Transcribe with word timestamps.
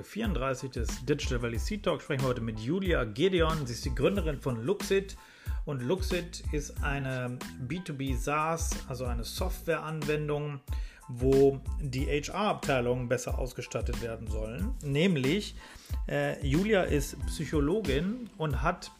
Folge 0.00 0.04
34 0.04 0.70
des 0.70 1.04
Digital 1.04 1.42
Valley 1.42 1.58
Seed 1.58 1.82
Talk 1.82 2.00
sprechen 2.00 2.22
wir 2.22 2.28
heute 2.28 2.40
mit 2.40 2.58
Julia 2.58 3.04
Gedeon. 3.04 3.66
Sie 3.66 3.74
ist 3.74 3.84
die 3.84 3.94
Gründerin 3.94 4.40
von 4.40 4.64
Luxit 4.64 5.16
und 5.66 5.82
Luxit 5.82 6.42
ist 6.52 6.82
eine 6.82 7.38
B2B 7.68 8.16
SaaS, 8.16 8.70
also 8.88 9.04
eine 9.04 9.24
Softwareanwendung, 9.24 10.60
wo 11.08 11.60
die 11.80 12.06
HR-Abteilungen 12.06 13.08
besser 13.08 13.38
ausgestattet 13.38 14.00
werden 14.00 14.26
sollen. 14.28 14.74
Nämlich, 14.82 15.54
äh, 16.08 16.44
Julia 16.46 16.82
ist 16.82 17.18
Psychologin 17.26 18.30
und 18.38 18.62
hat 18.62 18.90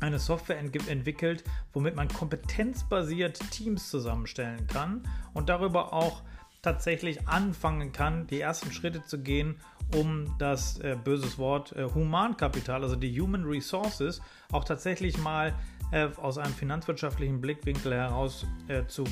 eine 0.00 0.18
Software 0.18 0.58
ent 0.58 0.88
entwickelt, 0.88 1.44
womit 1.72 1.94
man 1.94 2.08
kompetenzbasiert 2.08 3.38
Teams 3.50 3.88
zusammenstellen 3.88 4.66
kann 4.66 5.06
und 5.32 5.48
darüber 5.48 5.92
auch 5.92 6.22
tatsächlich 6.64 7.28
anfangen 7.28 7.92
kann, 7.92 8.26
die 8.26 8.40
ersten 8.40 8.72
Schritte 8.72 9.04
zu 9.04 9.18
gehen, 9.18 9.56
um 9.94 10.34
das 10.38 10.78
äh, 10.78 10.96
böses 11.02 11.38
Wort 11.38 11.72
äh, 11.72 11.84
Humankapital, 11.84 12.82
also 12.82 12.96
die 12.96 13.20
Human 13.20 13.44
Resources, 13.44 14.22
auch 14.50 14.64
tatsächlich 14.64 15.18
mal 15.18 15.54
äh, 15.92 16.08
aus 16.16 16.38
einem 16.38 16.54
finanzwirtschaftlichen 16.54 17.40
Blickwinkel 17.42 17.92
heraus 17.92 18.46
äh, 18.68 18.86
zu 18.86 19.04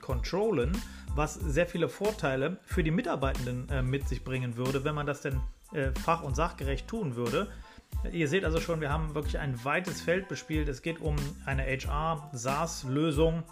controllen, 0.00 0.80
was 1.16 1.34
sehr 1.34 1.66
viele 1.66 1.88
Vorteile 1.88 2.58
für 2.64 2.84
die 2.84 2.92
Mitarbeitenden 2.92 3.68
äh, 3.68 3.82
mit 3.82 4.08
sich 4.08 4.22
bringen 4.22 4.56
würde, 4.56 4.84
wenn 4.84 4.94
man 4.94 5.06
das 5.06 5.22
denn 5.22 5.40
äh, 5.72 5.90
fach- 6.04 6.22
und 6.22 6.36
sachgerecht 6.36 6.86
tun 6.86 7.16
würde. 7.16 7.48
Ihr 8.12 8.28
seht 8.28 8.44
also 8.44 8.60
schon, 8.60 8.80
wir 8.80 8.90
haben 8.90 9.14
wirklich 9.14 9.38
ein 9.38 9.64
weites 9.64 10.00
Feld 10.00 10.28
bespielt. 10.28 10.68
Es 10.68 10.82
geht 10.82 11.00
um 11.00 11.16
eine 11.46 11.64
HR-SaaS-Lösung, 11.64 13.42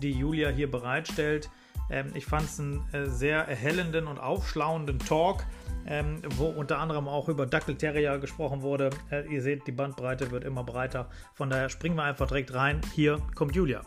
die 0.00 0.12
Julia 0.12 0.48
hier 0.50 0.70
bereitstellt. 0.70 1.50
Ähm, 1.90 2.12
ich 2.14 2.26
fand 2.26 2.44
es 2.44 2.60
einen 2.60 2.84
sehr 3.10 3.48
erhellenden 3.48 4.06
und 4.06 4.18
aufschlauenden 4.18 4.98
Talk 4.98 5.44
ähm, 5.86 6.22
wo 6.36 6.46
unter 6.46 6.78
anderem 6.78 7.08
auch 7.08 7.28
über 7.28 7.46
Dackelterrier 7.46 8.18
gesprochen 8.18 8.62
wurde. 8.62 8.90
Äh, 9.10 9.26
ihr 9.32 9.42
seht, 9.42 9.66
die 9.66 9.72
Bandbreite 9.72 10.30
wird 10.30 10.44
immer 10.44 10.64
breiter. 10.64 11.08
Von 11.34 11.50
daher 11.50 11.68
springen 11.68 11.96
wir 11.96 12.04
einfach 12.04 12.28
direkt 12.28 12.54
rein. 12.54 12.80
Hier 12.94 13.20
kommt 13.34 13.54
Julia. 13.54 13.82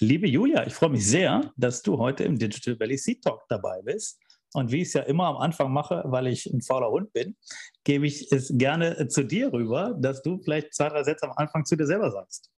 Liebe 0.00 0.28
Julia, 0.28 0.66
ich 0.66 0.74
freue 0.74 0.90
mich 0.90 1.06
sehr, 1.06 1.52
dass 1.56 1.82
du 1.82 1.96
heute 1.98 2.24
im 2.24 2.36
Digital 2.36 2.78
Valley 2.80 2.98
Seed 2.98 3.22
Talk 3.22 3.42
dabei 3.48 3.80
bist. 3.82 4.18
Und 4.54 4.70
wie 4.70 4.82
ich 4.82 4.88
es 4.88 4.94
ja 4.94 5.02
immer 5.02 5.28
am 5.28 5.36
Anfang 5.36 5.72
mache, 5.72 6.02
weil 6.04 6.26
ich 6.26 6.44
ein 6.46 6.60
fauler 6.60 6.90
Hund 6.90 7.12
bin, 7.12 7.36
gebe 7.84 8.06
ich 8.06 8.30
es 8.32 8.52
gerne 8.54 9.08
zu 9.08 9.22
dir 9.22 9.50
rüber, 9.52 9.96
dass 9.98 10.22
du 10.22 10.42
vielleicht 10.42 10.74
zwei, 10.74 10.88
drei 10.88 11.04
Sätze 11.04 11.26
am 11.26 11.32
Anfang 11.36 11.64
zu 11.64 11.76
dir 11.76 11.86
selber 11.86 12.10
sagst. 12.10 12.51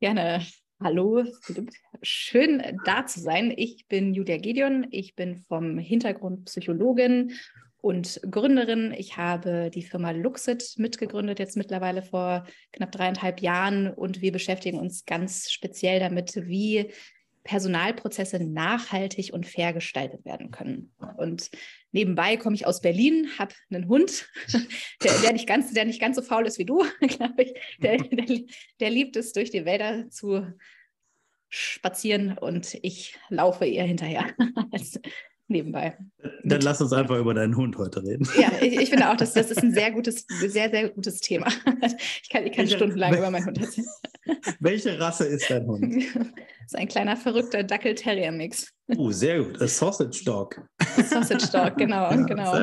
Gerne. 0.00 0.44
Hallo, 0.82 1.24
schön 2.02 2.62
da 2.84 3.06
zu 3.06 3.20
sein. 3.20 3.52
Ich 3.56 3.86
bin 3.86 4.12
Julia 4.12 4.38
Gideon. 4.38 4.86
Ich 4.90 5.14
bin 5.14 5.36
vom 5.36 5.78
Hintergrund 5.78 6.46
Psychologin 6.46 7.32
und 7.80 8.20
Gründerin. 8.28 8.92
Ich 8.96 9.16
habe 9.16 9.70
die 9.72 9.82
Firma 9.82 10.10
Luxit 10.10 10.74
mitgegründet, 10.78 11.38
jetzt 11.38 11.56
mittlerweile 11.56 12.02
vor 12.02 12.46
knapp 12.72 12.90
dreieinhalb 12.92 13.40
Jahren. 13.40 13.88
Und 13.88 14.20
wir 14.20 14.32
beschäftigen 14.32 14.80
uns 14.80 15.04
ganz 15.04 15.50
speziell 15.52 16.00
damit, 16.00 16.34
wie 16.34 16.90
Personalprozesse 17.44 18.42
nachhaltig 18.42 19.32
und 19.32 19.46
fair 19.46 19.72
gestaltet 19.72 20.24
werden 20.24 20.50
können. 20.50 20.92
Und 21.18 21.50
nebenbei 21.94 22.36
komme 22.36 22.56
ich 22.56 22.66
aus 22.66 22.80
Berlin, 22.80 23.30
habe 23.38 23.54
einen 23.70 23.88
Hund, 23.88 24.28
der, 25.02 25.12
der, 25.22 25.32
nicht 25.32 25.46
ganz, 25.46 25.72
der 25.72 25.86
nicht 25.86 26.00
ganz 26.00 26.16
so 26.16 26.22
faul 26.22 26.46
ist 26.46 26.58
wie 26.58 26.66
du, 26.66 26.84
glaube 27.00 27.44
ich. 27.44 27.54
Der, 27.78 27.96
der, 27.98 28.40
der 28.80 28.90
liebt 28.90 29.16
es, 29.16 29.32
durch 29.32 29.50
die 29.50 29.64
Wälder 29.64 30.10
zu 30.10 30.46
spazieren 31.48 32.36
und 32.36 32.76
ich 32.82 33.16
laufe 33.28 33.64
ihr 33.64 33.84
hinterher. 33.84 34.34
Nebenbei. 35.46 35.96
Dann 36.44 36.60
lass 36.60 36.80
uns 36.80 36.92
einfach 36.92 37.18
über 37.18 37.34
deinen 37.34 37.56
Hund 37.56 37.76
heute 37.78 38.02
reden. 38.02 38.28
Ja, 38.38 38.50
ich, 38.60 38.78
ich 38.78 38.90
finde 38.90 39.10
auch, 39.10 39.16
dass 39.16 39.32
das 39.32 39.50
ist 39.50 39.62
ein 39.62 39.72
sehr 39.72 39.90
gutes, 39.90 40.26
sehr, 40.28 40.70
sehr 40.70 40.90
gutes 40.90 41.20
Thema. 41.20 41.48
Ich 42.22 42.30
kann, 42.30 42.46
ich 42.46 42.52
kann 42.52 42.68
stundenlang 42.68 43.16
über 43.16 43.30
meinen 43.30 43.46
Hund 43.46 43.58
erzählen. 43.58 43.86
Welche 44.60 44.98
Rasse 44.98 45.26
ist 45.26 45.50
dein 45.50 45.66
Hund? 45.66 45.84
Das 46.64 46.72
ist 46.72 46.80
ein 46.80 46.88
kleiner 46.88 47.16
verrückter 47.18 47.62
Dackel-Terrier-Mix. 47.62 48.72
Oh, 48.96 49.10
sehr 49.10 49.42
gut. 49.42 49.60
A 49.60 49.68
Sausage 49.68 50.24
Dog. 50.24 50.62
A 50.78 51.02
Sausage 51.02 51.46
Dog, 51.52 51.76
genau, 51.76 52.10
ja, 52.10 52.16
genau. 52.16 52.54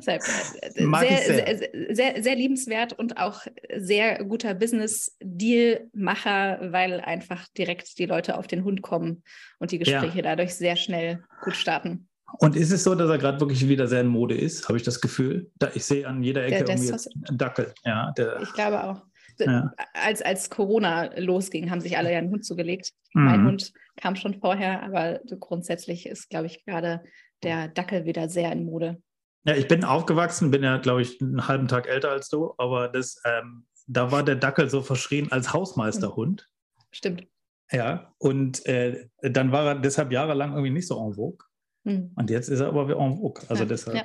Sehr, 0.00 0.20
sehr, 0.20 0.20
sehr, 0.20 1.70
sehr, 1.94 2.22
sehr 2.22 2.36
liebenswert 2.36 2.92
und 2.98 3.16
auch 3.16 3.46
sehr 3.74 4.22
guter 4.22 4.52
Business-Deal-Macher, 4.52 6.58
weil 6.72 7.00
einfach 7.00 7.48
direkt 7.56 7.98
die 7.98 8.04
Leute 8.04 8.36
auf 8.36 8.46
den 8.46 8.64
Hund 8.64 8.82
kommen 8.82 9.22
und 9.58 9.72
die 9.72 9.78
Gespräche 9.78 10.18
ja. 10.18 10.22
dadurch 10.22 10.54
sehr 10.54 10.76
schnell 10.76 11.24
gut 11.42 11.56
starten. 11.56 12.06
Und 12.40 12.56
ist 12.56 12.70
es 12.70 12.84
so, 12.84 12.94
dass 12.94 13.08
er 13.10 13.18
gerade 13.18 13.40
wirklich 13.40 13.66
wieder 13.68 13.88
sehr 13.88 14.02
in 14.02 14.06
Mode 14.06 14.36
ist? 14.36 14.68
Habe 14.68 14.76
ich 14.76 14.84
das 14.84 15.00
Gefühl? 15.00 15.50
Da, 15.58 15.70
ich 15.74 15.84
sehe 15.84 16.06
an 16.06 16.22
jeder 16.22 16.44
Ecke 16.44 16.64
der, 16.64 16.76
der 16.76 16.76
irgendwie 16.76 17.10
einen 17.26 17.38
Dackel. 17.38 17.74
Ja, 17.84 18.12
der, 18.16 18.40
ich 18.42 18.52
glaube 18.52 18.84
auch 18.84 19.02
ja. 19.46 19.72
als, 19.94 20.22
als 20.22 20.50
Corona 20.50 21.10
losging, 21.18 21.70
haben 21.70 21.80
sich 21.80 21.96
alle 21.96 22.12
ja 22.12 22.18
einen 22.18 22.30
Hund 22.30 22.44
zugelegt. 22.44 22.92
Mhm. 23.14 23.24
Mein 23.24 23.44
Hund 23.46 23.72
kam 23.96 24.16
schon 24.16 24.34
vorher, 24.34 24.82
aber 24.82 25.20
grundsätzlich 25.38 26.06
ist, 26.06 26.28
glaube 26.30 26.46
ich, 26.46 26.64
gerade 26.64 27.02
der 27.42 27.68
Dackel 27.68 28.04
wieder 28.04 28.28
sehr 28.28 28.52
in 28.52 28.64
Mode. 28.64 29.00
Ja, 29.44 29.54
ich 29.54 29.68
bin 29.68 29.84
aufgewachsen, 29.84 30.50
bin 30.50 30.62
ja, 30.62 30.78
glaube 30.78 31.02
ich, 31.02 31.20
einen 31.20 31.46
halben 31.46 31.68
Tag 31.68 31.88
älter 31.88 32.10
als 32.10 32.28
du, 32.28 32.54
aber 32.58 32.88
das, 32.88 33.20
ähm, 33.24 33.66
da 33.86 34.10
war 34.10 34.22
der 34.22 34.36
Dackel 34.36 34.68
so 34.68 34.82
verschrien 34.82 35.30
als 35.32 35.52
Hausmeisterhund. 35.52 36.48
Stimmt. 36.90 37.26
Ja, 37.70 38.12
und 38.18 38.64
äh, 38.66 39.08
dann 39.20 39.52
war 39.52 39.66
er 39.66 39.74
deshalb 39.74 40.10
jahrelang 40.10 40.52
irgendwie 40.52 40.70
nicht 40.70 40.88
so 40.88 40.98
en 41.06 41.14
vogue. 41.14 41.44
Mhm. 41.88 42.12
Und 42.16 42.30
jetzt 42.30 42.48
ist 42.48 42.60
er 42.60 42.68
aber 42.68 42.90
en 42.90 43.16
vogue. 43.16 43.42
Also 43.48 43.62
ja, 43.62 43.68
deshalb. 43.68 43.96
Ja. 43.96 44.04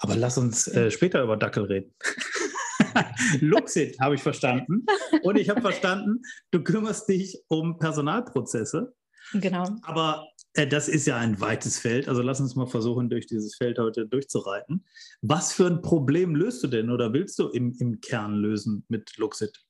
Aber 0.00 0.16
lass 0.16 0.36
uns 0.38 0.68
äh, 0.68 0.90
später 0.90 1.22
über 1.22 1.36
Dackel 1.36 1.64
reden. 1.64 1.94
Luxit 3.40 3.98
habe 4.00 4.14
ich 4.14 4.22
verstanden. 4.22 4.84
Und 5.22 5.36
ich 5.36 5.48
habe 5.48 5.60
verstanden, 5.60 6.22
du 6.50 6.62
kümmerst 6.62 7.08
dich 7.08 7.42
um 7.48 7.78
Personalprozesse. 7.78 8.94
Genau. 9.32 9.68
Aber 9.82 10.26
äh, 10.54 10.66
das 10.66 10.88
ist 10.88 11.06
ja 11.06 11.16
ein 11.16 11.40
weites 11.40 11.78
Feld. 11.78 12.08
Also 12.08 12.22
lass 12.22 12.40
uns 12.40 12.54
mal 12.54 12.66
versuchen, 12.66 13.08
durch 13.08 13.26
dieses 13.26 13.56
Feld 13.56 13.78
heute 13.78 14.06
durchzureiten. 14.06 14.84
Was 15.22 15.52
für 15.52 15.66
ein 15.66 15.80
Problem 15.80 16.34
löst 16.34 16.62
du 16.62 16.68
denn 16.68 16.90
oder 16.90 17.12
willst 17.12 17.38
du 17.38 17.48
im, 17.48 17.74
im 17.78 18.00
Kern 18.00 18.34
lösen 18.34 18.84
mit 18.88 19.16
Luxit? 19.16 19.64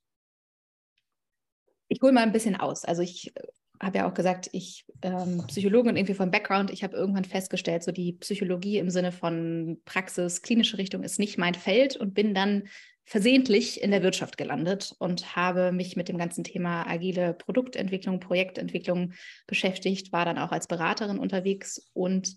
Ich 1.88 2.00
hole 2.02 2.12
mal 2.12 2.22
ein 2.22 2.32
bisschen 2.32 2.56
aus. 2.56 2.84
Also 2.84 3.02
ich 3.02 3.32
habe 3.80 3.98
ja 3.98 4.08
auch 4.08 4.14
gesagt, 4.14 4.48
ich 4.52 4.84
ähm, 5.02 5.44
Psychologin 5.46 5.90
und 5.90 5.96
irgendwie 5.96 6.14
vom 6.14 6.30
Background, 6.30 6.70
ich 6.70 6.82
habe 6.82 6.96
irgendwann 6.96 7.24
festgestellt, 7.24 7.82
so 7.82 7.92
die 7.92 8.12
Psychologie 8.14 8.78
im 8.78 8.90
Sinne 8.90 9.12
von 9.12 9.80
Praxis, 9.84 10.42
klinische 10.42 10.78
Richtung 10.78 11.02
ist 11.02 11.18
nicht 11.18 11.38
mein 11.38 11.54
Feld 11.54 11.96
und 11.96 12.14
bin 12.14 12.34
dann 12.34 12.64
versehentlich 13.04 13.80
in 13.80 13.90
der 13.90 14.02
Wirtschaft 14.02 14.36
gelandet 14.36 14.94
und 14.98 15.34
habe 15.34 15.72
mich 15.72 15.96
mit 15.96 16.08
dem 16.08 16.18
ganzen 16.18 16.44
Thema 16.44 16.86
agile 16.86 17.32
Produktentwicklung, 17.32 18.20
Projektentwicklung 18.20 19.14
beschäftigt, 19.46 20.12
war 20.12 20.26
dann 20.26 20.36
auch 20.38 20.52
als 20.52 20.66
Beraterin 20.66 21.18
unterwegs. 21.18 21.90
Und 21.94 22.36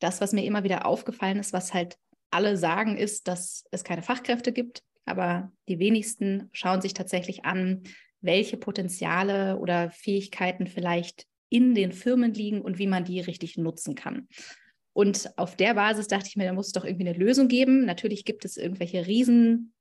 das, 0.00 0.20
was 0.20 0.32
mir 0.32 0.44
immer 0.44 0.62
wieder 0.62 0.84
aufgefallen 0.84 1.38
ist, 1.38 1.54
was 1.54 1.72
halt 1.72 1.96
alle 2.30 2.58
sagen, 2.58 2.98
ist, 2.98 3.28
dass 3.28 3.64
es 3.70 3.82
keine 3.82 4.02
Fachkräfte 4.02 4.52
gibt, 4.52 4.82
aber 5.06 5.52
die 5.68 5.78
wenigsten 5.78 6.50
schauen 6.52 6.82
sich 6.82 6.92
tatsächlich 6.92 7.46
an, 7.46 7.84
welche 8.24 8.56
Potenziale 8.56 9.58
oder 9.58 9.90
Fähigkeiten 9.90 10.66
vielleicht 10.66 11.26
in 11.48 11.74
den 11.74 11.92
Firmen 11.92 12.34
liegen 12.34 12.62
und 12.62 12.78
wie 12.78 12.86
man 12.86 13.04
die 13.04 13.20
richtig 13.20 13.56
nutzen 13.56 13.94
kann. 13.94 14.28
Und 14.92 15.30
auf 15.36 15.56
der 15.56 15.74
Basis 15.74 16.08
dachte 16.08 16.28
ich 16.28 16.36
mir, 16.36 16.44
da 16.44 16.52
muss 16.52 16.68
es 16.68 16.72
doch 16.72 16.84
irgendwie 16.84 17.08
eine 17.08 17.18
Lösung 17.18 17.48
geben. 17.48 17.84
Natürlich 17.84 18.24
gibt 18.24 18.44
es 18.44 18.56
irgendwelche 18.56 19.06
riesen 19.06 19.72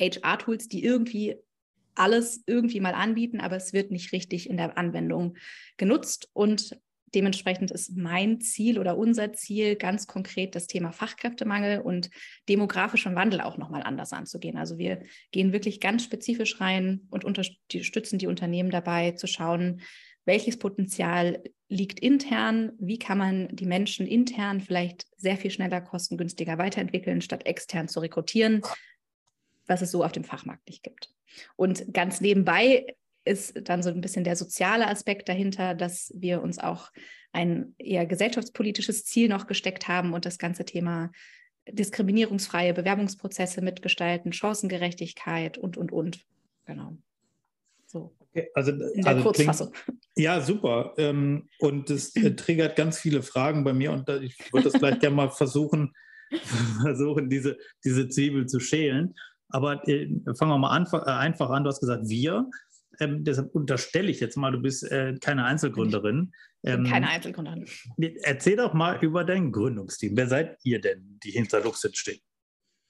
HR-Tools, 0.00 0.68
die 0.68 0.82
irgendwie 0.84 1.36
alles 1.94 2.42
irgendwie 2.46 2.80
mal 2.80 2.94
anbieten, 2.94 3.40
aber 3.40 3.56
es 3.56 3.72
wird 3.72 3.90
nicht 3.90 4.12
richtig 4.12 4.50
in 4.50 4.56
der 4.56 4.76
Anwendung 4.76 5.36
genutzt. 5.76 6.28
Und 6.32 6.78
dementsprechend 7.14 7.70
ist 7.70 7.96
mein 7.96 8.40
Ziel 8.40 8.78
oder 8.78 8.98
unser 8.98 9.32
Ziel 9.32 9.76
ganz 9.76 10.06
konkret 10.06 10.54
das 10.54 10.66
Thema 10.66 10.92
Fachkräftemangel 10.92 11.80
und 11.80 12.10
demografischen 12.48 13.14
Wandel 13.14 13.40
auch 13.40 13.58
nochmal 13.58 13.82
anders 13.82 14.12
anzugehen. 14.12 14.56
Also 14.56 14.78
wir 14.78 15.02
gehen 15.30 15.52
wirklich 15.52 15.80
ganz 15.80 16.04
spezifisch 16.04 16.60
rein 16.60 17.02
und 17.10 17.24
unterstützen 17.24 18.18
die 18.18 18.26
Unternehmen 18.26 18.70
dabei 18.70 19.12
zu 19.12 19.26
schauen, 19.26 19.80
welches 20.24 20.58
Potenzial 20.58 21.42
liegt 21.68 22.00
intern, 22.00 22.72
wie 22.78 22.98
kann 22.98 23.18
man 23.18 23.48
die 23.54 23.66
Menschen 23.66 24.06
intern 24.06 24.60
vielleicht 24.60 25.06
sehr 25.16 25.36
viel 25.36 25.50
schneller, 25.50 25.80
kostengünstiger 25.80 26.58
weiterentwickeln, 26.58 27.20
statt 27.20 27.46
extern 27.46 27.88
zu 27.88 28.00
rekrutieren, 28.00 28.62
was 29.66 29.82
es 29.82 29.90
so 29.90 30.04
auf 30.04 30.12
dem 30.12 30.24
Fachmarkt 30.24 30.66
nicht 30.68 30.82
gibt. 30.82 31.10
Und 31.56 31.92
ganz 31.92 32.20
nebenbei 32.20 32.96
ist 33.26 33.68
dann 33.68 33.82
so 33.82 33.90
ein 33.90 34.00
bisschen 34.00 34.24
der 34.24 34.36
soziale 34.36 34.88
Aspekt 34.88 35.28
dahinter, 35.28 35.74
dass 35.74 36.12
wir 36.14 36.42
uns 36.42 36.58
auch 36.58 36.90
ein 37.32 37.74
eher 37.78 38.06
gesellschaftspolitisches 38.06 39.04
Ziel 39.04 39.28
noch 39.28 39.46
gesteckt 39.46 39.88
haben 39.88 40.14
und 40.14 40.24
das 40.24 40.38
ganze 40.38 40.64
Thema 40.64 41.10
diskriminierungsfreie 41.68 42.74
Bewerbungsprozesse 42.74 43.60
mitgestalten, 43.60 44.32
Chancengerechtigkeit 44.32 45.58
und, 45.58 45.76
und, 45.76 45.92
und. 45.92 46.24
Genau. 46.64 46.96
So. 47.86 48.14
Okay, 48.30 48.48
also, 48.54 48.72
In 48.72 49.02
der 49.02 49.06
also 49.06 49.22
Kurzfassung. 49.22 49.72
Klingt, 49.72 50.00
ja, 50.16 50.40
super. 50.40 50.94
Ähm, 50.98 51.48
und 51.58 51.90
es 51.90 52.14
äh, 52.16 52.34
triggert 52.34 52.76
ganz 52.76 52.98
viele 52.98 53.22
Fragen 53.22 53.64
bei 53.64 53.72
mir 53.72 53.92
und 53.92 54.08
ich 54.08 54.52
würde 54.52 54.70
das 54.70 54.80
gleich 54.80 54.98
gerne 55.00 55.16
mal 55.16 55.30
versuchen, 55.30 55.94
versuchen 56.82 57.28
diese, 57.28 57.56
diese 57.84 58.08
Zwiebel 58.08 58.46
zu 58.46 58.60
schälen. 58.60 59.14
Aber 59.48 59.86
äh, 59.88 60.08
fangen 60.36 60.50
wir 60.50 60.58
mal 60.58 60.84
äh, 60.92 61.10
einfach 61.10 61.50
an. 61.50 61.64
Du 61.64 61.68
hast 61.68 61.80
gesagt, 61.80 62.08
wir. 62.08 62.48
Ähm, 63.00 63.24
deshalb 63.24 63.54
unterstelle 63.54 64.10
ich 64.10 64.20
jetzt 64.20 64.36
mal, 64.36 64.52
du 64.52 64.60
bist 64.60 64.84
äh, 64.90 65.14
keine 65.20 65.44
Einzelgründerin. 65.44 66.32
Ähm, 66.64 66.84
keine 66.84 67.08
Einzelgründerin. 67.08 67.66
Erzähl 68.22 68.56
doch 68.56 68.74
mal 68.74 68.98
über 69.02 69.24
dein 69.24 69.52
Gründungsteam. 69.52 70.16
Wer 70.16 70.28
seid 70.28 70.58
ihr 70.62 70.80
denn, 70.80 71.18
die 71.22 71.30
hinter 71.30 71.62
Luxit 71.62 71.96
steht? 71.96 72.22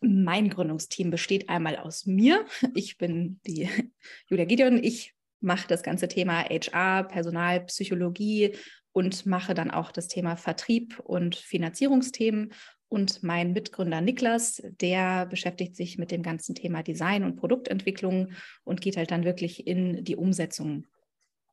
Mein 0.00 0.50
Gründungsteam 0.50 1.10
besteht 1.10 1.48
einmal 1.48 1.76
aus 1.76 2.06
mir. 2.06 2.44
Ich 2.74 2.98
bin 2.98 3.40
die 3.46 3.68
Julia 4.28 4.44
Gideon. 4.44 4.82
Ich 4.82 5.14
mache 5.40 5.68
das 5.68 5.82
ganze 5.82 6.08
Thema 6.08 6.44
HR, 6.44 7.04
Personalpsychologie 7.04 8.56
und 8.92 9.26
mache 9.26 9.54
dann 9.54 9.70
auch 9.70 9.92
das 9.92 10.08
Thema 10.08 10.36
Vertrieb 10.36 10.98
und 11.00 11.36
Finanzierungsthemen. 11.36 12.52
Und 12.88 13.22
mein 13.22 13.52
Mitgründer 13.52 14.00
Niklas, 14.00 14.62
der 14.80 15.26
beschäftigt 15.26 15.74
sich 15.74 15.98
mit 15.98 16.10
dem 16.10 16.22
ganzen 16.22 16.54
Thema 16.54 16.82
Design 16.82 17.24
und 17.24 17.36
Produktentwicklung 17.36 18.32
und 18.64 18.80
geht 18.80 18.96
halt 18.96 19.10
dann 19.10 19.24
wirklich 19.24 19.66
in 19.66 20.04
die 20.04 20.16
Umsetzung 20.16 20.86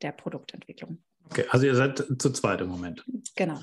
der 0.01 0.11
Produktentwicklung. 0.11 0.99
Okay, 1.25 1.45
also 1.49 1.65
ihr 1.65 1.75
seid 1.75 2.03
zu 2.19 2.29
zweit 2.31 2.61
im 2.61 2.69
Moment. 2.69 3.03
Genau. 3.35 3.59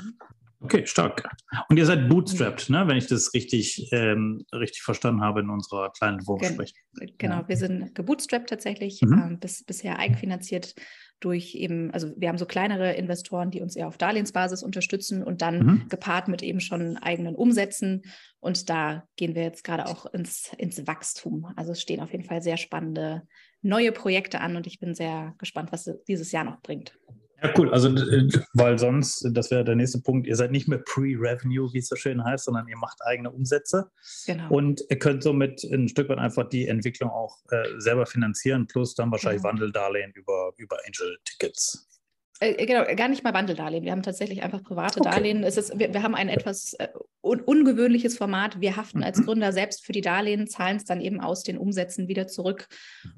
Okay, 0.62 0.86
stark. 0.86 1.26
Und 1.68 1.78
ihr 1.78 1.86
seid 1.86 2.08
bootstrapped, 2.08 2.68
ne? 2.68 2.86
wenn 2.86 2.98
ich 2.98 3.06
das 3.06 3.32
richtig, 3.32 3.88
ähm, 3.92 4.44
richtig 4.52 4.82
verstanden 4.82 5.22
habe 5.22 5.40
in 5.40 5.48
unserer 5.48 5.90
kleinen 5.90 6.20
Vorsprech. 6.20 6.74
Genau, 7.16 7.36
ja. 7.36 7.48
wir 7.48 7.56
sind 7.56 7.94
gebootstrapped 7.94 8.50
tatsächlich, 8.50 9.00
mhm. 9.00 9.12
ähm, 9.12 9.38
bis, 9.40 9.64
bisher 9.64 9.98
eigenfinanziert 9.98 10.74
durch 11.20 11.54
eben, 11.54 11.90
also 11.92 12.12
wir 12.16 12.28
haben 12.28 12.38
so 12.38 12.46
kleinere 12.46 12.94
Investoren, 12.94 13.50
die 13.50 13.60
uns 13.60 13.76
eher 13.76 13.88
auf 13.88 13.98
Darlehensbasis 13.98 14.62
unterstützen 14.62 15.22
und 15.22 15.42
dann 15.42 15.58
mhm. 15.58 15.88
gepaart 15.88 16.28
mit 16.28 16.42
eben 16.42 16.60
schon 16.60 16.96
eigenen 16.96 17.36
Umsätzen. 17.36 18.02
Und 18.40 18.70
da 18.70 19.06
gehen 19.16 19.34
wir 19.34 19.42
jetzt 19.42 19.62
gerade 19.62 19.86
auch 19.86 20.06
ins, 20.06 20.52
ins 20.56 20.86
Wachstum. 20.86 21.46
Also 21.56 21.72
es 21.72 21.80
stehen 21.82 22.00
auf 22.00 22.12
jeden 22.12 22.24
Fall 22.24 22.42
sehr 22.42 22.56
spannende 22.56 23.22
neue 23.62 23.92
Projekte 23.92 24.40
an 24.40 24.56
und 24.56 24.66
ich 24.66 24.80
bin 24.80 24.94
sehr 24.94 25.34
gespannt, 25.38 25.72
was 25.72 25.90
dieses 26.08 26.32
Jahr 26.32 26.44
noch 26.44 26.62
bringt. 26.62 26.98
Ja, 27.42 27.52
cool. 27.56 27.72
Also, 27.72 27.88
äh, 27.88 28.28
weil 28.52 28.78
sonst, 28.78 29.26
das 29.32 29.50
wäre 29.50 29.64
der 29.64 29.76
nächste 29.76 30.00
Punkt, 30.00 30.26
ihr 30.26 30.36
seid 30.36 30.50
nicht 30.50 30.68
mehr 30.68 30.78
Pre-Revenue, 30.78 31.72
wie 31.72 31.78
es 31.78 31.88
so 31.88 31.96
schön 31.96 32.22
heißt, 32.24 32.44
sondern 32.44 32.68
ihr 32.68 32.76
macht 32.76 32.98
eigene 33.02 33.30
Umsätze. 33.30 33.90
Genau. 34.26 34.50
Und 34.50 34.82
ihr 34.88 34.98
könnt 34.98 35.22
somit 35.22 35.62
ein 35.64 35.88
Stück 35.88 36.08
weit 36.08 36.18
einfach 36.18 36.48
die 36.48 36.68
Entwicklung 36.68 37.10
auch 37.10 37.38
äh, 37.50 37.64
selber 37.78 38.06
finanzieren, 38.06 38.66
plus 38.66 38.94
dann 38.94 39.10
wahrscheinlich 39.10 39.42
genau. 39.42 39.52
Wandeldarlehen 39.52 40.12
über, 40.12 40.52
über 40.56 40.78
Angel-Tickets. 40.86 41.88
Äh, 42.40 42.52
äh, 42.52 42.66
genau, 42.66 42.84
gar 42.96 43.08
nicht 43.08 43.22
mal 43.22 43.34
Wandeldarlehen. 43.34 43.84
Wir 43.84 43.92
haben 43.92 44.02
tatsächlich 44.02 44.42
einfach 44.42 44.62
private 44.62 45.00
okay. 45.00 45.10
Darlehen. 45.10 45.44
Es 45.44 45.56
ist, 45.56 45.78
wir, 45.78 45.92
wir 45.92 46.02
haben 46.02 46.14
ein 46.14 46.28
etwas 46.28 46.72
äh, 46.74 46.88
un 47.22 47.40
ungewöhnliches 47.40 48.16
Format. 48.16 48.60
Wir 48.60 48.76
haften 48.76 48.98
mhm. 48.98 49.04
als 49.04 49.24
Gründer 49.24 49.52
selbst 49.52 49.84
für 49.84 49.92
die 49.92 50.00
Darlehen, 50.00 50.46
zahlen 50.46 50.78
es 50.78 50.84
dann 50.84 51.00
eben 51.00 51.20
aus 51.20 51.42
den 51.42 51.58
Umsätzen 51.58 52.08
wieder 52.08 52.26
zurück. 52.26 52.66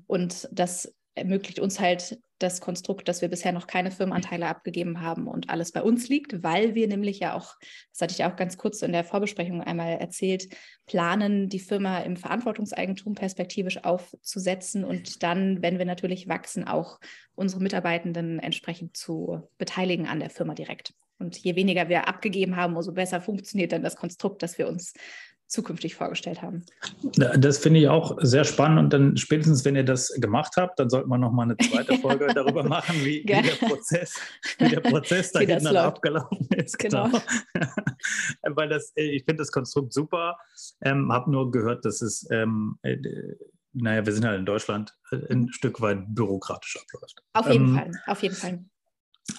Und 0.06 0.48
das 0.52 0.92
ermöglicht 1.14 1.60
uns 1.60 1.78
halt 1.78 2.18
das 2.38 2.60
Konstrukt, 2.60 3.08
dass 3.08 3.22
wir 3.22 3.28
bisher 3.28 3.52
noch 3.52 3.66
keine 3.66 3.90
Firmenanteile 3.90 4.46
abgegeben 4.46 5.00
haben 5.00 5.28
und 5.28 5.50
alles 5.50 5.72
bei 5.72 5.82
uns 5.82 6.08
liegt, 6.08 6.42
weil 6.42 6.74
wir 6.74 6.88
nämlich 6.88 7.20
ja 7.20 7.34
auch, 7.34 7.54
das 7.92 8.00
hatte 8.00 8.14
ich 8.14 8.24
auch 8.24 8.36
ganz 8.36 8.56
kurz 8.56 8.82
in 8.82 8.92
der 8.92 9.04
Vorbesprechung 9.04 9.62
einmal 9.62 9.98
erzählt, 9.98 10.48
planen, 10.86 11.48
die 11.48 11.60
Firma 11.60 12.00
im 12.00 12.16
Verantwortungseigentum 12.16 13.14
perspektivisch 13.14 13.84
aufzusetzen 13.84 14.84
und 14.84 15.22
dann, 15.22 15.62
wenn 15.62 15.78
wir 15.78 15.86
natürlich 15.86 16.28
wachsen, 16.28 16.66
auch 16.66 16.98
unsere 17.34 17.62
Mitarbeitenden 17.62 18.38
entsprechend 18.40 18.96
zu 18.96 19.48
beteiligen 19.58 20.06
an 20.08 20.20
der 20.20 20.30
Firma 20.30 20.54
direkt. 20.54 20.94
Und 21.18 21.38
je 21.38 21.54
weniger 21.54 21.88
wir 21.88 22.08
abgegeben 22.08 22.56
haben, 22.56 22.74
umso 22.74 22.92
besser 22.92 23.20
funktioniert 23.20 23.70
dann 23.70 23.84
das 23.84 23.94
Konstrukt, 23.94 24.42
dass 24.42 24.58
wir 24.58 24.66
uns 24.66 24.92
zukünftig 25.52 25.94
vorgestellt 25.94 26.40
haben. 26.42 26.64
Das 27.16 27.58
finde 27.58 27.80
ich 27.80 27.88
auch 27.88 28.16
sehr 28.22 28.44
spannend 28.44 28.78
und 28.78 28.92
dann 28.92 29.16
spätestens, 29.16 29.64
wenn 29.64 29.76
ihr 29.76 29.84
das 29.84 30.08
gemacht 30.16 30.54
habt, 30.56 30.78
dann 30.78 30.88
sollten 30.88 31.10
wir 31.10 31.18
noch 31.18 31.30
mal 31.30 31.42
eine 31.42 31.56
zweite 31.58 31.98
Folge 31.98 32.26
darüber 32.34 32.64
machen, 32.64 32.96
wie, 33.00 33.22
wie, 33.22 33.24
der 33.24 33.42
Prozess, 33.42 34.18
wie 34.58 34.68
der 34.70 34.80
Prozess 34.80 35.30
dahin 35.32 35.62
dann 35.62 35.76
abgelaufen 35.76 36.48
ist. 36.56 36.78
Genau. 36.78 37.04
genau. 37.08 37.20
Weil 38.56 38.70
das, 38.70 38.92
äh, 38.96 39.02
ich 39.02 39.24
finde 39.24 39.42
das 39.42 39.52
Konstrukt 39.52 39.92
super. 39.92 40.38
Ähm, 40.80 41.12
habe 41.12 41.30
nur 41.30 41.50
gehört, 41.50 41.84
dass 41.84 42.00
es, 42.00 42.26
ähm, 42.30 42.78
äh, 42.82 42.96
naja, 43.74 44.04
wir 44.06 44.12
sind 44.12 44.24
halt 44.24 44.38
in 44.38 44.46
Deutschland, 44.46 44.96
äh, 45.10 45.32
ein 45.32 45.52
Stück 45.52 45.80
weit 45.82 45.98
bürokratisch 46.08 46.78
abläuft. 46.78 47.22
Auf 47.34 47.50
jeden 47.50 47.68
ähm, 47.68 47.74
Fall, 47.76 47.92
auf 48.06 48.22
jeden 48.22 48.34
Fall. 48.34 48.64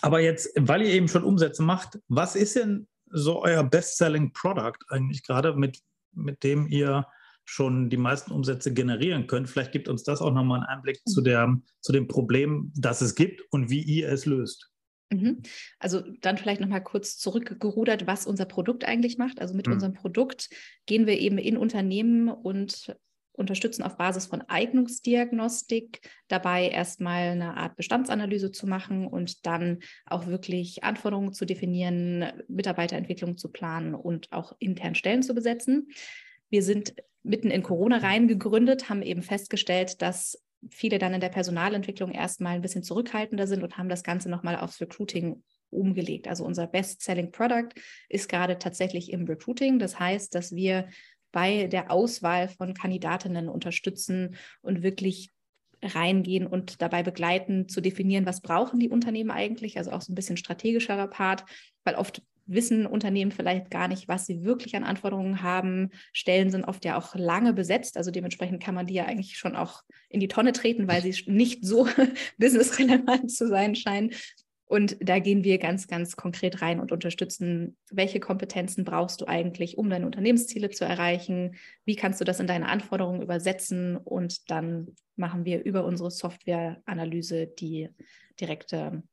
Aber 0.01 0.19
jetzt, 0.19 0.49
weil 0.59 0.83
ihr 0.83 0.93
eben 0.93 1.07
schon 1.07 1.23
Umsätze 1.23 1.63
macht, 1.63 1.99
was 2.07 2.35
ist 2.35 2.55
denn 2.55 2.87
so 3.13 3.43
euer 3.43 3.63
Best-Selling 3.63 4.33
Product 4.33 4.77
eigentlich 4.89 5.23
gerade, 5.23 5.55
mit 5.55 5.79
mit 6.15 6.43
dem 6.43 6.67
ihr 6.67 7.05
schon 7.45 7.89
die 7.89 7.97
meisten 7.97 8.31
Umsätze 8.31 8.73
generieren 8.73 9.27
könnt. 9.27 9.49
Vielleicht 9.49 9.71
gibt 9.71 9.87
uns 9.87 10.03
das 10.03 10.21
auch 10.21 10.33
nochmal 10.33 10.59
einen 10.59 10.67
Einblick 10.67 11.01
zu, 11.05 11.19
mhm. 11.21 11.25
der, 11.25 11.61
zu 11.81 11.91
dem 11.91 12.07
Problem, 12.07 12.71
das 12.75 13.01
es 13.01 13.15
gibt 13.15 13.41
und 13.51 13.69
wie 13.69 13.81
ihr 13.81 14.09
es 14.09 14.25
löst. 14.25 14.71
Mhm. 15.11 15.41
Also 15.79 16.01
dann 16.21 16.37
vielleicht 16.37 16.61
nochmal 16.61 16.83
kurz 16.83 17.17
zurückgerudert, 17.17 18.07
was 18.07 18.25
unser 18.25 18.45
Produkt 18.45 18.85
eigentlich 18.85 19.17
macht. 19.17 19.41
Also 19.41 19.53
mit 19.53 19.67
mhm. 19.67 19.73
unserem 19.73 19.93
Produkt 19.93 20.49
gehen 20.85 21.05
wir 21.05 21.19
eben 21.19 21.37
in 21.37 21.57
Unternehmen 21.57 22.29
und 22.29 22.95
unterstützen 23.33 23.83
auf 23.83 23.97
Basis 23.97 24.27
von 24.27 24.41
Eignungsdiagnostik 24.47 26.01
dabei 26.27 26.69
erstmal 26.69 27.29
eine 27.29 27.57
Art 27.57 27.75
Bestandsanalyse 27.75 28.51
zu 28.51 28.67
machen 28.67 29.07
und 29.07 29.45
dann 29.45 29.79
auch 30.05 30.27
wirklich 30.27 30.83
Anforderungen 30.83 31.33
zu 31.33 31.45
definieren, 31.45 32.31
Mitarbeiterentwicklung 32.47 33.37
zu 33.37 33.51
planen 33.51 33.95
und 33.95 34.31
auch 34.31 34.55
intern 34.59 34.95
Stellen 34.95 35.23
zu 35.23 35.33
besetzen. 35.33 35.89
Wir 36.49 36.63
sind 36.63 36.93
mitten 37.23 37.49
in 37.49 37.63
Corona 37.63 37.97
reingegründet, 37.97 38.89
haben 38.89 39.01
eben 39.01 39.23
festgestellt, 39.23 40.01
dass 40.01 40.43
viele 40.69 40.99
dann 40.99 41.13
in 41.13 41.21
der 41.21 41.29
Personalentwicklung 41.29 42.11
erstmal 42.11 42.55
ein 42.55 42.61
bisschen 42.61 42.83
zurückhaltender 42.83 43.47
sind 43.47 43.63
und 43.63 43.77
haben 43.77 43.89
das 43.89 44.03
Ganze 44.03 44.29
nochmal 44.29 44.57
aufs 44.57 44.79
Recruiting 44.79 45.43
umgelegt. 45.73 46.27
Also 46.27 46.45
unser 46.45 46.67
Best-Selling 46.67 47.31
Product 47.31 47.69
ist 48.07 48.29
gerade 48.29 48.59
tatsächlich 48.59 49.11
im 49.11 49.25
Recruiting. 49.25 49.79
Das 49.79 49.99
heißt, 49.99 50.33
dass 50.35 50.53
wir 50.53 50.87
bei 51.33 51.67
der 51.67 51.91
Auswahl 51.91 52.47
von 52.47 52.73
Kandidatinnen 52.73 53.49
unterstützen 53.49 54.37
und 54.61 54.83
wirklich 54.83 55.33
reingehen 55.81 56.47
und 56.47 56.81
dabei 56.81 57.03
begleiten, 57.03 57.67
zu 57.67 57.81
definieren, 57.81 58.25
was 58.25 58.39
brauchen 58.39 58.79
die 58.79 58.87
Unternehmen 58.87 59.31
eigentlich, 59.31 59.77
also 59.77 59.91
auch 59.91 60.01
so 60.01 60.13
ein 60.13 60.15
bisschen 60.15 60.37
strategischerer 60.37 61.07
Part, 61.07 61.43
weil 61.83 61.95
oft 61.95 62.21
wissen 62.45 62.85
Unternehmen 62.85 63.31
vielleicht 63.31 63.71
gar 63.71 63.87
nicht, 63.87 64.07
was 64.07 64.25
sie 64.25 64.43
wirklich 64.43 64.75
an 64.75 64.83
Anforderungen 64.83 65.41
haben. 65.41 65.91
Stellen 66.11 66.51
sind 66.51 66.65
oft 66.65 66.83
ja 66.85 66.97
auch 66.97 67.15
lange 67.15 67.53
besetzt, 67.53 67.97
also 67.97 68.11
dementsprechend 68.11 68.61
kann 68.61 68.75
man 68.75 68.85
die 68.85 68.95
ja 68.95 69.05
eigentlich 69.05 69.37
schon 69.37 69.55
auch 69.55 69.81
in 70.09 70.19
die 70.19 70.27
Tonne 70.27 70.51
treten, 70.51 70.87
weil 70.87 71.01
sie 71.01 71.15
nicht 71.27 71.65
so 71.65 71.87
businessrelevant 72.37 73.31
zu 73.31 73.47
sein 73.47 73.75
scheinen. 73.75 74.11
Und 74.73 74.97
da 75.01 75.19
gehen 75.19 75.43
wir 75.43 75.59
ganz, 75.59 75.87
ganz 75.87 76.15
konkret 76.15 76.63
rein 76.63 76.79
und 76.79 76.91
unterstützen, 76.91 77.77
welche 77.91 78.19
Kompetenzen 78.19 78.85
brauchst 78.85 79.21
du 79.21 79.27
eigentlich, 79.27 79.77
um 79.77 79.87
deine 79.87 80.07
Unternehmensziele 80.07 80.71
zu 80.71 80.83
erreichen? 80.83 81.57
Wie 81.85 81.95
kannst 81.95 82.19
du 82.19 82.25
das 82.25 82.39
in 82.39 82.47
deine 82.47 82.67
Anforderungen 82.67 83.21
übersetzen? 83.21 83.97
Und 83.97 84.49
dann 84.49 84.95
machen 85.15 85.45
wir 85.45 85.63
über 85.63 85.85
unsere 85.85 86.09
Softwareanalyse 86.09 87.45
die 87.45 87.89
direkte 88.41 89.03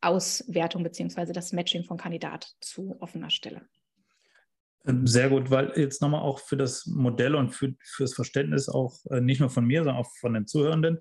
Auswertung 0.00 0.84
beziehungsweise 0.84 1.32
das 1.32 1.52
Matching 1.52 1.82
von 1.82 1.96
Kandidat 1.96 2.52
zu 2.60 2.94
offener 3.00 3.30
Stelle. 3.30 3.62
Ähm, 4.86 5.08
sehr 5.08 5.30
gut, 5.30 5.50
weil 5.50 5.72
jetzt 5.74 6.00
nochmal 6.00 6.22
auch 6.22 6.38
für 6.38 6.56
das 6.56 6.86
Modell 6.86 7.34
und 7.34 7.50
für, 7.50 7.74
für 7.82 8.04
das 8.04 8.14
Verständnis 8.14 8.68
auch 8.68 9.04
äh, 9.10 9.20
nicht 9.20 9.40
nur 9.40 9.50
von 9.50 9.64
mir, 9.64 9.80
sondern 9.80 9.96
auch 9.96 10.10
von 10.20 10.34
den 10.34 10.46
Zuhörenden, 10.46 11.00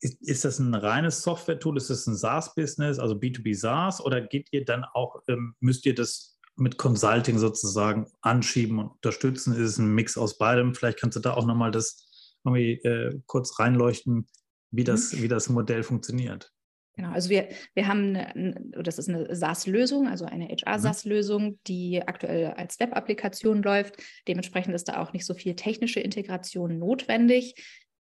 ist, 0.00 0.20
ist 0.22 0.44
das 0.44 0.58
ein 0.58 0.74
reines 0.74 1.22
Software-Tool? 1.22 1.76
Ist 1.76 1.90
das 1.90 2.06
ein 2.06 2.16
SaaS-Business, 2.16 2.98
also 2.98 3.14
B2B 3.14 3.54
SaaS? 3.54 4.00
Oder 4.00 4.20
geht 4.20 4.48
ihr 4.50 4.64
dann 4.64 4.84
auch, 4.84 5.22
ähm, 5.28 5.54
müsst 5.60 5.86
ihr 5.86 5.94
das 5.94 6.38
mit 6.56 6.78
Consulting 6.78 7.38
sozusagen 7.38 8.06
anschieben 8.22 8.78
und 8.78 8.88
unterstützen? 8.88 9.52
Ist 9.52 9.60
es 9.60 9.78
ein 9.78 9.94
Mix 9.94 10.16
aus 10.16 10.38
beidem? 10.38 10.74
Vielleicht 10.74 11.00
kannst 11.00 11.16
du 11.16 11.20
da 11.20 11.34
auch 11.34 11.46
nochmal 11.46 11.70
das 11.70 12.06
irgendwie 12.44 12.72
äh, 12.82 13.20
kurz 13.26 13.58
reinleuchten, 13.58 14.26
wie 14.70 14.84
das, 14.84 15.12
mhm. 15.12 15.22
wie 15.22 15.28
das 15.28 15.48
Modell 15.48 15.82
funktioniert. 15.82 16.52
Genau, 16.96 17.12
also 17.12 17.30
wir, 17.30 17.48
wir 17.74 17.86
haben, 17.86 18.16
eine, 18.16 18.60
das 18.82 18.98
ist 18.98 19.08
eine 19.08 19.34
SaaS-Lösung, 19.34 20.08
also 20.08 20.24
eine 20.24 20.48
HR-SaaS-Lösung, 20.48 21.44
mhm. 21.44 21.58
die 21.66 22.02
aktuell 22.02 22.48
als 22.48 22.80
Web-Applikation 22.80 23.62
läuft. 23.62 23.96
Dementsprechend 24.28 24.74
ist 24.74 24.88
da 24.88 25.00
auch 25.00 25.12
nicht 25.12 25.24
so 25.24 25.34
viel 25.34 25.54
technische 25.54 26.00
Integration 26.00 26.78
notwendig. 26.78 27.54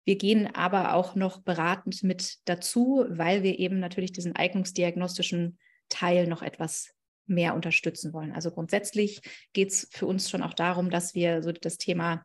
Wir 0.08 0.16
gehen 0.16 0.46
aber 0.54 0.94
auch 0.94 1.16
noch 1.16 1.42
beratend 1.42 2.02
mit 2.02 2.38
dazu, 2.46 3.04
weil 3.10 3.42
wir 3.42 3.58
eben 3.58 3.78
natürlich 3.78 4.10
diesen 4.10 4.34
eignungsdiagnostischen 4.34 5.58
Teil 5.90 6.26
noch 6.26 6.40
etwas 6.40 6.94
mehr 7.26 7.54
unterstützen 7.54 8.14
wollen. 8.14 8.32
Also 8.32 8.50
grundsätzlich 8.50 9.20
geht 9.52 9.68
es 9.68 9.86
für 9.92 10.06
uns 10.06 10.30
schon 10.30 10.42
auch 10.42 10.54
darum, 10.54 10.88
dass 10.88 11.14
wir 11.14 11.42
so 11.42 11.52
das 11.52 11.76
Thema 11.76 12.24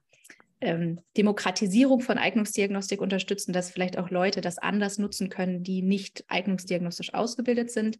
ähm, 0.62 1.02
Demokratisierung 1.18 2.00
von 2.00 2.18
Eignungsdiagnostik 2.18 3.02
unterstützen, 3.02 3.52
dass 3.52 3.72
vielleicht 3.72 3.98
auch 3.98 4.10
Leute 4.10 4.40
das 4.40 4.60
anders 4.60 4.98
nutzen 4.98 5.28
können, 5.28 5.62
die 5.62 5.82
nicht 5.82 6.24
eignungsdiagnostisch 6.30 7.13
ausgebildet 7.13 7.70
sind. 7.70 7.98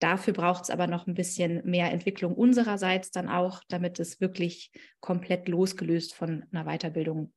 Dafür 0.00 0.32
braucht 0.32 0.64
es 0.64 0.70
aber 0.70 0.88
noch 0.88 1.06
ein 1.06 1.14
bisschen 1.14 1.64
mehr 1.64 1.92
Entwicklung 1.92 2.34
unsererseits 2.34 3.12
dann 3.12 3.28
auch, 3.28 3.62
damit 3.68 4.00
es 4.00 4.20
wirklich 4.20 4.72
komplett 4.98 5.46
losgelöst 5.46 6.12
von 6.12 6.44
einer 6.50 6.64
Weiterbildung 6.64 7.32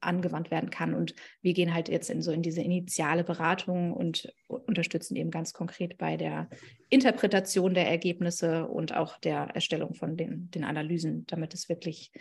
angewandt 0.00 0.50
werden 0.50 0.70
kann. 0.70 0.94
Und 0.94 1.14
wir 1.42 1.52
gehen 1.52 1.74
halt 1.74 1.88
jetzt 1.88 2.10
in 2.10 2.22
so 2.22 2.32
in 2.32 2.42
diese 2.42 2.62
initiale 2.62 3.24
Beratung 3.24 3.92
und 3.92 4.32
unterstützen 4.48 5.16
eben 5.16 5.30
ganz 5.30 5.52
konkret 5.52 5.98
bei 5.98 6.16
der 6.16 6.48
Interpretation 6.88 7.74
der 7.74 7.88
Ergebnisse 7.88 8.66
und 8.66 8.94
auch 8.94 9.18
der 9.18 9.50
Erstellung 9.54 9.94
von 9.94 10.16
den, 10.16 10.50
den 10.50 10.64
Analysen, 10.64 11.26
damit 11.26 11.54
es 11.54 11.68
wirklich 11.68 12.12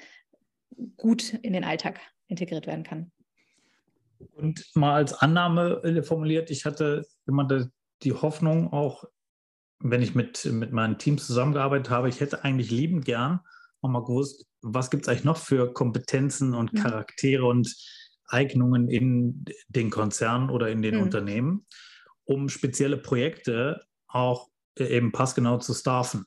gut 0.98 1.34
in 1.34 1.54
den 1.54 1.64
Alltag 1.64 2.00
integriert 2.28 2.68
werden 2.68 2.84
kann. 2.84 3.12
Und 4.36 4.70
mal 4.76 4.96
als 4.96 5.14
Annahme 5.14 5.82
äh, 5.84 6.04
formuliert, 6.04 6.52
ich 6.52 6.66
hatte 6.66 7.06
immer 7.26 7.48
die 8.04 8.14
Hoffnung, 8.14 8.72
auch 8.74 9.06
wenn 9.80 10.02
ich 10.02 10.14
mit, 10.14 10.46
mit 10.46 10.74
meinen 10.74 10.98
Teams 10.98 11.26
zusammengearbeitet 11.26 11.90
habe, 11.90 12.10
ich 12.10 12.20
hätte 12.20 12.44
eigentlich 12.44 12.70
liebend 12.70 13.06
gern 13.06 13.40
auch 13.82 13.90
mal 13.90 14.04
gewusst, 14.04 14.46
was 14.62 14.90
gibt 14.90 15.04
es 15.04 15.10
eigentlich 15.10 15.24
noch 15.24 15.38
für 15.38 15.74
Kompetenzen 15.74 16.54
und 16.54 16.74
mhm. 16.74 16.78
Charaktere 16.78 17.44
mhm. 17.44 17.50
und 17.50 17.76
Eignungen 18.28 18.90
in 18.90 19.46
den 19.70 19.90
Konzernen 19.90 20.50
oder 20.50 20.70
in 20.70 20.82
den 20.82 20.96
mhm. 20.96 21.04
Unternehmen, 21.04 21.66
um 22.26 22.50
spezielle 22.50 22.98
Projekte 22.98 23.82
auch 24.08 24.50
äh, 24.78 24.86
eben 24.86 25.12
passgenau 25.12 25.58
zu 25.58 25.74
staffen. 25.74 26.26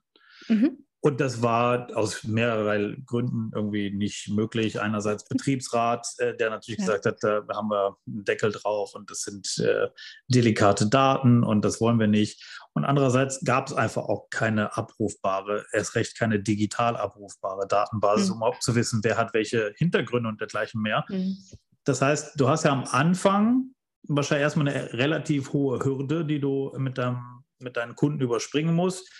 Mhm. 0.49 0.85
Und 1.05 1.21
das 1.21 1.43
war 1.43 1.89
aus 1.97 2.23
mehreren 2.23 3.05
Gründen 3.07 3.51
irgendwie 3.53 3.91
nicht 3.91 4.29
möglich. 4.29 4.81
Einerseits 4.81 5.27
Betriebsrat, 5.29 6.07
äh, 6.19 6.37
der 6.37 6.51
natürlich 6.51 6.79
ja. 6.79 6.87
gesagt 6.87 7.07
hat, 7.07 7.17
da 7.23 7.45
haben 7.53 7.71
wir 7.71 7.97
einen 8.07 8.25
Deckel 8.25 8.53
drauf 8.53 8.95
und 8.95 9.11
das 9.11 9.23
sind 9.23 9.59
äh, 9.59 9.89
delikate 10.29 10.89
Daten 10.89 11.43
und 11.43 11.65
das 11.65 11.81
wollen 11.81 11.99
wir 11.99 12.07
nicht. 12.07 12.41
Und 12.75 12.85
andererseits 12.85 13.45
gab 13.45 13.67
es 13.67 13.75
einfach 13.75 14.05
auch 14.05 14.31
keine 14.31 14.77
abrufbare, 14.77 15.67
erst 15.73 15.95
recht 15.95 16.19
keine 16.19 16.41
digital 16.41 16.97
abrufbare 16.97 17.67
Datenbasis, 17.69 18.29
mhm. 18.29 18.33
um 18.33 18.39
überhaupt 18.39 18.63
zu 18.63 18.75
wissen, 18.75 19.01
wer 19.03 19.19
hat 19.19 19.35
welche 19.35 19.75
Hintergründe 19.77 20.29
und 20.29 20.41
dergleichen 20.41 20.81
mehr. 20.81 21.05
Mhm. 21.09 21.37
Das 21.85 22.01
heißt, 22.01 22.41
du 22.41 22.49
hast 22.49 22.65
ja 22.65 22.73
am 22.73 22.85
Anfang 22.85 23.75
wahrscheinlich 24.09 24.45
erstmal 24.45 24.69
eine 24.69 24.93
relativ 24.95 25.53
hohe 25.53 25.85
Hürde, 25.85 26.25
die 26.25 26.41
du 26.41 26.73
mit, 26.79 26.97
deinem, 26.97 27.45
mit 27.59 27.77
deinen 27.77 27.95
Kunden 27.95 28.21
überspringen 28.21 28.75
musst 28.75 29.11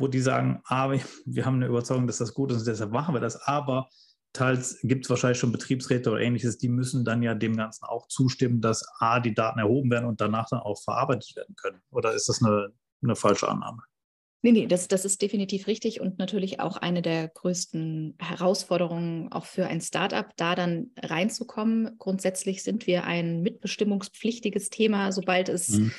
wo 0.00 0.08
die 0.08 0.20
sagen, 0.20 0.62
ah, 0.64 0.90
wir 1.26 1.46
haben 1.46 1.56
eine 1.56 1.66
Überzeugung, 1.66 2.06
dass 2.06 2.18
das 2.18 2.34
gut 2.34 2.50
ist 2.50 2.58
und 2.60 2.66
deshalb 2.66 2.90
machen 2.90 3.14
wir 3.14 3.20
das, 3.20 3.36
aber 3.42 3.88
teils 4.32 4.78
gibt 4.82 5.04
es 5.04 5.10
wahrscheinlich 5.10 5.38
schon 5.38 5.52
Betriebsräte 5.52 6.10
oder 6.10 6.20
ähnliches, 6.20 6.58
die 6.58 6.68
müssen 6.68 7.04
dann 7.04 7.22
ja 7.22 7.34
dem 7.34 7.56
Ganzen 7.56 7.84
auch 7.84 8.06
zustimmen, 8.06 8.60
dass 8.60 8.84
A, 9.00 9.20
die 9.20 9.34
Daten 9.34 9.58
erhoben 9.58 9.90
werden 9.90 10.06
und 10.06 10.20
danach 10.20 10.48
dann 10.48 10.60
auch 10.60 10.80
verarbeitet 10.82 11.34
werden 11.36 11.56
können. 11.56 11.82
Oder 11.90 12.14
ist 12.14 12.28
das 12.28 12.42
eine, 12.42 12.72
eine 13.02 13.16
falsche 13.16 13.48
Annahme? 13.48 13.82
Nee, 14.42 14.52
nee, 14.52 14.66
das, 14.66 14.88
das 14.88 15.04
ist 15.04 15.20
definitiv 15.20 15.66
richtig 15.66 16.00
und 16.00 16.18
natürlich 16.18 16.60
auch 16.60 16.78
eine 16.78 17.02
der 17.02 17.28
größten 17.28 18.16
Herausforderungen 18.18 19.30
auch 19.30 19.44
für 19.44 19.66
ein 19.66 19.82
Startup, 19.82 20.26
da 20.36 20.54
dann 20.54 20.92
reinzukommen. 20.96 21.98
Grundsätzlich 21.98 22.62
sind 22.62 22.86
wir 22.86 23.04
ein 23.04 23.42
mitbestimmungspflichtiges 23.42 24.70
Thema, 24.70 25.12
sobald 25.12 25.50
es 25.50 25.68
mhm. 25.68 25.92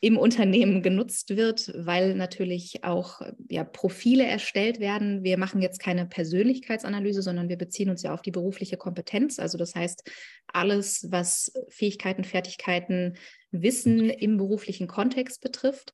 im 0.00 0.18
Unternehmen 0.18 0.82
genutzt 0.82 1.30
wird, 1.36 1.72
weil 1.76 2.14
natürlich 2.14 2.84
auch 2.84 3.22
ja, 3.48 3.64
Profile 3.64 4.24
erstellt 4.24 4.78
werden. 4.78 5.24
Wir 5.24 5.36
machen 5.36 5.60
jetzt 5.60 5.80
keine 5.80 6.06
Persönlichkeitsanalyse, 6.06 7.22
sondern 7.22 7.48
wir 7.48 7.58
beziehen 7.58 7.90
uns 7.90 8.04
ja 8.04 8.14
auf 8.14 8.22
die 8.22 8.30
berufliche 8.30 8.76
Kompetenz. 8.76 9.40
Also 9.40 9.58
das 9.58 9.74
heißt, 9.74 10.08
alles, 10.46 11.08
was 11.10 11.52
Fähigkeiten, 11.68 12.22
Fertigkeiten, 12.22 13.16
Wissen 13.50 14.10
im 14.10 14.36
beruflichen 14.36 14.86
Kontext 14.86 15.40
betrifft. 15.40 15.92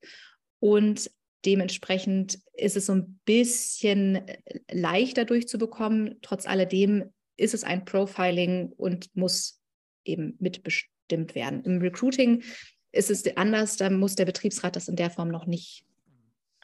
Und 0.59 1.11
Dementsprechend 1.47 2.41
ist 2.55 2.77
es 2.77 2.87
so 2.87 2.95
ein 2.95 3.21
bisschen 3.25 4.17
äh, 4.17 4.39
leichter 4.73 5.25
durchzubekommen. 5.25 6.17
Trotz 6.21 6.45
alledem 6.45 7.13
ist 7.37 7.55
es 7.55 7.63
ein 7.63 7.85
Profiling 7.85 8.73
und 8.77 9.15
muss 9.15 9.61
eben 10.05 10.37
mitbestimmt 10.41 11.37
werden. 11.37 11.63
Im 11.63 11.79
Recruiting 11.79 12.43
ist 12.91 13.11
es 13.11 13.25
anders, 13.37 13.77
da 13.77 13.91
muss 13.91 14.17
der 14.17 14.25
Betriebsrat 14.25 14.75
das 14.75 14.89
in 14.89 14.97
der 14.97 15.11
Form 15.11 15.29
noch 15.29 15.47
nicht 15.47 15.85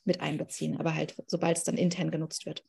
mit 0.05 0.21
einbeziehen, 0.21 0.77
aber 0.79 0.97
halt 0.97 1.15
sobald 1.29 1.59
es 1.59 1.65
dann 1.65 1.77
intern 1.77 2.11
genutzt 2.11 2.45
wird. 2.45 2.65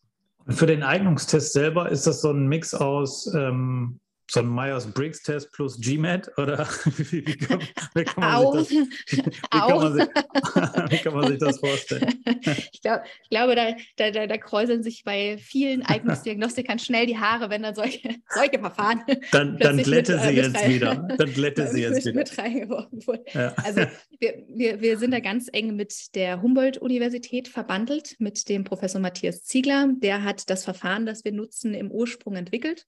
Für 0.49 0.67
den 0.67 0.83
Eignungstest 0.83 1.53
selber 1.53 1.89
ist 1.89 2.05
das 2.05 2.21
so 2.21 2.29
ein 2.29 2.47
Mix 2.47 2.75
aus 2.75 3.33
ähm, 3.33 3.99
so 4.29 4.39
ein 4.39 4.47
Myers-Briggs-Test 4.47 5.51
plus 5.51 5.79
GMAT 5.79 6.31
oder 6.37 6.67
wie, 6.97 7.25
wie, 7.25 7.37
kann, 7.37 7.59
wie, 7.93 8.03
kann 8.03 8.23
man 8.23 8.63
sich 8.63 8.77
das, 8.77 8.89
wie, 10.91 10.97
kann 10.97 11.13
man 11.13 11.27
sich, 11.27 11.39
das 11.39 11.59
vorstellen? 11.59 12.23
Ich, 12.71 12.81
glaub, 12.81 13.01
ich 13.21 13.29
glaube, 13.29 13.55
da, 13.55 13.75
da, 14.11 14.27
da, 14.27 14.37
kräuseln 14.37 14.81
sich 14.81 15.03
bei 15.03 15.37
vielen 15.37 15.83
Eignungsdiagnostikern 15.83 16.79
schnell 16.79 17.05
die 17.05 17.17
Haare, 17.17 17.49
wenn 17.49 17.63
dann 17.63 17.75
solche, 17.75 18.15
solche 18.33 18.59
Verfahren. 18.59 19.01
Dann, 19.31 19.57
dann 19.57 19.77
glätte 19.77 20.17
sie 20.19 20.29
äh, 20.29 20.31
jetzt 20.31 20.67
wieder. 20.67 20.95
Dann 21.17 21.33
glätte 21.33 21.67
sie 21.67 21.81
jetzt 21.81 22.05
wieder. 22.05 22.15
Mit 22.15 22.37
reingeworfen 22.37 23.05
wurden. 23.05 23.23
Ja. 23.33 23.53
Also 23.63 23.81
wir, 24.19 24.43
wir, 24.49 24.81
wir 24.81 24.97
sind 24.97 25.11
da 25.11 25.19
ganz 25.19 25.49
eng 25.51 25.75
mit 25.75 26.15
der 26.15 26.41
Humboldt-Universität 26.41 27.47
verbandelt, 27.47 28.15
mit 28.19 28.47
dem 28.49 28.63
Professor 28.63 29.01
Matthias 29.01 29.43
Ziegler. 29.43 29.89
Der 29.97 30.23
hat 30.23 30.49
das 30.49 30.63
Verfahren, 30.63 31.05
das 31.05 31.23
wir 31.23 31.33
nutzen, 31.33 31.73
im 31.73 31.91
Ursprung 31.91 32.35
entwickelt. 32.35 32.87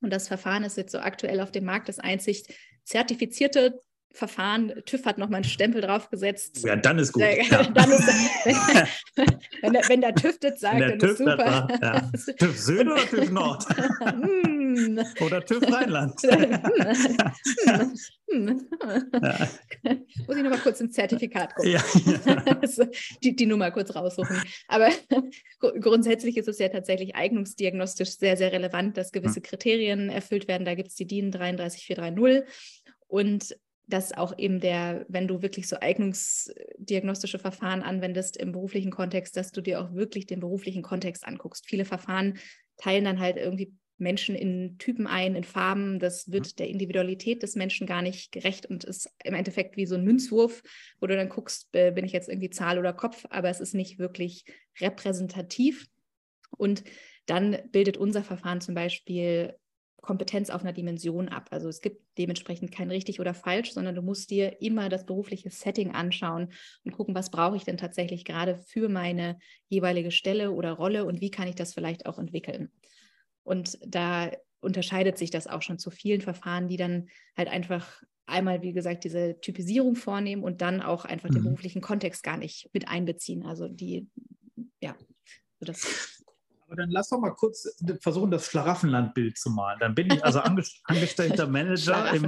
Und 0.00 0.12
das 0.12 0.28
Verfahren 0.28 0.64
ist 0.64 0.76
jetzt 0.76 0.92
so 0.92 0.98
aktuell 0.98 1.40
auf 1.40 1.50
dem 1.50 1.64
Markt 1.64 1.88
das 1.88 1.98
einzig 1.98 2.44
zertifizierte 2.84 3.80
Verfahren. 4.14 4.72
TÜV 4.86 5.06
hat 5.06 5.18
nochmal 5.18 5.38
einen 5.38 5.44
Stempel 5.44 5.80
draufgesetzt. 5.80 6.64
Ja, 6.64 6.76
dann 6.76 6.98
ist 6.98 7.12
gut. 7.12 7.22
Ja. 7.22 7.62
dann 7.74 7.90
ist, 7.90 8.06
wenn, 9.16 9.26
wenn, 9.60 9.72
der, 9.72 9.88
wenn 9.88 10.00
der 10.00 10.14
TÜV 10.14 10.38
das 10.38 10.60
sagt, 10.60 10.80
dann 10.80 10.98
TÜV 10.98 11.10
ist 11.10 11.18
super. 11.18 11.68
Ja. 11.82 12.00
TÜV 12.38 12.58
Süd 12.58 12.86
oder 12.86 13.06
TÜV 13.06 13.30
Nord? 13.30 13.64
Hm. 14.74 15.04
oder 15.20 15.44
TÜV 15.44 15.62
Rheinland? 15.70 16.14
Hm. 18.30 18.68
Ja. 18.80 19.48
Muss 20.26 20.36
ich 20.36 20.42
nochmal 20.42 20.58
kurz 20.60 20.80
ins 20.80 20.94
Zertifikat 20.94 21.54
gucken. 21.54 21.72
Ja, 22.26 22.56
also, 22.60 22.86
die, 23.22 23.36
die 23.36 23.46
Nummer 23.46 23.70
kurz 23.70 23.94
raussuchen. 23.94 24.40
Aber 24.66 24.88
grundsätzlich 25.60 26.36
ist 26.38 26.48
es 26.48 26.58
ja 26.58 26.68
tatsächlich 26.68 27.14
eignungsdiagnostisch 27.14 28.16
sehr, 28.16 28.36
sehr 28.36 28.50
relevant, 28.52 28.96
dass 28.96 29.12
gewisse 29.12 29.36
hm. 29.36 29.42
Kriterien 29.42 30.08
erfüllt 30.08 30.48
werden. 30.48 30.64
Da 30.64 30.74
gibt 30.74 30.88
es 30.88 30.94
die 30.94 31.06
DIN 31.06 31.32
33430 31.32 32.44
und 33.06 33.56
dass 33.86 34.12
auch 34.12 34.36
eben 34.38 34.60
der, 34.60 35.04
wenn 35.08 35.28
du 35.28 35.42
wirklich 35.42 35.68
so 35.68 35.76
eignungsdiagnostische 35.78 37.38
Verfahren 37.38 37.82
anwendest 37.82 38.36
im 38.36 38.52
beruflichen 38.52 38.90
Kontext, 38.90 39.36
dass 39.36 39.52
du 39.52 39.60
dir 39.60 39.80
auch 39.80 39.92
wirklich 39.92 40.26
den 40.26 40.40
beruflichen 40.40 40.82
Kontext 40.82 41.26
anguckst. 41.26 41.66
Viele 41.66 41.84
Verfahren 41.84 42.38
teilen 42.78 43.04
dann 43.04 43.20
halt 43.20 43.36
irgendwie 43.36 43.74
Menschen 43.96 44.34
in 44.34 44.76
Typen 44.78 45.06
ein, 45.06 45.36
in 45.36 45.44
Farben. 45.44 45.98
Das 45.98 46.30
wird 46.30 46.58
der 46.58 46.68
Individualität 46.68 47.42
des 47.42 47.54
Menschen 47.54 47.86
gar 47.86 48.02
nicht 48.02 48.32
gerecht 48.32 48.66
und 48.66 48.84
ist 48.84 49.10
im 49.24 49.34
Endeffekt 49.34 49.76
wie 49.76 49.86
so 49.86 49.94
ein 49.94 50.04
Münzwurf, 50.04 50.62
wo 51.00 51.06
du 51.06 51.16
dann 51.16 51.28
guckst, 51.28 51.70
bin 51.72 52.04
ich 52.04 52.12
jetzt 52.12 52.28
irgendwie 52.28 52.50
Zahl 52.50 52.78
oder 52.78 52.92
Kopf, 52.92 53.26
aber 53.30 53.48
es 53.48 53.60
ist 53.60 53.74
nicht 53.74 53.98
wirklich 53.98 54.44
repräsentativ. 54.80 55.86
Und 56.56 56.84
dann 57.26 57.58
bildet 57.72 57.96
unser 57.96 58.22
Verfahren 58.22 58.60
zum 58.60 58.74
Beispiel 58.74 59.54
Kompetenz 60.04 60.50
auf 60.50 60.60
einer 60.60 60.72
Dimension 60.74 61.28
ab. 61.28 61.48
Also 61.50 61.68
es 61.68 61.80
gibt 61.80 62.02
dementsprechend 62.18 62.70
kein 62.70 62.90
richtig 62.90 63.20
oder 63.20 63.32
falsch, 63.32 63.72
sondern 63.72 63.94
du 63.94 64.02
musst 64.02 64.30
dir 64.30 64.60
immer 64.60 64.88
das 64.88 65.06
berufliche 65.06 65.50
Setting 65.50 65.92
anschauen 65.92 66.52
und 66.84 66.92
gucken, 66.92 67.14
was 67.14 67.30
brauche 67.30 67.56
ich 67.56 67.64
denn 67.64 67.78
tatsächlich 67.78 68.24
gerade 68.24 68.58
für 68.66 68.88
meine 68.88 69.38
jeweilige 69.68 70.10
Stelle 70.10 70.52
oder 70.52 70.72
Rolle 70.72 71.06
und 71.06 71.20
wie 71.20 71.30
kann 71.30 71.48
ich 71.48 71.54
das 71.54 71.72
vielleicht 71.72 72.06
auch 72.06 72.18
entwickeln. 72.18 72.70
Und 73.44 73.78
da 73.86 74.30
unterscheidet 74.60 75.18
sich 75.18 75.30
das 75.30 75.46
auch 75.46 75.62
schon 75.62 75.78
zu 75.78 75.90
vielen 75.90 76.20
Verfahren, 76.20 76.68
die 76.68 76.76
dann 76.76 77.08
halt 77.36 77.48
einfach 77.48 78.02
einmal, 78.26 78.62
wie 78.62 78.72
gesagt, 78.72 79.04
diese 79.04 79.38
Typisierung 79.40 79.96
vornehmen 79.96 80.42
und 80.42 80.62
dann 80.62 80.80
auch 80.80 81.04
einfach 81.04 81.28
den 81.28 81.40
Mhm. 81.40 81.44
beruflichen 81.44 81.82
Kontext 81.82 82.22
gar 82.22 82.38
nicht 82.38 82.70
mit 82.72 82.88
einbeziehen. 82.88 83.44
Also 83.44 83.68
die, 83.68 84.08
ja, 84.80 84.96
so 85.60 85.66
das. 85.66 86.22
Aber 86.66 86.76
dann 86.76 86.90
lass 86.90 87.10
doch 87.10 87.20
mal 87.20 87.34
kurz 87.34 87.76
versuchen, 88.00 88.30
das 88.30 88.46
Schlaraffenlandbild 88.46 89.36
zu 89.36 89.50
malen. 89.50 89.78
Dann 89.78 89.94
bin 89.94 90.10
ich 90.10 90.24
also 90.24 90.40
ange 90.40 90.64
angestellter 90.84 91.46
Manager 91.46 92.12
im. 92.14 92.26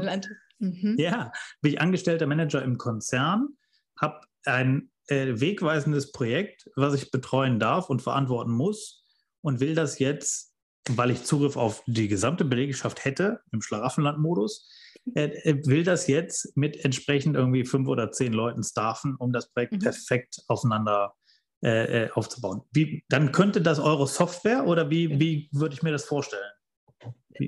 Mhm. 0.59 0.97
ja, 0.99 1.33
bin 1.61 1.73
ich 1.73 1.81
angestellter 1.81 2.27
Manager 2.27 2.63
im 2.63 2.79
Konzern, 2.79 3.49
habe 4.01 4.21
ein 4.45 4.91
äh, 5.09 5.39
wegweisendes 5.39 6.13
Projekt, 6.13 6.71
was 6.77 6.95
ich 6.95 7.11
betreuen 7.11 7.59
darf 7.59 7.91
und 7.91 8.01
verantworten 8.03 8.53
muss 8.53 9.05
und 9.43 9.61
will 9.61 9.75
das 9.75 9.99
jetzt, 9.99 10.55
weil 10.91 11.11
ich 11.11 11.25
Zugriff 11.25 11.57
auf 11.57 11.83
die 11.87 12.09
gesamte 12.09 12.45
Belegschaft 12.45 13.05
hätte, 13.05 13.41
im 13.53 13.63
Schlaraffenland-Modus, 13.63 14.71
äh, 15.15 15.25
äh, 15.25 15.67
will 15.67 15.85
das 15.85 16.07
jetzt 16.07 16.57
mit 16.57 16.85
entsprechend 16.85 17.37
irgendwie 17.37 17.65
fünf 17.65 17.89
oder 17.89 18.11
zehn 18.11 18.33
Leuten 18.33 18.63
staffen, 18.63 19.17
um 19.17 19.33
das 19.33 19.51
Projekt 19.53 19.75
Mhm. 19.75 19.79
perfekt 19.81 20.43
aufeinander 20.49 21.15
äh, 21.63 22.05
äh, 22.05 22.11
aufzubauen. 22.11 22.63
Wie, 22.73 23.05
dann 23.09 23.33
könnte 23.33 23.63
das 23.63 23.79
eure 23.79 24.07
Software 24.07 24.67
oder 24.67 24.91
wie, 24.91 25.19
wie 25.19 25.49
würde 25.53 25.75
ich 25.75 25.83
mir 25.83 25.93
das 25.93 26.05
vorstellen? 26.05 26.51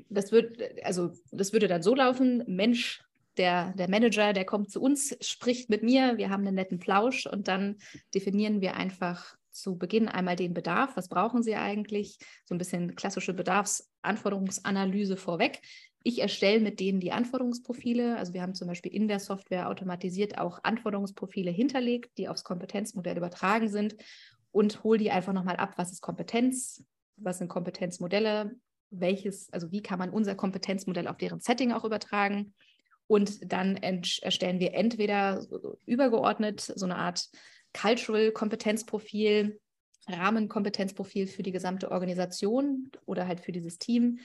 Das 0.09 0.33
wird, 0.33 0.63
also 0.83 1.13
das 1.31 1.53
würde 1.53 1.69
dann 1.69 1.83
so 1.83 1.95
laufen, 1.95 2.45
Mensch, 2.47 3.03
der, 3.37 3.73
der 3.75 3.89
Manager, 3.89 4.33
der 4.33 4.45
kommt 4.45 4.71
zu 4.71 4.81
uns, 4.81 5.17
spricht 5.21 5.71
mit 5.71 5.83
mir, 5.83 6.17
wir 6.17 6.31
haben 6.31 6.47
einen 6.47 6.57
netten 6.57 6.79
Plausch 6.79 7.27
und 7.27 7.49
dann 7.49 7.77
definieren 8.15 8.61
wir 8.61 8.77
einfach 8.77 9.37
zu 9.61 9.77
Beginn 9.77 10.09
einmal 10.09 10.37
den 10.37 10.55
Bedarf. 10.55 10.97
Was 10.97 11.09
brauchen 11.09 11.43
Sie 11.43 11.55
eigentlich? 11.55 12.19
So 12.45 12.55
ein 12.55 12.59
bisschen 12.59 12.95
klassische 12.95 13.35
Bedarfsanforderungsanalyse 13.35 15.17
vorweg. 15.17 15.61
Ich 16.03 16.21
erstelle 16.21 16.61
mit 16.61 16.81
denen 16.81 17.01
die 17.01 17.13
Anforderungsprofile. 17.13 18.17
Also 18.17 18.33
wir 18.33 18.43
haben 18.43 18.55
zum 18.55 18.69
Beispiel 18.69 18.95
in 18.95 19.09
der 19.09 19.19
Software 19.19 19.69
automatisiert 19.69 20.39
auch 20.39 20.61
Anforderungsprofile 20.63 21.51
hinterlegt, 21.51 22.17
die 22.19 22.29
aufs 22.29 22.45
Kompetenzmodell 22.45 23.17
übertragen 23.17 23.69
sind 23.69 23.97
und 24.53 24.83
hole 24.85 24.99
die 24.99 25.11
einfach 25.11 25.33
nochmal 25.33 25.57
ab, 25.57 25.75
was 25.77 25.93
ist 25.93 26.01
Kompetenz, 26.01 26.85
was 27.17 27.39
sind 27.39 27.49
Kompetenzmodelle, 27.49 28.57
welches, 28.91 29.53
also 29.53 29.71
wie 29.71 29.83
kann 29.83 29.99
man 29.99 30.11
unser 30.11 30.35
Kompetenzmodell 30.35 31.09
auf 31.09 31.19
deren 31.19 31.41
Setting 31.41 31.73
auch 31.73 31.85
übertragen. 31.85 32.55
Und 33.07 33.53
dann 33.53 33.77
erstellen 33.77 34.61
wir 34.61 34.75
entweder 34.75 35.45
übergeordnet 35.87 36.61
so 36.61 36.85
eine 36.85 36.97
Art 36.97 37.29
Cultural 37.81 38.33
Kompetenzprofil, 38.33 39.61
Rahmenkompetenzprofil 40.09 41.27
für 41.27 41.43
die 41.43 41.53
gesamte 41.53 41.91
Organisation 41.91 42.91
oder 43.05 43.27
halt 43.27 43.41
für 43.41 43.53
dieses 43.53 43.79
Team 43.79 44.21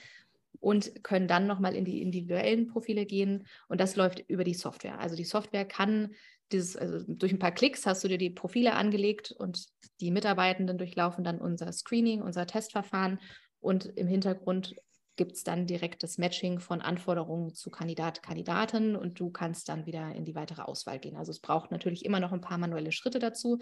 und 0.60 1.04
können 1.04 1.28
dann 1.28 1.46
nochmal 1.46 1.74
in 1.74 1.84
die 1.84 2.00
individuellen 2.00 2.66
Profile 2.66 3.04
gehen. 3.04 3.46
Und 3.68 3.80
das 3.80 3.96
läuft 3.96 4.24
über 4.28 4.44
die 4.44 4.54
Software. 4.54 4.98
Also 4.98 5.14
die 5.14 5.24
Software 5.24 5.66
kann 5.66 6.14
dieses, 6.52 6.76
also 6.76 7.04
durch 7.06 7.32
ein 7.32 7.38
paar 7.38 7.52
Klicks 7.52 7.86
hast 7.86 8.02
du 8.02 8.08
dir 8.08 8.18
die 8.18 8.30
Profile 8.30 8.74
angelegt 8.74 9.32
und 9.32 9.66
die 10.00 10.10
Mitarbeitenden 10.10 10.78
durchlaufen 10.78 11.24
dann 11.24 11.38
unser 11.38 11.70
Screening, 11.72 12.22
unser 12.22 12.46
Testverfahren 12.46 13.20
und 13.60 13.86
im 13.96 14.06
Hintergrund 14.06 14.74
gibt 15.16 15.32
es 15.32 15.44
dann 15.44 15.66
direkt 15.66 16.02
das 16.02 16.18
Matching 16.18 16.58
von 16.60 16.80
Anforderungen 16.80 17.54
zu 17.54 17.70
Kandidat, 17.70 18.22
Kandidaten 18.22 18.96
und 18.96 19.20
du 19.20 19.30
kannst 19.30 19.68
dann 19.68 19.86
wieder 19.86 20.14
in 20.14 20.24
die 20.24 20.34
weitere 20.34 20.62
Auswahl 20.62 20.98
gehen. 20.98 21.16
Also 21.16 21.30
es 21.30 21.40
braucht 21.40 21.70
natürlich 21.70 22.04
immer 22.04 22.20
noch 22.20 22.32
ein 22.32 22.40
paar 22.40 22.58
manuelle 22.58 22.92
Schritte 22.92 23.18
dazu. 23.18 23.58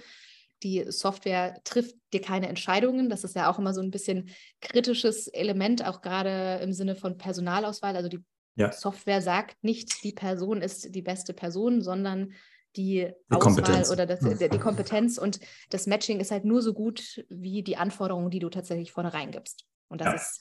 Die 0.62 0.84
Software 0.90 1.60
trifft 1.64 1.96
dir 2.12 2.20
keine 2.20 2.48
Entscheidungen. 2.48 3.08
Das 3.10 3.24
ist 3.24 3.34
ja 3.34 3.50
auch 3.50 3.58
immer 3.58 3.74
so 3.74 3.80
ein 3.80 3.90
bisschen 3.90 4.30
kritisches 4.60 5.26
Element, 5.28 5.84
auch 5.84 6.00
gerade 6.02 6.60
im 6.62 6.72
Sinne 6.72 6.94
von 6.94 7.18
Personalauswahl. 7.18 7.96
Also 7.96 8.08
die 8.08 8.20
Ja. 8.56 8.70
Software 8.70 9.20
sagt 9.20 9.62
nicht, 9.62 10.02
die 10.04 10.12
Person 10.12 10.62
ist 10.62 10.94
die 10.94 11.02
beste 11.02 11.34
Person, 11.34 11.82
sondern 11.82 12.32
die, 12.76 13.10
Die 13.30 13.36
Auswahl 13.36 13.38
Kompetenz. 13.38 13.90
oder 13.90 14.06
das, 14.06 14.22
Hm. 14.22 14.38
der, 14.38 14.48
die 14.48 14.58
Kompetenz 14.58 15.18
und 15.18 15.40
das 15.70 15.86
Matching 15.86 16.20
ist 16.20 16.30
halt 16.30 16.44
nur 16.44 16.62
so 16.62 16.72
gut 16.72 17.24
wie 17.28 17.62
die 17.62 17.76
Anforderungen, 17.76 18.30
die 18.30 18.38
du 18.38 18.48
tatsächlich 18.48 18.92
vorne 18.92 19.12
reingibst. 19.12 19.66
Und 19.88 20.00
das 20.00 20.12
Ja. 20.12 20.14
ist 20.14 20.40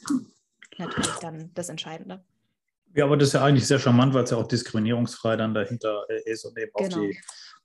natürlich 0.78 1.12
dann 1.22 1.52
das 1.54 1.70
Entscheidende. 1.70 2.24
Ja, 2.94 3.06
aber 3.06 3.18
das 3.18 3.30
ist 3.30 3.34
ja 3.34 3.44
eigentlich 3.44 3.68
sehr 3.68 3.80
charmant, 3.80 4.14
weil 4.14 4.24
es 4.24 4.32
ja 4.32 4.38
auch 4.38 4.48
diskriminierungsfrei 4.48 5.38
dann 5.38 5.54
dahinter 5.54 6.04
äh, 6.10 6.30
ist 6.30 6.44
und 6.46 6.58
eben 6.58 6.72
Genau. 6.76 6.86
auf 6.88 7.02
die, 7.02 7.18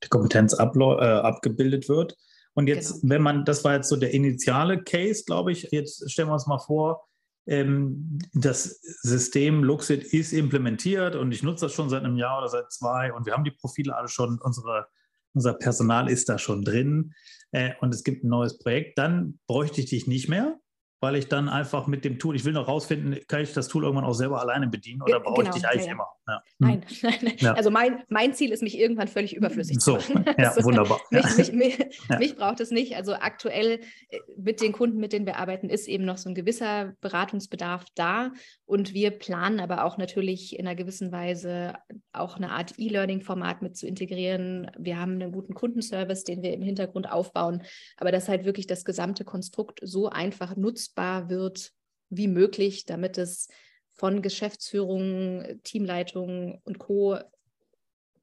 die 0.04 0.08
Kompetenz 0.08 0.52
äh, 0.58 0.62
abgebildet 0.62 1.88
wird. 1.88 2.16
Und 2.54 2.68
jetzt, 2.68 3.02
Genau. 3.02 3.14
wenn 3.14 3.22
man, 3.22 3.44
das 3.44 3.64
war 3.64 3.74
jetzt 3.74 3.88
so 3.88 3.96
der 3.96 4.14
initiale 4.14 4.82
Case, 4.82 5.24
glaube 5.26 5.52
ich, 5.52 5.68
jetzt 5.72 6.10
stellen 6.10 6.28
wir 6.28 6.34
uns 6.34 6.46
mal 6.46 6.58
vor, 6.58 7.06
ähm, 7.46 8.18
das 8.34 8.80
System 9.02 9.62
Luxit 9.62 10.04
ist 10.04 10.32
implementiert 10.32 11.14
und 11.16 11.32
ich 11.32 11.42
nutze 11.42 11.66
das 11.66 11.72
schon 11.72 11.88
seit 11.88 12.02
einem 12.04 12.16
Jahr 12.16 12.38
oder 12.38 12.48
seit 12.48 12.72
zwei 12.72 13.12
und 13.12 13.26
wir 13.26 13.34
haben 13.34 13.44
die 13.44 13.52
Profile 13.52 13.94
alle 13.94 14.08
schon, 14.08 14.40
unsere, 14.40 14.86
unser 15.34 15.54
Personal 15.54 16.10
ist 16.10 16.28
da 16.28 16.38
schon 16.38 16.62
drin 16.64 17.14
äh, 17.52 17.72
und 17.80 17.94
es 17.94 18.02
gibt 18.04 18.24
ein 18.24 18.28
neues 18.28 18.58
Projekt, 18.58 18.98
dann 18.98 19.38
bräuchte 19.46 19.80
ich 19.80 19.90
dich 19.90 20.06
nicht 20.06 20.28
mehr, 20.28 20.58
weil 21.06 21.14
ich 21.14 21.28
dann 21.28 21.48
einfach 21.48 21.86
mit 21.86 22.04
dem 22.04 22.18
Tool, 22.18 22.34
ich 22.34 22.44
will 22.44 22.52
noch 22.52 22.66
rausfinden, 22.66 23.20
kann 23.28 23.40
ich 23.40 23.52
das 23.52 23.68
Tool 23.68 23.84
irgendwann 23.84 24.04
auch 24.04 24.12
selber 24.12 24.40
alleine 24.40 24.66
bedienen 24.66 25.02
oder 25.02 25.20
brauche 25.20 25.42
ich 25.42 25.50
genau, 25.50 25.54
dich 25.54 25.68
eigentlich 25.68 25.82
ja, 25.82 25.86
ja. 25.86 25.92
immer? 25.92 26.08
Ja. 26.26 26.34
Hm. 26.34 26.42
Nein, 26.58 26.84
nein, 27.02 27.18
nein. 27.22 27.36
Ja. 27.38 27.52
Also 27.52 27.70
mein, 27.70 28.02
mein 28.08 28.34
Ziel 28.34 28.50
ist, 28.50 28.60
mich 28.60 28.76
irgendwann 28.76 29.06
völlig 29.06 29.36
überflüssig 29.36 29.80
So, 29.80 29.98
zu 29.98 30.14
machen. 30.14 30.24
ja, 30.38 30.48
Also 30.56 30.64
wunderbar. 30.64 31.00
Mich, 31.10 31.36
mich, 31.36 31.52
mich, 31.52 31.78
mich 32.18 32.36
braucht 32.36 32.58
es 32.58 32.72
nicht. 32.72 32.96
Also 32.96 33.14
aktuell 33.14 33.78
äh, 34.08 34.18
mit 34.36 34.60
den 34.60 34.72
Kunden, 34.72 34.98
mit 34.98 35.12
denen 35.12 35.26
wir 35.26 35.36
arbeiten, 35.36 35.68
ist 35.68 35.86
eben 35.86 36.04
noch 36.04 36.18
so 36.18 36.28
ein 36.28 36.34
gewisser 36.34 36.94
Beratungsbedarf 37.00 37.84
da. 37.94 38.32
Und 38.64 38.92
wir 38.92 39.12
planen 39.12 39.60
aber 39.60 39.84
auch 39.84 39.98
natürlich 39.98 40.58
in 40.58 40.66
einer 40.66 40.74
gewissen 40.74 41.12
Weise 41.12 41.74
auch 42.12 42.36
eine 42.36 42.50
Art 42.50 42.74
E-Learning-Format 42.78 43.62
mit 43.62 43.76
zu 43.76 43.86
integrieren. 43.86 44.68
Wir 44.76 44.98
haben 44.98 45.12
einen 45.12 45.30
guten 45.30 45.54
Kundenservice, 45.54 46.24
den 46.24 46.42
wir 46.42 46.52
im 46.52 46.62
Hintergrund 46.62 47.08
aufbauen, 47.08 47.62
aber 47.96 48.10
dass 48.10 48.28
halt 48.28 48.44
wirklich 48.44 48.66
das 48.66 48.84
gesamte 48.84 49.24
Konstrukt 49.24 49.78
so 49.82 50.08
einfach 50.08 50.56
nutzbar 50.96 51.28
wird 51.28 51.72
wie 52.10 52.28
möglich, 52.28 52.84
damit 52.86 53.18
es 53.18 53.48
von 53.92 54.22
Geschäftsführung, 54.22 55.44
Teamleitung 55.62 56.60
und 56.64 56.78
Co. 56.78 57.18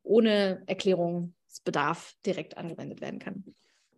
ohne 0.03 0.63
Erklärungsbedarf 0.67 2.13
direkt 2.25 2.57
angewendet 2.57 3.01
werden 3.01 3.19
kann. 3.19 3.43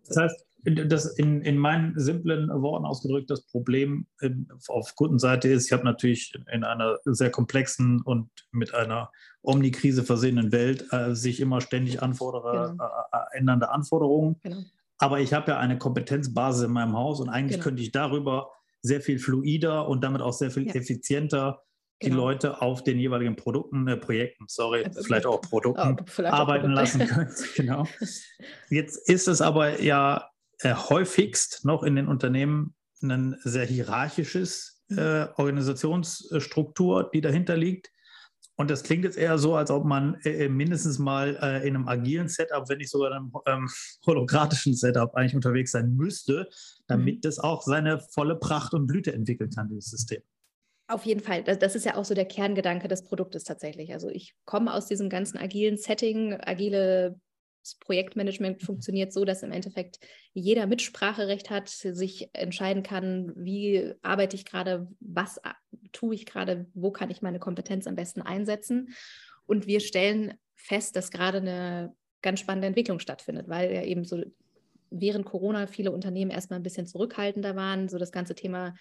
Das 0.07 0.17
heißt, 0.17 0.45
das 0.87 1.17
in, 1.17 1.41
in 1.41 1.57
meinen 1.57 1.97
simplen 1.99 2.49
Worten 2.49 2.85
ausgedrückt, 2.85 3.29
das 3.29 3.45
Problem 3.47 4.07
ähm, 4.21 4.47
auf 4.67 4.95
Kundenseite 4.95 5.47
ist, 5.49 5.67
ich 5.67 5.73
habe 5.73 5.83
natürlich 5.83 6.33
in 6.51 6.63
einer 6.63 6.97
sehr 7.05 7.29
komplexen 7.29 8.01
und 8.01 8.29
mit 8.51 8.73
einer 8.73 9.11
Omnikrise 9.43 10.03
versehenen 10.03 10.51
Welt 10.51 10.85
äh, 10.91 11.13
sich 11.13 11.39
immer 11.39 11.61
ständig 11.61 12.01
anfordere, 12.01 12.71
Genau. 12.71 12.83
äh, 12.83 13.17
äh, 13.17 13.37
ändernde 13.37 13.69
Anforderungen. 13.69 14.37
Genau. 14.41 14.63
Aber 14.97 15.19
ich 15.19 15.33
habe 15.33 15.51
ja 15.51 15.59
eine 15.59 15.77
Kompetenzbasis 15.77 16.63
in 16.63 16.71
meinem 16.71 16.93
Haus 16.95 17.19
und 17.19 17.29
eigentlich 17.29 17.57
Genau. 17.57 17.63
könnte 17.65 17.83
ich 17.83 17.91
darüber 17.91 18.49
sehr 18.85 19.01
viel 19.01 19.19
fluider 19.19 19.87
und 19.87 20.03
damit 20.03 20.21
auch 20.21 20.33
sehr 20.33 20.51
viel 20.51 20.67
Ja. 20.67 20.75
effizienter 20.75 21.61
die 22.01 22.09
Genau. 22.09 22.23
Leute 22.25 22.61
auf 22.61 22.83
den 22.83 22.99
jeweiligen 22.99 23.35
Produkten, 23.37 23.87
äh, 23.87 23.95
Projekten, 23.97 24.45
sorry, 24.49 24.81
Äh, 24.81 24.91
vielleicht 25.01 25.25
auch 25.25 25.39
Produkten, 25.41 25.97
Oh, 25.99 26.03
vielleicht 26.05 26.33
auch 26.33 26.39
arbeiten 26.39 26.73
Produkte. 26.75 26.97
lassen 26.99 27.07
können. 27.07 27.33
genau. 27.55 27.87
Jetzt 28.69 29.09
ist 29.09 29.27
es 29.27 29.41
aber 29.41 29.81
ja 29.81 30.29
äh, 30.59 30.73
häufigst 30.73 31.63
noch 31.65 31.83
in 31.83 31.95
den 31.95 32.07
Unternehmen 32.07 32.75
ein 33.01 33.37
sehr 33.43 33.65
hierarchisches 33.65 34.83
äh, 34.89 35.27
Organisationsstruktur, 35.35 37.09
die 37.13 37.21
dahinter 37.21 37.57
liegt. 37.57 37.91
Und 38.57 38.69
das 38.69 38.83
klingt 38.83 39.03
jetzt 39.03 39.17
eher 39.17 39.37
so, 39.37 39.55
als 39.55 39.69
ob 39.69 39.83
man 39.85 40.15
äh, 40.23 40.47
mindestens 40.47 40.97
mal 40.97 41.37
äh, 41.41 41.67
in 41.67 41.75
einem 41.75 41.87
agilen 41.87 42.29
Setup, 42.29 42.67
wenn 42.69 42.77
nicht 42.77 42.89
sogar 42.89 43.11
in 43.11 43.17
einem 43.17 43.33
ähm, 43.47 43.69
hologratischen 44.05 44.75
Setup 44.75 45.13
eigentlich 45.15 45.35
unterwegs 45.35 45.71
sein 45.71 45.95
müsste, 45.95 46.47
damit 46.87 47.15
Mhm. 47.15 47.21
das 47.21 47.39
auch 47.39 47.61
seine 47.63 47.99
volle 47.99 48.35
Pracht 48.37 48.73
und 48.73 48.87
Blüte 48.87 49.13
entwickeln 49.13 49.49
kann, 49.49 49.67
dieses 49.67 49.89
System. 49.91 50.21
Auf 50.87 51.05
jeden 51.05 51.21
Fall. 51.21 51.43
Das, 51.43 51.57
das 51.59 51.75
ist 51.75 51.85
ja 51.85 51.95
auch 51.95 52.05
so 52.05 52.13
der 52.13 52.25
Kerngedanke 52.25 52.87
des 52.87 53.03
Produktes 53.03 53.43
tatsächlich. 53.43 53.91
Also 53.91 54.07
ich 54.09 54.35
komme 54.45 54.73
aus 54.73 54.85
diesem 54.85 55.09
ganzen 55.09 55.37
agilen 55.37 55.77
Setting. 55.77 56.37
Agile 56.39 57.19
Projektmanagement 57.73 58.61
funktioniert 58.61 59.11
so, 59.11 59.25
dass 59.25 59.41
im 59.41 59.51
Endeffekt 59.51 59.99
jeder 60.33 60.67
Mitspracherecht 60.67 61.49
hat, 61.49 61.69
sich 61.69 62.29
entscheiden 62.33 62.83
kann, 62.83 63.33
wie 63.35 63.93
arbeite 64.03 64.35
ich 64.35 64.45
gerade, 64.45 64.87
was 64.99 65.41
tue 65.91 66.13
ich 66.13 66.27
gerade, 66.27 66.67
wo 66.75 66.91
kann 66.91 67.09
ich 67.09 67.23
meine 67.23 67.39
Kompetenz 67.39 67.87
am 67.87 67.95
besten 67.95 68.21
einsetzen. 68.21 68.93
Und 69.47 69.65
wir 69.65 69.79
stellen 69.79 70.35
fest, 70.53 70.95
dass 70.95 71.09
gerade 71.09 71.39
eine 71.39 71.95
ganz 72.21 72.39
spannende 72.39 72.67
Entwicklung 72.67 72.99
stattfindet, 72.99 73.49
weil 73.49 73.73
ja 73.73 73.83
eben 73.83 74.03
so 74.03 74.21
während 74.89 75.25
Corona 75.25 75.67
viele 75.67 75.91
Unternehmen 75.91 76.31
erstmal 76.31 76.59
ein 76.59 76.63
bisschen 76.63 76.87
zurückhaltender 76.87 77.55
waren. 77.55 77.89
So 77.89 77.97
das 77.97 78.11
ganze 78.11 78.35
Thema 78.35 78.75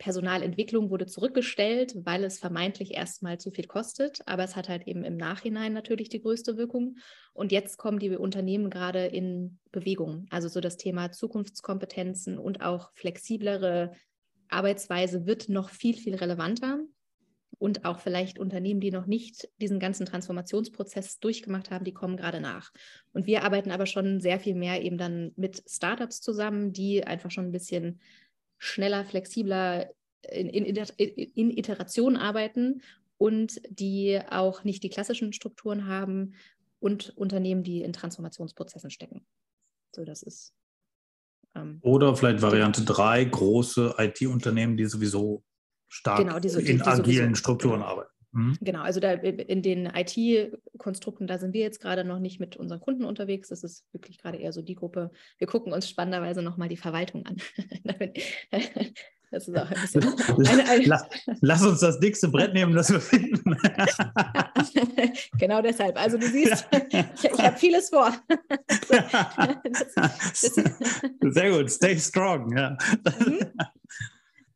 Personalentwicklung 0.00 0.88
wurde 0.88 1.04
zurückgestellt, 1.04 1.94
weil 2.06 2.24
es 2.24 2.38
vermeintlich 2.38 2.94
erstmal 2.94 3.38
zu 3.38 3.50
viel 3.50 3.66
kostet, 3.66 4.20
aber 4.24 4.42
es 4.42 4.56
hat 4.56 4.70
halt 4.70 4.88
eben 4.88 5.04
im 5.04 5.18
Nachhinein 5.18 5.74
natürlich 5.74 6.08
die 6.08 6.22
größte 6.22 6.56
Wirkung. 6.56 6.96
Und 7.34 7.52
jetzt 7.52 7.76
kommen 7.76 7.98
die 7.98 8.08
Unternehmen 8.16 8.70
gerade 8.70 9.04
in 9.04 9.58
Bewegung. 9.72 10.26
Also 10.30 10.48
so 10.48 10.60
das 10.60 10.78
Thema 10.78 11.12
Zukunftskompetenzen 11.12 12.38
und 12.38 12.62
auch 12.62 12.90
flexiblere 12.94 13.92
Arbeitsweise 14.48 15.26
wird 15.26 15.50
noch 15.50 15.68
viel, 15.68 15.94
viel 15.94 16.14
relevanter. 16.14 16.80
und 17.58 17.84
auch 17.84 17.98
vielleicht 17.98 18.38
Unternehmen, 18.38 18.80
die 18.80 18.90
noch 18.90 19.06
nicht 19.06 19.50
diesen 19.60 19.80
ganzen 19.80 20.06
Transformationsprozess 20.06 21.18
durchgemacht 21.18 21.70
haben, 21.70 21.84
die 21.84 21.92
kommen 21.92 22.16
gerade 22.16 22.40
nach. 22.40 22.72
Und 23.12 23.26
wir 23.26 23.44
arbeiten 23.44 23.70
aber 23.70 23.84
schon 23.84 24.18
sehr 24.18 24.40
viel 24.40 24.54
mehr 24.54 24.82
eben 24.82 24.96
dann 24.96 25.32
mit 25.36 25.62
Startups 25.68 26.22
zusammen, 26.22 26.72
die 26.72 27.04
einfach 27.04 27.30
schon 27.30 27.44
ein 27.44 27.52
bisschen 27.52 28.00
schneller, 28.60 29.04
flexibler 29.04 29.90
in, 30.22 30.48
in, 30.48 30.64
in 30.66 31.50
Iteration 31.50 32.16
arbeiten 32.16 32.82
und 33.16 33.60
die 33.68 34.20
auch 34.30 34.64
nicht 34.64 34.82
die 34.82 34.90
klassischen 34.90 35.32
Strukturen 35.32 35.86
haben 35.86 36.34
und 36.78 37.10
Unternehmen, 37.16 37.64
die 37.64 37.82
in 37.82 37.92
Transformationsprozessen 37.92 38.90
stecken. 38.90 39.26
So, 39.94 40.04
das 40.04 40.22
ist. 40.22 40.54
Ähm, 41.54 41.80
Oder 41.82 42.14
vielleicht 42.14 42.42
Variante 42.42 42.84
3, 42.84 43.24
große 43.24 43.96
IT-Unternehmen, 43.98 44.76
die 44.76 44.86
sowieso 44.86 45.42
stark 45.88 46.18
genau, 46.18 46.38
die, 46.38 46.48
die, 46.48 46.70
in 46.70 46.78
die 46.78 46.82
agilen 46.82 47.16
sowieso, 47.16 47.34
Strukturen 47.34 47.80
genau. 47.80 47.86
arbeiten. 47.86 48.12
Mhm. 48.32 48.56
Genau, 48.60 48.82
also 48.82 49.00
da 49.00 49.12
in 49.12 49.62
den 49.62 49.86
IT-Konstrukten, 49.86 51.26
da 51.26 51.38
sind 51.38 51.52
wir 51.52 51.60
jetzt 51.60 51.80
gerade 51.80 52.04
noch 52.04 52.18
nicht 52.18 52.40
mit 52.40 52.56
unseren 52.56 52.80
Kunden 52.80 53.04
unterwegs. 53.04 53.48
Das 53.48 53.64
ist 53.64 53.84
wirklich 53.92 54.18
gerade 54.18 54.38
eher 54.38 54.52
so 54.52 54.62
die 54.62 54.74
Gruppe. 54.74 55.10
Wir 55.38 55.46
gucken 55.46 55.72
uns 55.72 55.88
spannenderweise 55.88 56.42
nochmal 56.42 56.68
die 56.68 56.76
Verwaltung 56.76 57.26
an. 57.26 57.36
Das 59.32 59.46
ist 59.46 59.56
auch 59.56 59.70
ein 59.70 59.80
bisschen. 59.80 60.02
Eine, 60.48 60.68
eine 60.68 60.84
lass, 60.86 61.04
lass, 61.40 61.62
uns 61.64 61.80
das 61.80 62.00
dickste 62.00 62.28
Brett 62.28 62.52
nehmen, 62.52 62.74
das 62.74 62.90
wir 62.90 63.00
finden. 63.00 63.56
genau 65.38 65.62
deshalb. 65.62 65.96
Also 66.00 66.18
du 66.18 66.26
siehst, 66.26 66.66
ich, 66.90 67.24
ich 67.24 67.40
habe 67.40 67.56
vieles 67.56 67.90
vor. 67.90 68.12
das, 69.62 69.94
das, 69.94 70.40
Sehr 71.20 71.50
gut, 71.50 71.70
stay 71.70 71.96
strong. 71.96 72.56
Ja. 72.56 72.76
Mhm. 73.20 73.52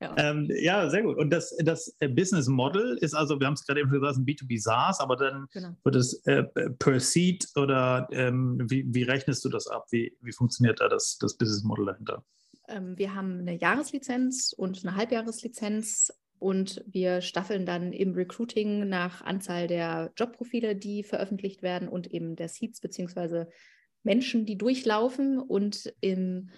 Ja. 0.05 0.31
Ähm, 0.31 0.49
ja. 0.51 0.89
sehr 0.91 1.03
gut. 1.03 1.17
Und 1.17 1.31
das, 1.31 1.57
das 1.59 1.97
Business 2.11 2.49
Model 2.49 2.99
ist 3.01 3.15
also, 3.15 3.39
wir 3.41 3.47
haben 3.47 3.55
es 3.55 3.67
gerade 3.67 3.81
eben 3.81 3.91
gesagt, 3.91 4.17
ein 4.17 4.27
B2B 4.27 4.61
SaaS, 4.61 5.01
aber 5.01 5.17
dann 5.17 5.47
genau. 5.53 5.77
wird 5.83 5.97
es 5.97 6.25
äh, 6.27 6.45
per 6.79 7.01
Seat 7.01 7.49
oder 7.57 8.09
ähm, 8.13 8.65
wie, 8.69 8.85
wie 8.89 9.03
rechnest 9.03 9.45
du 9.45 9.49
das 9.49 9.67
ab? 9.67 9.87
Wie, 9.91 10.17
wie 10.21 10.33
funktioniert 10.33 10.81
da 10.81 10.89
das, 10.89 11.19
das 11.19 11.37
Business 11.37 11.65
Model 11.65 11.87
dahinter? 11.87 12.25
Ähm, 12.69 12.97
wir 12.97 13.15
haben 13.15 13.41
eine 13.41 13.59
Jahreslizenz 13.59 14.55
und 14.57 14.85
eine 14.85 14.97
Halbjahreslizenz 14.97 16.13
und 16.39 16.85
wir 16.87 17.23
staffeln 17.23 17.65
dann 17.65 17.93
im 17.93 18.13
Recruiting 18.13 18.89
nach 18.89 19.23
Anzahl 19.23 19.67
der 19.67 20.13
Jobprofile, 20.17 20.77
die 20.77 21.03
veröffentlicht 21.03 21.63
werden 21.63 21.89
und 21.89 22.13
eben 22.13 22.37
der 22.37 22.49
Seats 22.49 22.81
beziehungsweise 22.81 23.49
Menschen, 24.03 24.45
die 24.45 24.59
durchlaufen. 24.59 25.39
Und 25.39 25.95
im 26.01 26.51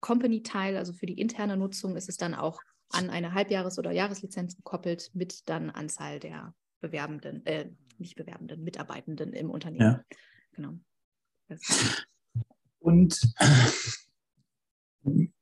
Company-Teil, 0.00 0.76
also 0.76 0.92
für 0.92 1.06
die 1.06 1.20
interne 1.20 1.56
Nutzung, 1.56 1.96
ist 1.96 2.08
es 2.08 2.16
dann 2.16 2.34
auch 2.34 2.62
an 2.90 3.10
eine 3.10 3.34
Halbjahres- 3.34 3.78
oder 3.78 3.90
Jahreslizenz 3.90 4.56
gekoppelt 4.56 5.10
mit 5.14 5.48
dann 5.48 5.70
Anzahl 5.70 6.20
der 6.20 6.54
Bewerbenden, 6.80 7.44
äh, 7.46 7.70
nicht 7.98 8.16
Bewerbenden, 8.16 8.62
Mitarbeitenden 8.62 9.32
im 9.32 9.50
Unternehmen. 9.50 9.80
Ja. 9.80 10.04
Genau. 10.52 10.74
Und 12.80 13.34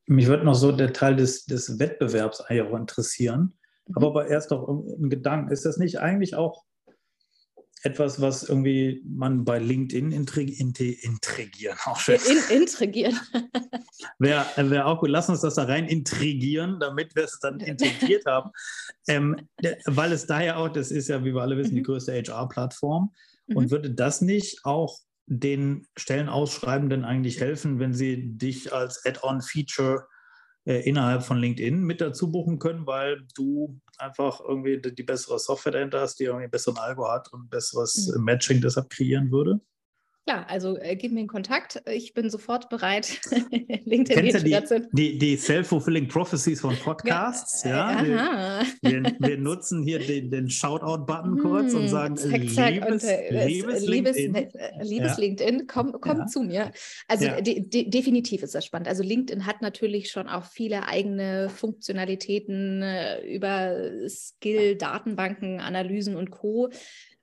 mich 0.05 0.27
würde 0.27 0.45
noch 0.45 0.55
so 0.55 0.71
der 0.71 0.93
Teil 0.93 1.15
des, 1.15 1.45
des 1.45 1.79
Wettbewerbs 1.79 2.41
auch 2.41 2.77
interessieren. 2.77 3.57
Mhm. 3.87 3.95
Aber, 3.95 4.07
aber 4.07 4.27
erst 4.27 4.51
noch 4.51 4.67
ein 4.67 5.09
Gedanke. 5.09 5.53
Ist 5.53 5.65
das 5.65 5.77
nicht 5.77 5.99
eigentlich 5.99 6.35
auch 6.35 6.65
etwas, 7.87 8.19
was 8.19 8.43
irgendwie 8.43 9.01
man 9.05 9.45
bei 9.45 9.59
LinkedIn 9.59 10.11
intrigieren 10.11 11.77
auch 11.85 11.99
schön. 11.99 12.19
In, 12.29 12.61
intrigieren. 12.61 13.17
Wäre 14.19 14.45
wär 14.57 14.87
auch 14.87 14.99
gut. 14.99 15.09
Lass 15.09 15.29
uns 15.29 15.41
das 15.41 15.55
da 15.55 15.63
rein 15.63 15.87
intrigieren, 15.87 16.79
damit 16.79 17.15
wir 17.15 17.23
es 17.23 17.39
dann 17.39 17.59
integriert 17.59 18.25
haben. 18.25 18.51
Ähm, 19.09 19.37
weil 19.85 20.11
es 20.11 20.25
daher 20.25 20.57
auch, 20.57 20.67
das 20.67 20.91
ist 20.91 21.07
ja, 21.07 21.23
wie 21.23 21.33
wir 21.33 21.41
alle 21.41 21.55
wissen, 21.55 21.71
mhm. 21.71 21.77
die 21.77 21.83
größte 21.83 22.11
HR-Plattform. 22.11 23.13
Mhm. 23.47 23.55
Und 23.55 23.71
würde 23.71 23.91
das 23.91 24.19
nicht 24.19 24.65
auch 24.65 24.99
den 25.27 25.87
Stellenausschreibenden 25.95 27.05
eigentlich 27.05 27.39
helfen, 27.39 27.79
wenn 27.79 27.93
sie 27.93 28.37
dich 28.37 28.73
als 28.73 29.05
Add-on-Feature 29.05 30.07
äh, 30.67 30.81
innerhalb 30.81 31.23
von 31.23 31.37
LinkedIn 31.37 31.81
mit 31.81 32.01
dazu 32.01 32.29
buchen 32.29 32.59
können, 32.59 32.85
weil 32.85 33.25
du 33.35 33.79
einfach 33.97 34.41
irgendwie 34.41 34.81
die, 34.81 34.93
die 34.93 35.03
bessere 35.03 35.39
Software 35.39 35.71
dahinter 35.71 36.01
hast, 36.01 36.19
die 36.19 36.25
irgendwie 36.25 36.43
einen 36.43 36.51
besseren 36.51 36.77
Algo 36.77 37.09
hat 37.09 37.31
und 37.31 37.49
besseres 37.49 38.13
mhm. 38.13 38.25
Matching 38.25 38.59
deshalb 38.59 38.89
kreieren 38.89 39.31
würde? 39.31 39.61
Klar, 40.27 40.45
also 40.49 40.77
äh, 40.77 40.97
gib 40.97 41.13
mir 41.13 41.19
einen 41.19 41.29
Kontakt. 41.29 41.81
Ich 41.89 42.13
bin 42.13 42.29
sofort 42.29 42.67
bereit, 42.67 43.21
LinkedIn-Integration. 43.85 44.87
Die, 44.91 45.13
die, 45.13 45.17
die 45.19 45.37
Self-Fulfilling 45.37 46.09
Prophecies 46.09 46.59
von 46.59 46.75
Podcasts, 46.75 47.63
ja. 47.63 48.03
ja 48.03 48.61
wir, 48.81 49.03
wir, 49.19 49.37
nutzen 49.37 49.83
hier 49.83 49.99
den, 49.99 50.29
den 50.29 50.49
Shoutout-Button 50.49 51.39
kurz 51.39 51.73
und 51.73 51.83
hm, 51.83 51.87
sagen, 51.87 52.17
zack, 52.17 52.49
zack, 52.49 52.73
liebes, 52.73 53.03
und, 53.05 53.09
äh, 53.09 53.47
liebes, 53.47 53.85
LinkedIn, 53.87 54.35
äh, 54.35 54.83
liebes 54.83 55.11
ja. 55.11 55.17
LinkedIn 55.17 55.67
komm, 55.67 55.95
komm 56.01 56.17
ja. 56.17 56.25
zu 56.25 56.41
mir. 56.41 56.71
Also 57.07 57.29
de, 57.39 57.61
de, 57.61 57.89
definitiv 57.89 58.43
ist 58.43 58.53
das 58.53 58.65
spannend. 58.65 58.89
Also 58.89 59.03
LinkedIn 59.03 59.45
hat 59.45 59.61
natürlich 59.61 60.11
schon 60.11 60.27
auch 60.27 60.43
viele 60.43 60.89
eigene 60.89 61.47
Funktionalitäten 61.47 62.81
äh, 62.81 63.21
über 63.33 64.09
Skill, 64.09 64.75
Datenbanken, 64.75 65.61
Analysen 65.61 66.17
und 66.17 66.31
Co 66.31 66.69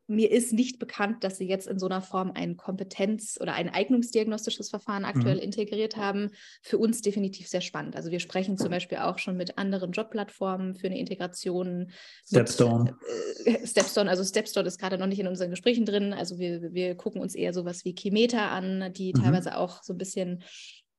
mir 0.07 0.31
ist 0.31 0.53
nicht 0.53 0.79
bekannt, 0.79 1.25
dass 1.25 1.39
sie 1.39 1.49
jetzt 1.49 1.67
in 1.67 1.79
so 1.79 1.87
einer 1.87 2.03
Form 2.03 2.33
ein 2.35 2.57
Kompetenz- 2.57 3.39
oder 3.41 3.55
ein 3.55 3.71
eignungsdiagnostisches 3.71 4.69
Verfahren 4.69 5.05
aktuell 5.05 5.37
mhm. 5.37 5.43
integriert 5.43 5.97
haben. 5.97 6.31
Für 6.63 6.79
uns 6.79 7.01
definitiv 7.01 7.49
sehr 7.49 7.63
spannend. 7.63 7.97
Also 7.97 8.11
wir 8.11 8.21
sprechen 8.21 8.59
zum 8.59 8.71
Beispiel 8.71 8.99
auch 8.99 9.19
schon 9.19 9.37
mit 9.37 9.57
anderen 9.57 9.93
Jobplattformen 9.93 10.75
für 10.75 10.89
eine 10.89 10.99
Integration. 10.99 11.91
Stepstone. 12.27 12.97
Mit, 13.45 13.63
äh, 13.63 13.67
Stepstone, 13.67 14.11
also 14.11 14.25
Stepstone 14.25 14.69
ist 14.69 14.79
gerade 14.79 14.99
noch 14.99 15.07
nicht 15.07 15.21
in 15.21 15.27
unseren 15.27 15.51
Gesprächen 15.51 15.87
drin. 15.87 16.13
Also 16.13 16.39
wir, 16.39 16.75
wir 16.75 16.97
gucken 16.97 17.23
uns 17.23 17.35
eher 17.35 17.55
sowas 17.55 17.85
wie 17.87 17.95
Kimeter 17.95 18.51
an, 18.51 18.93
die 18.93 19.15
mhm. 19.15 19.23
teilweise 19.23 19.57
auch 19.57 19.83
so 19.83 19.95
ein 19.95 19.99
bisschen 19.99 20.43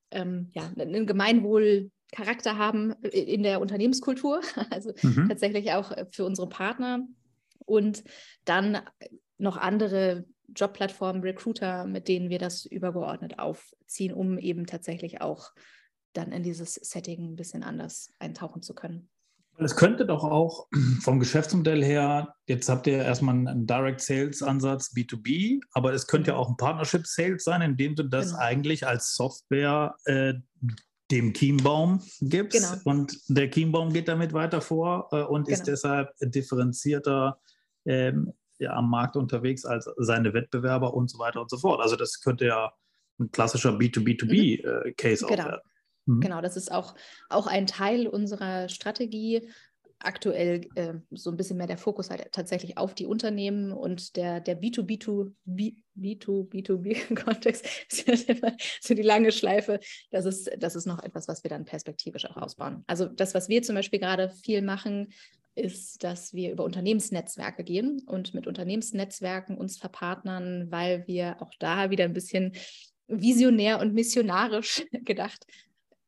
ähm, 0.09 0.49
ja, 0.53 0.71
einen 0.79 1.05
Gemeinwohlcharakter 1.05 2.57
haben 2.57 2.93
in 3.03 3.43
der 3.43 3.61
Unternehmenskultur. 3.61 4.41
Also 4.71 4.93
mhm. 5.03 5.29
tatsächlich 5.29 5.73
auch 5.73 5.91
für 6.09 6.25
unsere 6.25 6.49
Partner 6.49 7.05
und 7.65 8.03
dann 8.45 8.81
noch 9.37 9.57
andere 9.57 10.25
Jobplattformen, 10.55 11.21
Recruiter, 11.21 11.85
mit 11.85 12.07
denen 12.07 12.29
wir 12.29 12.39
das 12.39 12.65
übergeordnet 12.65 13.39
aufziehen, 13.39 14.13
um 14.13 14.37
eben 14.37 14.65
tatsächlich 14.65 15.21
auch 15.21 15.51
dann 16.13 16.31
in 16.31 16.43
dieses 16.43 16.75
Setting 16.75 17.33
ein 17.33 17.35
bisschen 17.35 17.63
anders 17.63 18.11
eintauchen 18.19 18.61
zu 18.61 18.73
können. 18.73 19.09
Es 19.57 19.75
könnte 19.75 20.05
doch 20.05 20.23
auch 20.23 20.67
vom 21.01 21.19
Geschäftsmodell 21.19 21.83
her, 21.83 22.35
jetzt 22.47 22.69
habt 22.69 22.87
ihr 22.87 22.97
erstmal 22.97 23.35
einen 23.35 23.65
Direct 23.65 24.01
Sales 24.01 24.43
Ansatz 24.43 24.93
B2B, 24.93 25.61
aber 25.71 25.93
es 25.93 26.07
könnte 26.07 26.31
ja 26.31 26.37
auch 26.37 26.49
ein 26.49 26.57
Partnership 26.57 27.07
Sales 27.07 27.43
sein, 27.43 27.61
indem 27.61 27.95
du 27.95 28.03
das 28.03 28.31
genau. 28.31 28.39
eigentlich 28.39 28.85
als 28.85 29.15
Software 29.15 29.95
äh, 30.05 30.33
dem 31.11 31.33
Kiembaum 31.33 32.01
gibst 32.19 32.59
genau. 32.59 32.81
und 32.83 33.17
der 33.27 33.49
Kiembaum 33.49 33.93
geht 33.93 34.07
damit 34.07 34.33
weiter 34.33 34.59
vor 34.59 35.09
äh, 35.11 35.21
und 35.21 35.45
genau. 35.45 35.55
ist 35.55 35.67
deshalb 35.67 36.09
differenzierter 36.19 37.39
ähm, 37.85 38.33
ja, 38.59 38.73
am 38.73 38.89
Markt 38.89 39.15
unterwegs 39.15 39.65
als 39.65 39.89
seine 39.97 40.33
Wettbewerber 40.33 40.93
und 40.93 41.09
so 41.09 41.19
weiter 41.19 41.41
und 41.41 41.49
so 41.49 41.57
fort. 41.57 41.81
Also 41.81 41.95
das 41.95 42.21
könnte 42.21 42.45
ja 42.45 42.73
ein 43.19 43.31
klassischer 43.31 43.71
B2B2B-Case 43.71 45.25
mhm. 45.25 45.31
äh, 45.31 45.35
genau. 45.35 45.43
auch 45.43 45.51
werden. 45.51 45.61
Mhm. 46.05 46.21
Genau, 46.21 46.41
das 46.41 46.57
ist 46.57 46.71
auch, 46.71 46.95
auch 47.29 47.47
ein 47.47 47.67
Teil 47.67 48.07
unserer 48.07 48.69
Strategie. 48.69 49.49
Aktuell 49.99 50.67
äh, 50.75 50.95
so 51.11 51.31
ein 51.31 51.37
bisschen 51.37 51.57
mehr 51.57 51.67
der 51.67 51.77
Fokus 51.77 52.09
halt 52.09 52.31
tatsächlich 52.31 52.77
auf 52.77 52.93
die 52.93 53.05
Unternehmen 53.05 53.71
und 53.71 54.17
der, 54.17 54.41
der 54.41 54.61
B2B2B, 54.61 55.75
B2B2B-Kontext 55.97 57.65
ist 57.89 58.27
ja 58.27 58.35
so 58.81 58.93
die 58.93 59.01
lange 59.01 59.31
Schleife. 59.31 59.79
Das 60.11 60.25
ist, 60.25 60.51
das 60.59 60.75
ist 60.75 60.85
noch 60.85 61.01
etwas, 61.01 61.27
was 61.27 61.43
wir 61.43 61.49
dann 61.49 61.65
perspektivisch 61.65 62.25
auch 62.25 62.37
ausbauen. 62.37 62.83
Also 62.87 63.05
das, 63.05 63.33
was 63.33 63.49
wir 63.49 63.63
zum 63.63 63.75
Beispiel 63.75 63.99
gerade 63.99 64.29
viel 64.29 64.61
machen, 64.61 65.13
ist, 65.55 66.03
dass 66.03 66.33
wir 66.33 66.51
über 66.51 66.63
Unternehmensnetzwerke 66.63 67.63
gehen 67.63 68.01
und 68.07 68.33
mit 68.33 68.45
Unternehmensnetzwerken 68.45 69.57
uns 69.57 69.77
verpartnern, 69.77 70.69
weil 70.69 71.07
wir 71.07 71.41
auch 71.41 71.51
da 71.59 71.89
wieder 71.89 72.03
ein 72.03 72.13
bisschen 72.13 72.53
visionär 73.07 73.79
und 73.79 73.93
missionarisch 73.93 74.83
gedacht 75.05 75.45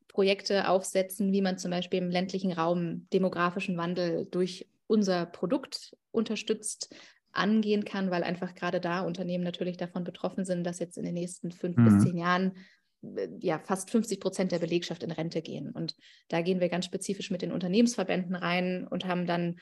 Projekte 0.07 0.67
aufsetzen, 0.67 1.31
wie 1.31 1.41
man 1.41 1.59
zum 1.59 1.71
Beispiel 1.71 1.99
im 1.99 2.09
ländlichen 2.09 2.51
Raum 2.51 3.07
demografischen 3.13 3.77
Wandel 3.77 4.25
durch 4.25 4.67
unser 4.87 5.27
Produkt 5.27 5.95
unterstützt 6.11 6.93
angehen 7.31 7.85
kann, 7.85 8.09
weil 8.09 8.23
einfach 8.23 8.55
gerade 8.55 8.81
da 8.81 9.01
Unternehmen 9.01 9.43
natürlich 9.43 9.77
davon 9.77 10.03
betroffen 10.03 10.43
sind, 10.43 10.63
dass 10.63 10.79
jetzt 10.79 10.97
in 10.97 11.05
den 11.05 11.13
nächsten 11.13 11.51
fünf 11.51 11.77
mhm. 11.77 11.85
bis 11.85 12.03
zehn 12.03 12.17
Jahren 12.17 12.53
ja 13.39 13.59
fast 13.59 13.89
50 13.91 14.19
Prozent 14.19 14.51
der 14.51 14.59
Belegschaft 14.59 15.03
in 15.03 15.11
Rente 15.11 15.41
gehen. 15.41 15.71
Und 15.71 15.95
da 16.29 16.41
gehen 16.41 16.59
wir 16.59 16.69
ganz 16.69 16.85
spezifisch 16.85 17.31
mit 17.31 17.41
den 17.41 17.51
Unternehmensverbänden 17.51 18.35
rein 18.35 18.87
und 18.87 19.05
haben 19.05 19.25
dann 19.25 19.57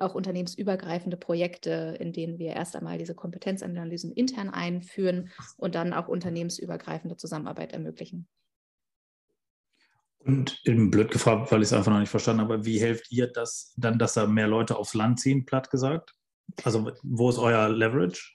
auch 0.00 0.14
unternehmensübergreifende 0.14 1.16
Projekte, 1.16 1.96
in 2.00 2.12
denen 2.12 2.38
wir 2.38 2.52
erst 2.52 2.74
einmal 2.76 2.98
diese 2.98 3.14
Kompetenzanalysen 3.14 4.12
intern 4.12 4.48
einführen 4.48 5.30
und 5.56 5.74
dann 5.74 5.92
auch 5.92 6.08
unternehmensübergreifende 6.08 7.16
Zusammenarbeit 7.16 7.72
ermöglichen. 7.72 8.26
Und 10.20 10.62
blöd 10.64 11.10
gefragt, 11.10 11.52
weil 11.52 11.60
ich 11.60 11.66
es 11.66 11.72
einfach 11.74 11.92
noch 11.92 12.00
nicht 12.00 12.08
verstanden 12.08 12.42
habe, 12.42 12.64
wie 12.64 12.80
helft 12.80 13.12
ihr 13.12 13.26
das 13.26 13.74
dann, 13.76 13.98
dass 13.98 14.14
da 14.14 14.26
mehr 14.26 14.48
Leute 14.48 14.76
aufs 14.76 14.94
Land 14.94 15.20
ziehen, 15.20 15.44
platt 15.44 15.70
gesagt? 15.70 16.14
Also 16.62 16.90
wo 17.02 17.28
ist 17.28 17.38
euer 17.38 17.68
Leverage? 17.68 18.32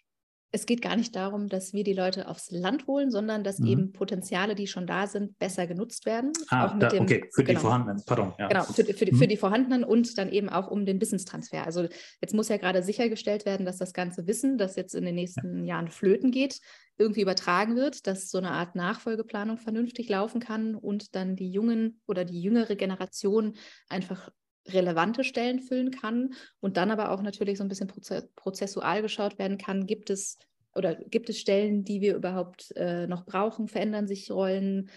Es 0.51 0.65
geht 0.65 0.81
gar 0.81 0.95
nicht 0.95 1.15
darum, 1.15 1.47
dass 1.47 1.73
wir 1.73 1.83
die 1.83 1.93
Leute 1.93 2.27
aufs 2.27 2.49
Land 2.49 2.87
holen, 2.87 3.11
sondern 3.11 3.43
dass 3.43 3.59
mhm. 3.59 3.67
eben 3.67 3.91
Potenziale, 3.91 4.55
die 4.55 4.67
schon 4.67 4.87
da 4.87 5.05
sind, 5.05 5.37
besser 5.37 5.67
genutzt 5.67 6.05
werden. 6.05 6.31
Ah, 6.49 6.75
da, 6.77 6.89
dem, 6.89 7.03
okay, 7.03 7.29
für 7.33 7.43
genau, 7.43 7.59
die 7.59 7.61
vorhandenen, 7.63 8.03
pardon. 8.05 8.33
Ja. 8.39 8.47
Genau, 8.47 8.63
für, 8.63 8.83
für, 8.83 9.05
die, 9.05 9.11
für 9.13 9.25
mhm. 9.25 9.29
die 9.29 9.37
vorhandenen 9.37 9.83
und 9.83 10.17
dann 10.17 10.29
eben 10.31 10.49
auch 10.49 10.69
um 10.69 10.85
den 10.85 10.99
Wissenstransfer. 10.99 11.65
Also 11.65 11.87
jetzt 12.21 12.33
muss 12.33 12.49
ja 12.49 12.57
gerade 12.57 12.81
sichergestellt 12.81 13.45
werden, 13.45 13.65
dass 13.65 13.77
das 13.77 13.93
ganze 13.93 14.25
Wissen, 14.27 14.57
das 14.57 14.75
jetzt 14.75 14.95
in 14.95 15.05
den 15.05 15.15
nächsten 15.15 15.65
ja. 15.65 15.75
Jahren 15.75 15.89
flöten 15.89 16.31
geht, 16.31 16.59
irgendwie 16.97 17.21
übertragen 17.21 17.75
wird, 17.75 18.07
dass 18.07 18.29
so 18.29 18.39
eine 18.39 18.51
Art 18.51 18.75
Nachfolgeplanung 18.75 19.57
vernünftig 19.57 20.09
laufen 20.09 20.41
kann 20.41 20.75
und 20.75 21.15
dann 21.15 21.35
die 21.35 21.49
jungen 21.49 22.01
oder 22.07 22.25
die 22.25 22.41
jüngere 22.41 22.75
Generation 22.75 23.55
einfach 23.87 24.29
relevante 24.73 25.23
Stellen 25.23 25.59
füllen 25.59 25.91
kann 25.91 26.33
und 26.59 26.77
dann 26.77 26.91
aber 26.91 27.11
auch 27.11 27.21
natürlich 27.21 27.57
so 27.57 27.63
ein 27.63 27.69
bisschen 27.69 27.91
prozessual 28.35 29.01
geschaut 29.01 29.37
werden 29.39 29.57
kann, 29.57 29.85
gibt 29.85 30.09
es 30.09 30.37
oder 30.75 30.95
gibt 30.95 31.29
es 31.29 31.39
Stellen, 31.39 31.83
die 31.83 32.01
wir 32.01 32.15
überhaupt 32.15 32.71
äh, 32.75 33.07
noch 33.07 33.25
brauchen, 33.25 33.67
verändern 33.67 34.07
sich 34.07 34.29
Rollen, 34.31 34.89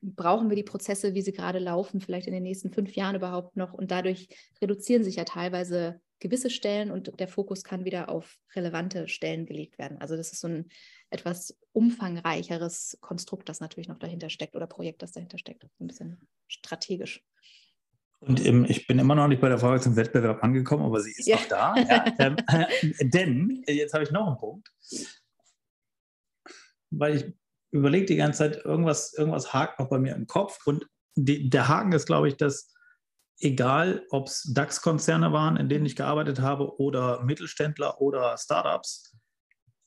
brauchen 0.00 0.48
wir 0.48 0.56
die 0.56 0.62
Prozesse, 0.62 1.14
wie 1.14 1.22
sie 1.22 1.32
gerade 1.32 1.58
laufen, 1.58 2.00
vielleicht 2.00 2.26
in 2.26 2.32
den 2.32 2.44
nächsten 2.44 2.70
fünf 2.72 2.94
Jahren 2.94 3.16
überhaupt 3.16 3.56
noch 3.56 3.72
und 3.72 3.90
dadurch 3.90 4.28
reduzieren 4.62 5.04
sich 5.04 5.16
ja 5.16 5.24
teilweise 5.24 6.00
gewisse 6.20 6.50
Stellen 6.50 6.90
und 6.90 7.20
der 7.20 7.28
Fokus 7.28 7.62
kann 7.62 7.84
wieder 7.84 8.08
auf 8.08 8.38
relevante 8.54 9.08
Stellen 9.08 9.46
gelegt 9.46 9.78
werden. 9.78 9.98
Also 10.00 10.16
das 10.16 10.32
ist 10.32 10.40
so 10.40 10.48
ein 10.48 10.68
etwas 11.10 11.56
umfangreicheres 11.72 12.98
Konstrukt, 13.00 13.48
das 13.48 13.60
natürlich 13.60 13.88
noch 13.88 13.98
dahinter 13.98 14.28
steckt 14.28 14.56
oder 14.56 14.66
Projekt, 14.66 15.02
das 15.02 15.12
dahinter 15.12 15.38
steckt, 15.38 15.64
ein 15.80 15.86
bisschen 15.86 16.28
strategisch. 16.48 17.24
Und 18.20 18.44
ähm, 18.44 18.66
ich 18.68 18.86
bin 18.86 18.98
immer 18.98 19.14
noch 19.14 19.28
nicht 19.28 19.40
bei 19.40 19.48
der 19.48 19.58
Frage 19.58 19.80
zum 19.80 19.96
Wettbewerb 19.96 20.42
angekommen, 20.42 20.84
aber 20.84 21.00
sie 21.00 21.12
ist 21.12 21.26
ja. 21.26 21.36
noch 21.36 21.48
da. 21.48 21.74
Ja, 21.76 22.04
ähm, 22.18 22.36
äh, 22.48 23.08
denn, 23.08 23.62
äh, 23.66 23.72
jetzt 23.72 23.94
habe 23.94 24.04
ich 24.04 24.10
noch 24.10 24.26
einen 24.26 24.36
Punkt, 24.36 24.68
weil 26.90 27.16
ich 27.16 27.32
überlege 27.70 28.06
die 28.06 28.16
ganze 28.16 28.38
Zeit, 28.38 28.64
irgendwas, 28.64 29.14
irgendwas 29.14 29.52
hakt 29.52 29.78
noch 29.78 29.88
bei 29.88 29.98
mir 29.98 30.16
im 30.16 30.26
Kopf. 30.26 30.66
Und 30.66 30.86
die, 31.14 31.48
der 31.48 31.68
Haken 31.68 31.92
ist, 31.92 32.06
glaube 32.06 32.28
ich, 32.28 32.36
dass 32.36 32.74
egal, 33.40 34.04
ob 34.10 34.26
es 34.26 34.50
DAX-Konzerne 34.52 35.32
waren, 35.32 35.56
in 35.56 35.68
denen 35.68 35.86
ich 35.86 35.94
gearbeitet 35.94 36.40
habe, 36.40 36.78
oder 36.80 37.22
Mittelständler 37.22 38.00
oder 38.00 38.36
Startups, 38.36 39.16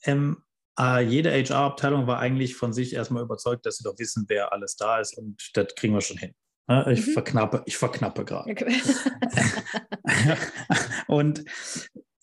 ähm, 0.03 0.43
äh, 0.79 1.03
jede 1.03 1.31
HR-Abteilung 1.31 2.07
war 2.07 2.19
eigentlich 2.19 2.55
von 2.55 2.71
sich 2.71 2.93
erstmal 2.93 3.23
überzeugt, 3.23 3.65
dass 3.65 3.77
sie 3.77 3.83
doch 3.83 3.97
wissen, 3.99 4.25
wer 4.27 4.53
alles 4.53 4.75
da 4.77 4.99
ist 4.99 5.17
und 5.17 5.51
das 5.53 5.75
kriegen 5.75 5.93
wir 5.93 6.01
schon 6.01 6.17
hin. 6.17 6.33
Ich 6.91 7.07
mhm. 7.07 7.11
verknappe, 7.11 7.63
ich 7.65 7.77
verknappe 7.77 8.25
gerade. 8.25 8.51
Okay. 8.51 8.73
und 11.07 11.43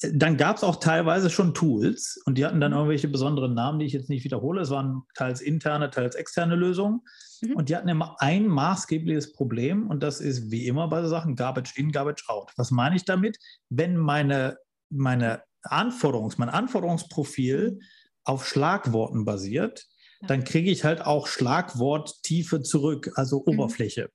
dann 0.00 0.36
gab 0.36 0.56
es 0.56 0.62
auch 0.62 0.76
teilweise 0.76 1.28
schon 1.28 1.54
Tools 1.54 2.20
und 2.24 2.38
die 2.38 2.46
hatten 2.46 2.60
dann 2.60 2.70
mhm. 2.70 2.78
irgendwelche 2.78 3.08
besonderen 3.08 3.54
Namen, 3.54 3.80
die 3.80 3.86
ich 3.86 3.92
jetzt 3.92 4.08
nicht 4.08 4.24
wiederhole. 4.24 4.60
Es 4.60 4.70
waren 4.70 5.02
teils 5.14 5.40
interne, 5.40 5.90
teils 5.90 6.14
externe 6.14 6.54
Lösungen. 6.54 7.00
Mhm. 7.40 7.56
Und 7.56 7.68
die 7.68 7.76
hatten 7.76 7.88
immer 7.88 8.16
ein 8.20 8.46
maßgebliches 8.46 9.32
Problem 9.32 9.88
und 9.88 10.02
das 10.02 10.20
ist 10.20 10.50
wie 10.50 10.66
immer 10.66 10.88
bei 10.88 11.02
so 11.02 11.08
Sachen 11.08 11.34
Garbage 11.34 11.76
in, 11.76 11.90
Garbage 11.90 12.28
out. 12.28 12.52
Was 12.56 12.70
meine 12.70 12.94
ich 12.94 13.04
damit? 13.04 13.38
Wenn 13.70 13.96
meine, 13.96 14.58
meine 14.88 15.42
Anforderungs, 15.62 16.38
mein 16.38 16.48
Anforderungsprofil 16.48 17.80
auf 18.24 18.46
Schlagworten 18.46 19.24
basiert, 19.24 19.88
dann 20.26 20.44
kriege 20.44 20.70
ich 20.70 20.84
halt 20.84 21.00
auch 21.04 21.26
Schlagworttiefe 21.26 22.62
zurück, 22.62 23.10
also 23.14 23.38
mhm. 23.40 23.54
Oberfläche. 23.54 24.10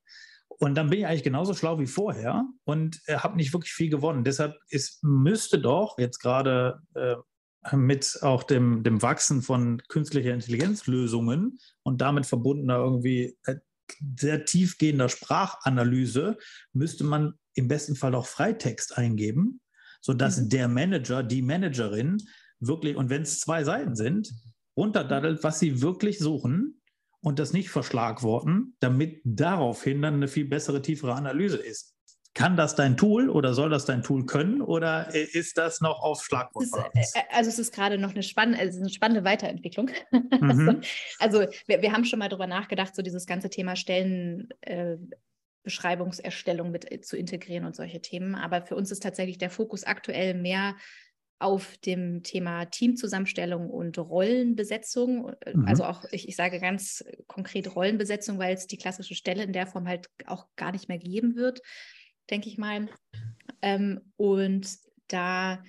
Und 0.63 0.75
dann 0.75 0.89
bin 0.89 0.99
ich 0.99 1.05
eigentlich 1.05 1.23
genauso 1.23 1.53
schlau 1.53 1.77
wie 1.79 1.87
vorher 1.87 2.47
und 2.63 3.01
äh, 3.07 3.17
habe 3.17 3.35
nicht 3.35 3.51
wirklich 3.51 3.73
viel 3.73 3.89
gewonnen. 3.89 4.23
Deshalb 4.23 4.55
ist, 4.69 5.03
müsste 5.03 5.59
doch 5.59 5.97
jetzt 5.97 6.19
gerade 6.19 6.79
äh, 6.93 7.17
mit 7.75 8.19
auch 8.21 8.43
dem, 8.43 8.81
dem 8.81 9.01
Wachsen 9.01 9.41
von 9.41 9.81
künstlicher 9.89 10.33
Intelligenzlösungen 10.33 11.59
und 11.83 11.99
damit 11.99 12.25
verbundener 12.25 12.77
irgendwie 12.77 13.37
äh, 13.45 13.57
sehr 14.17 14.45
tiefgehender 14.45 15.09
Sprachanalyse, 15.09 16.37
müsste 16.71 17.03
man 17.03 17.33
im 17.55 17.67
besten 17.67 17.97
Fall 17.97 18.15
auch 18.15 18.25
Freitext 18.25 18.97
eingeben, 18.97 19.59
sodass 19.99 20.39
mhm. 20.39 20.47
der 20.49 20.69
Manager, 20.69 21.23
die 21.23 21.41
Managerin 21.41 22.23
wirklich, 22.61 22.95
und 22.95 23.09
wenn 23.09 23.23
es 23.23 23.41
zwei 23.41 23.65
Seiten 23.65 23.97
sind, 23.97 24.33
runterdaddelt, 24.77 25.43
was 25.43 25.59
sie 25.59 25.81
wirklich 25.81 26.19
suchen 26.19 26.81
und 27.23 27.39
das 27.39 27.53
nicht 27.53 27.69
verschlagworten, 27.69 28.75
damit 28.81 29.21
daraufhin 29.23 30.01
dann 30.01 30.15
eine 30.15 30.27
viel 30.27 30.43
bessere, 30.45 30.81
tiefere 30.81 31.13
Analyse 31.13 31.55
ist. 31.57 31.95
Kann 32.35 32.57
das 32.57 32.75
dein 32.75 32.97
Tool 32.97 33.29
oder 33.29 33.53
soll 33.53 33.69
das 33.69 33.85
dein 33.85 34.01
Tool 34.01 34.25
können 34.25 34.61
oder 34.61 35.13
ist 35.13 35.57
das 35.57 35.79
noch 35.81 36.01
auf 36.01 36.23
Schlagwort? 36.23 36.65
Ist, 36.95 37.15
äh, 37.15 37.21
also 37.31 37.49
es 37.49 37.59
ist 37.59 37.71
gerade 37.73 37.99
noch 37.99 38.11
eine, 38.11 38.23
spann 38.23 38.55
also 38.55 38.79
eine 38.79 38.89
spannende 38.89 39.23
Weiterentwicklung. 39.23 39.91
Mhm. 40.41 40.81
also 41.19 41.45
wir, 41.67 41.81
wir, 41.81 41.93
haben 41.93 42.03
schon 42.05 42.19
mal 42.19 42.27
darüber 42.27 42.47
nachgedacht, 42.47 42.95
so 42.95 43.01
dieses 43.01 43.25
ganze 43.25 43.49
Thema 43.49 43.77
Stellenbeschreibungserstellung 43.77 46.67
äh, 46.67 46.71
mit 46.71 46.91
äh, 46.91 46.99
zu 47.01 47.15
integrieren 47.15 47.63
und 47.65 47.75
solche 47.75 48.01
Themen. 48.01 48.35
Aber 48.35 48.65
für 48.65 48.75
uns 48.75 48.91
ist 48.91 49.03
tatsächlich 49.03 49.37
der 49.37 49.49
Fokus 49.49 49.85
aktuell 49.85 50.33
mehr 50.33 50.75
auf 51.39 51.77
dem 51.77 52.23
Thema 52.23 52.65
Teamzusammenstellung 52.65 53.69
und 53.69 53.97
Rollenbesetzung. 53.97 55.33
Äh, 55.41 55.55
mhm. 55.55 55.65
Also 55.65 55.83
auch, 55.83 56.03
ich, 56.11 56.27
ich, 56.27 56.35
sage 56.35 56.59
ganz 56.59 57.03
konkret 57.27 57.75
Rollenbesetzung, 57.75 58.39
weil 58.39 58.53
es 58.53 58.67
die 58.67 58.77
klassische 58.77 59.15
Stelle 59.15 59.43
in 59.43 59.53
der 59.53 59.67
Form 59.67 59.87
halt 59.87 60.09
auch 60.25 60.47
gar 60.55 60.71
nicht 60.71 60.87
mehr 60.87 60.99
geben 60.99 61.35
wird, 61.35 61.61
denke 62.29 62.47
ich 62.47 62.57
mal. 62.57 62.87
Ähm, 63.61 64.01
und 64.15 64.67
da 65.07 65.63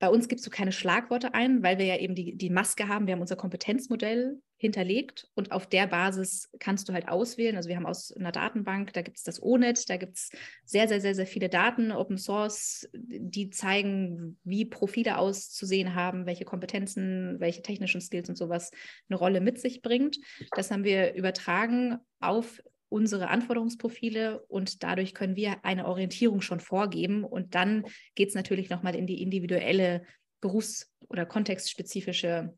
bei 0.00 0.08
uns 0.08 0.28
gibst 0.28 0.46
du 0.46 0.50
keine 0.50 0.72
Schlagworte 0.72 1.34
ein, 1.34 1.62
weil 1.62 1.78
wir 1.78 1.84
ja 1.84 1.98
eben 1.98 2.14
die, 2.14 2.34
die 2.34 2.48
Maske 2.48 2.88
haben. 2.88 3.06
Wir 3.06 3.12
haben 3.12 3.20
unser 3.20 3.36
Kompetenzmodell 3.36 4.40
hinterlegt 4.56 5.28
und 5.34 5.52
auf 5.52 5.66
der 5.66 5.86
Basis 5.86 6.50
kannst 6.58 6.88
du 6.88 6.94
halt 6.94 7.08
auswählen. 7.08 7.56
Also 7.56 7.68
wir 7.68 7.76
haben 7.76 7.86
aus 7.86 8.10
einer 8.16 8.32
Datenbank, 8.32 8.94
da 8.94 9.02
gibt 9.02 9.18
es 9.18 9.24
das 9.24 9.42
ONET, 9.42 9.88
da 9.90 9.98
gibt 9.98 10.16
es 10.16 10.30
sehr, 10.64 10.88
sehr, 10.88 11.02
sehr, 11.02 11.14
sehr 11.14 11.26
viele 11.26 11.50
Daten, 11.50 11.92
Open 11.92 12.16
Source, 12.16 12.88
die 12.94 13.50
zeigen, 13.50 14.38
wie 14.42 14.64
Profile 14.64 15.18
auszusehen 15.18 15.94
haben, 15.94 16.24
welche 16.24 16.46
Kompetenzen, 16.46 17.38
welche 17.38 17.62
technischen 17.62 18.00
Skills 18.00 18.30
und 18.30 18.36
sowas 18.36 18.70
eine 19.10 19.18
Rolle 19.18 19.42
mit 19.42 19.60
sich 19.60 19.82
bringt. 19.82 20.18
Das 20.56 20.70
haben 20.70 20.84
wir 20.84 21.12
übertragen 21.12 21.98
auf 22.20 22.62
unsere 22.90 23.28
Anforderungsprofile 23.28 24.40
und 24.48 24.82
dadurch 24.82 25.14
können 25.14 25.36
wir 25.36 25.64
eine 25.64 25.86
Orientierung 25.86 26.42
schon 26.42 26.60
vorgeben. 26.60 27.24
Und 27.24 27.54
dann 27.54 27.86
geht 28.14 28.28
es 28.28 28.34
natürlich 28.34 28.68
nochmal 28.68 28.94
in 28.94 29.06
die 29.06 29.22
individuelle 29.22 30.02
berufs- 30.40 30.92
oder 31.08 31.24
kontextspezifische 31.24 32.54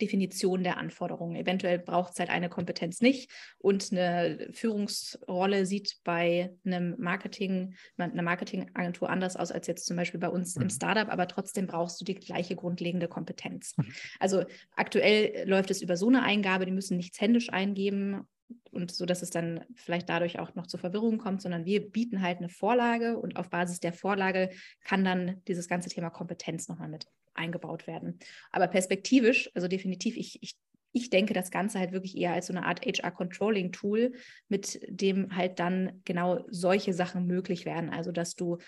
Definition 0.00 0.64
der 0.64 0.78
Anforderungen. 0.78 1.36
Eventuell 1.36 1.78
braucht 1.78 2.12
es 2.12 2.18
halt 2.18 2.30
eine 2.30 2.48
Kompetenz 2.48 3.00
nicht 3.00 3.30
und 3.58 3.92
eine 3.92 4.48
Führungsrolle 4.52 5.64
sieht 5.64 5.98
bei 6.02 6.52
einem 6.64 6.96
Marketing, 6.98 7.76
einer 7.96 8.22
Marketingagentur 8.22 9.08
anders 9.08 9.36
aus 9.36 9.52
als 9.52 9.68
jetzt 9.68 9.86
zum 9.86 9.96
Beispiel 9.96 10.18
bei 10.18 10.28
uns 10.28 10.56
mhm. 10.56 10.62
im 10.62 10.70
Startup, 10.70 11.08
aber 11.08 11.28
trotzdem 11.28 11.66
brauchst 11.66 12.00
du 12.00 12.04
die 12.04 12.16
gleiche 12.16 12.56
grundlegende 12.56 13.06
Kompetenz. 13.06 13.76
Mhm. 13.76 13.92
Also 14.18 14.44
aktuell 14.74 15.48
läuft 15.48 15.70
es 15.70 15.82
über 15.82 15.96
so 15.96 16.08
eine 16.08 16.22
Eingabe, 16.22 16.66
die 16.66 16.72
müssen 16.72 16.96
nichts 16.96 17.20
händisch 17.20 17.50
eingeben 17.50 18.26
und 18.70 18.90
so, 18.90 19.06
dass 19.06 19.22
es 19.22 19.30
dann 19.30 19.64
vielleicht 19.74 20.08
dadurch 20.08 20.38
auch 20.38 20.54
noch 20.54 20.66
zur 20.66 20.80
Verwirrung 20.80 21.18
kommt, 21.18 21.42
sondern 21.42 21.64
wir 21.64 21.90
bieten 21.90 22.22
halt 22.22 22.38
eine 22.38 22.48
Vorlage 22.48 23.18
und 23.18 23.36
auf 23.36 23.50
Basis 23.50 23.80
der 23.80 23.92
Vorlage 23.92 24.50
kann 24.84 25.04
dann 25.04 25.42
dieses 25.46 25.68
ganze 25.68 25.88
Thema 25.88 26.10
Kompetenz 26.10 26.68
nochmal 26.68 26.88
mit 26.88 27.06
eingebaut 27.34 27.86
werden. 27.86 28.18
Aber 28.50 28.68
perspektivisch, 28.68 29.50
also 29.54 29.68
definitiv, 29.68 30.16
ich, 30.16 30.42
ich, 30.42 30.56
ich 30.92 31.10
denke 31.10 31.34
das 31.34 31.50
Ganze 31.50 31.78
halt 31.78 31.92
wirklich 31.92 32.16
eher 32.16 32.32
als 32.32 32.46
so 32.46 32.52
eine 32.52 32.66
Art 32.66 32.84
HR-Controlling-Tool, 32.84 34.12
mit 34.48 34.80
dem 34.88 35.34
halt 35.34 35.58
dann 35.58 36.00
genau 36.04 36.44
solche 36.48 36.92
Sachen 36.92 37.26
möglich 37.26 37.64
werden. 37.64 37.90
Also, 37.90 38.12
dass 38.12 38.34
du 38.34 38.58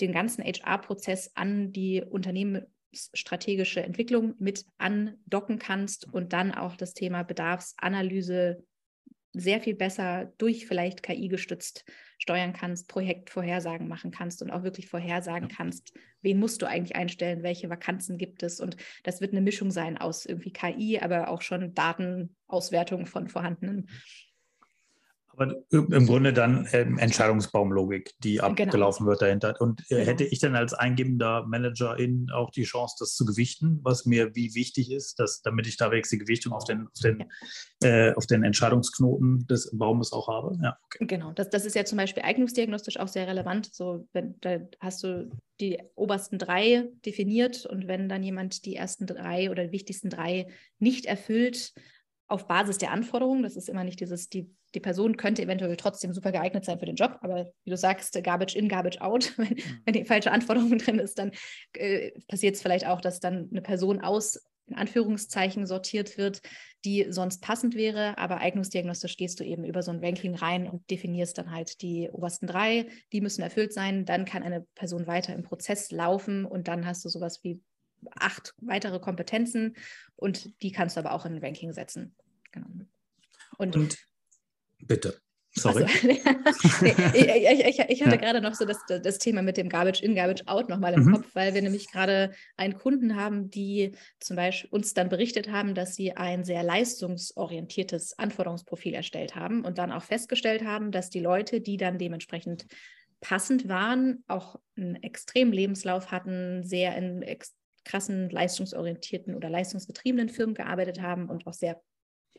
den 0.00 0.12
ganzen 0.12 0.44
HR-Prozess 0.44 1.32
an 1.34 1.72
die 1.72 2.02
unternehmensstrategische 2.02 3.82
Entwicklung 3.82 4.34
mit 4.38 4.64
andocken 4.78 5.58
kannst 5.58 6.12
und 6.12 6.32
dann 6.32 6.52
auch 6.52 6.76
das 6.76 6.94
Thema 6.94 7.24
Bedarfsanalyse 7.24 8.64
sehr 9.32 9.60
viel 9.60 9.74
besser 9.74 10.32
durch 10.38 10.66
vielleicht 10.66 11.02
KI 11.02 11.28
gestützt 11.28 11.84
steuern 12.22 12.52
kannst, 12.52 12.86
Projektvorhersagen 12.86 13.88
machen 13.88 14.12
kannst 14.12 14.42
und 14.42 14.50
auch 14.52 14.62
wirklich 14.62 14.88
vorhersagen 14.88 15.48
ja. 15.48 15.56
kannst, 15.56 15.92
wen 16.20 16.38
musst 16.38 16.62
du 16.62 16.66
eigentlich 16.66 16.94
einstellen, 16.94 17.42
welche 17.42 17.68
Vakanzen 17.68 18.16
gibt 18.16 18.44
es. 18.44 18.60
Und 18.60 18.76
das 19.02 19.20
wird 19.20 19.32
eine 19.32 19.40
Mischung 19.40 19.72
sein 19.72 19.98
aus 19.98 20.24
irgendwie 20.24 20.52
KI, 20.52 21.00
aber 21.00 21.28
auch 21.28 21.42
schon 21.42 21.74
Datenauswertung 21.74 23.06
von 23.06 23.28
vorhandenen. 23.28 23.88
Aber 25.34 25.54
im 25.70 26.06
Grunde 26.06 26.32
dann 26.32 26.68
ähm, 26.72 26.98
Entscheidungsbaumlogik, 26.98 28.14
die 28.22 28.36
genau. 28.36 28.48
abgelaufen 28.48 29.04
genau. 29.04 29.10
wird 29.10 29.22
dahinter. 29.22 29.54
Und 29.60 29.80
äh, 29.82 29.96
genau. 29.96 30.06
hätte 30.06 30.24
ich 30.24 30.38
dann 30.40 30.56
als 30.56 30.74
eingebender 30.74 31.46
Managerin 31.46 32.28
auch 32.32 32.50
die 32.50 32.64
Chance, 32.64 32.96
das 32.98 33.14
zu 33.14 33.24
gewichten, 33.24 33.80
was 33.82 34.04
mir 34.04 34.34
wie 34.34 34.54
wichtig 34.54 34.90
ist, 34.90 35.18
dass, 35.18 35.42
damit 35.42 35.66
ich 35.66 35.76
da 35.76 35.90
wenigstens 35.90 36.18
die 36.18 36.24
Gewichtung 36.24 36.52
auf 36.52 36.64
den, 36.64 36.86
auf 36.86 37.00
den, 37.02 37.24
äh, 37.82 38.12
auf 38.14 38.26
den 38.26 38.44
Entscheidungsknoten 38.44 39.46
des 39.46 39.70
Baumes 39.76 40.12
auch 40.12 40.28
habe? 40.28 40.58
Ja, 40.62 40.76
okay. 40.84 41.06
Genau, 41.06 41.32
das, 41.32 41.48
das 41.48 41.64
ist 41.64 41.74
ja 41.74 41.84
zum 41.84 41.98
Beispiel 41.98 42.22
eignungsdiagnostisch 42.22 42.98
auch 42.98 43.08
sehr 43.08 43.26
relevant. 43.26 43.72
So, 43.72 44.06
wenn, 44.12 44.34
da 44.40 44.58
hast 44.80 45.02
du 45.02 45.30
die 45.60 45.78
obersten 45.94 46.38
drei 46.38 46.88
definiert 47.06 47.64
und 47.66 47.88
wenn 47.88 48.08
dann 48.08 48.22
jemand 48.22 48.66
die 48.66 48.76
ersten 48.76 49.06
drei 49.06 49.50
oder 49.50 49.66
die 49.66 49.72
wichtigsten 49.72 50.10
drei 50.10 50.48
nicht 50.78 51.06
erfüllt, 51.06 51.72
auf 52.32 52.46
Basis 52.46 52.78
der 52.78 52.90
Anforderungen. 52.90 53.42
Das 53.42 53.56
ist 53.56 53.68
immer 53.68 53.84
nicht 53.84 54.00
dieses, 54.00 54.28
die, 54.28 54.50
die 54.74 54.80
Person 54.80 55.16
könnte 55.16 55.42
eventuell 55.42 55.76
trotzdem 55.76 56.12
super 56.12 56.32
geeignet 56.32 56.64
sein 56.64 56.78
für 56.78 56.86
den 56.86 56.96
Job, 56.96 57.18
aber 57.20 57.52
wie 57.64 57.70
du 57.70 57.76
sagst, 57.76 58.20
Garbage 58.24 58.56
in, 58.56 58.68
Garbage 58.68 59.00
out. 59.00 59.32
Wenn, 59.36 59.48
mhm. 59.48 59.80
wenn 59.84 59.94
die 59.94 60.04
falsche 60.04 60.32
Anforderung 60.32 60.78
drin 60.78 60.98
ist, 60.98 61.18
dann 61.18 61.32
äh, 61.74 62.10
passiert 62.28 62.56
es 62.56 62.62
vielleicht 62.62 62.86
auch, 62.86 63.00
dass 63.00 63.20
dann 63.20 63.48
eine 63.50 63.62
Person 63.62 64.00
aus 64.00 64.40
in 64.66 64.76
Anführungszeichen 64.76 65.66
sortiert 65.66 66.16
wird, 66.16 66.40
die 66.84 67.06
sonst 67.10 67.42
passend 67.42 67.74
wäre, 67.74 68.16
aber 68.16 68.38
eignungsdiagnostisch 68.38 69.16
gehst 69.16 69.40
du 69.40 69.44
eben 69.44 69.64
über 69.64 69.82
so 69.82 69.90
ein 69.90 70.02
Ranking 70.02 70.34
rein 70.34 70.68
und 70.68 70.88
definierst 70.88 71.36
dann 71.36 71.50
halt 71.50 71.82
die 71.82 72.08
obersten 72.10 72.46
drei, 72.46 72.86
die 73.12 73.20
müssen 73.20 73.42
erfüllt 73.42 73.72
sein, 73.72 74.04
dann 74.06 74.24
kann 74.24 74.42
eine 74.42 74.64
Person 74.74 75.06
weiter 75.06 75.34
im 75.34 75.42
Prozess 75.42 75.90
laufen 75.90 76.44
und 76.44 76.68
dann 76.68 76.86
hast 76.86 77.04
du 77.04 77.08
sowas 77.08 77.40
wie 77.42 77.60
acht 78.10 78.54
weitere 78.60 79.00
Kompetenzen 79.00 79.76
und 80.16 80.62
die 80.62 80.72
kannst 80.72 80.96
du 80.96 81.00
aber 81.00 81.12
auch 81.12 81.26
in 81.26 81.34
ein 81.34 81.44
Ranking 81.44 81.72
setzen. 81.72 82.14
Genau. 82.52 82.68
Und, 83.58 83.76
und 83.76 83.98
bitte. 84.80 85.20
Sorry. 85.54 85.84
Also, 85.84 86.06
nee, 86.06 86.94
ich, 87.12 87.60
ich, 87.60 87.78
ich, 87.78 88.02
hatte 88.02 88.14
ja. 88.14 88.16
gerade 88.16 88.40
noch 88.40 88.54
so 88.54 88.64
das, 88.64 88.78
das 88.86 89.18
Thema 89.18 89.42
mit 89.42 89.58
dem 89.58 89.68
Garbage 89.68 90.00
in, 90.02 90.14
Garbage 90.14 90.44
out 90.46 90.70
nochmal 90.70 90.94
im 90.94 91.04
mhm. 91.04 91.12
Kopf, 91.12 91.34
weil 91.34 91.52
wir 91.52 91.60
nämlich 91.60 91.90
gerade 91.90 92.32
einen 92.56 92.78
Kunden 92.78 93.16
haben, 93.16 93.50
die 93.50 93.94
zum 94.18 94.36
Beispiel 94.36 94.70
uns 94.70 94.94
dann 94.94 95.10
berichtet 95.10 95.50
haben, 95.50 95.74
dass 95.74 95.94
sie 95.94 96.12
ein 96.12 96.44
sehr 96.44 96.62
leistungsorientiertes 96.62 98.18
Anforderungsprofil 98.18 98.94
erstellt 98.94 99.36
haben 99.36 99.62
und 99.62 99.76
dann 99.76 99.92
auch 99.92 100.04
festgestellt 100.04 100.64
haben, 100.64 100.90
dass 100.90 101.10
die 101.10 101.20
Leute, 101.20 101.60
die 101.60 101.76
dann 101.76 101.98
dementsprechend 101.98 102.66
passend 103.20 103.68
waren, 103.68 104.24
auch 104.28 104.58
einen 104.76 104.96
extremen 104.96 105.52
Lebenslauf 105.52 106.10
hatten, 106.10 106.64
sehr 106.64 106.96
in 106.96 107.20
ex 107.22 107.54
krassen 107.84 108.30
leistungsorientierten 108.30 109.34
oder 109.34 109.50
leistungsgetriebenen 109.50 110.28
Firmen 110.28 110.54
gearbeitet 110.54 111.00
haben 111.00 111.28
und 111.28 111.46
auch 111.46 111.52
sehr 111.52 111.80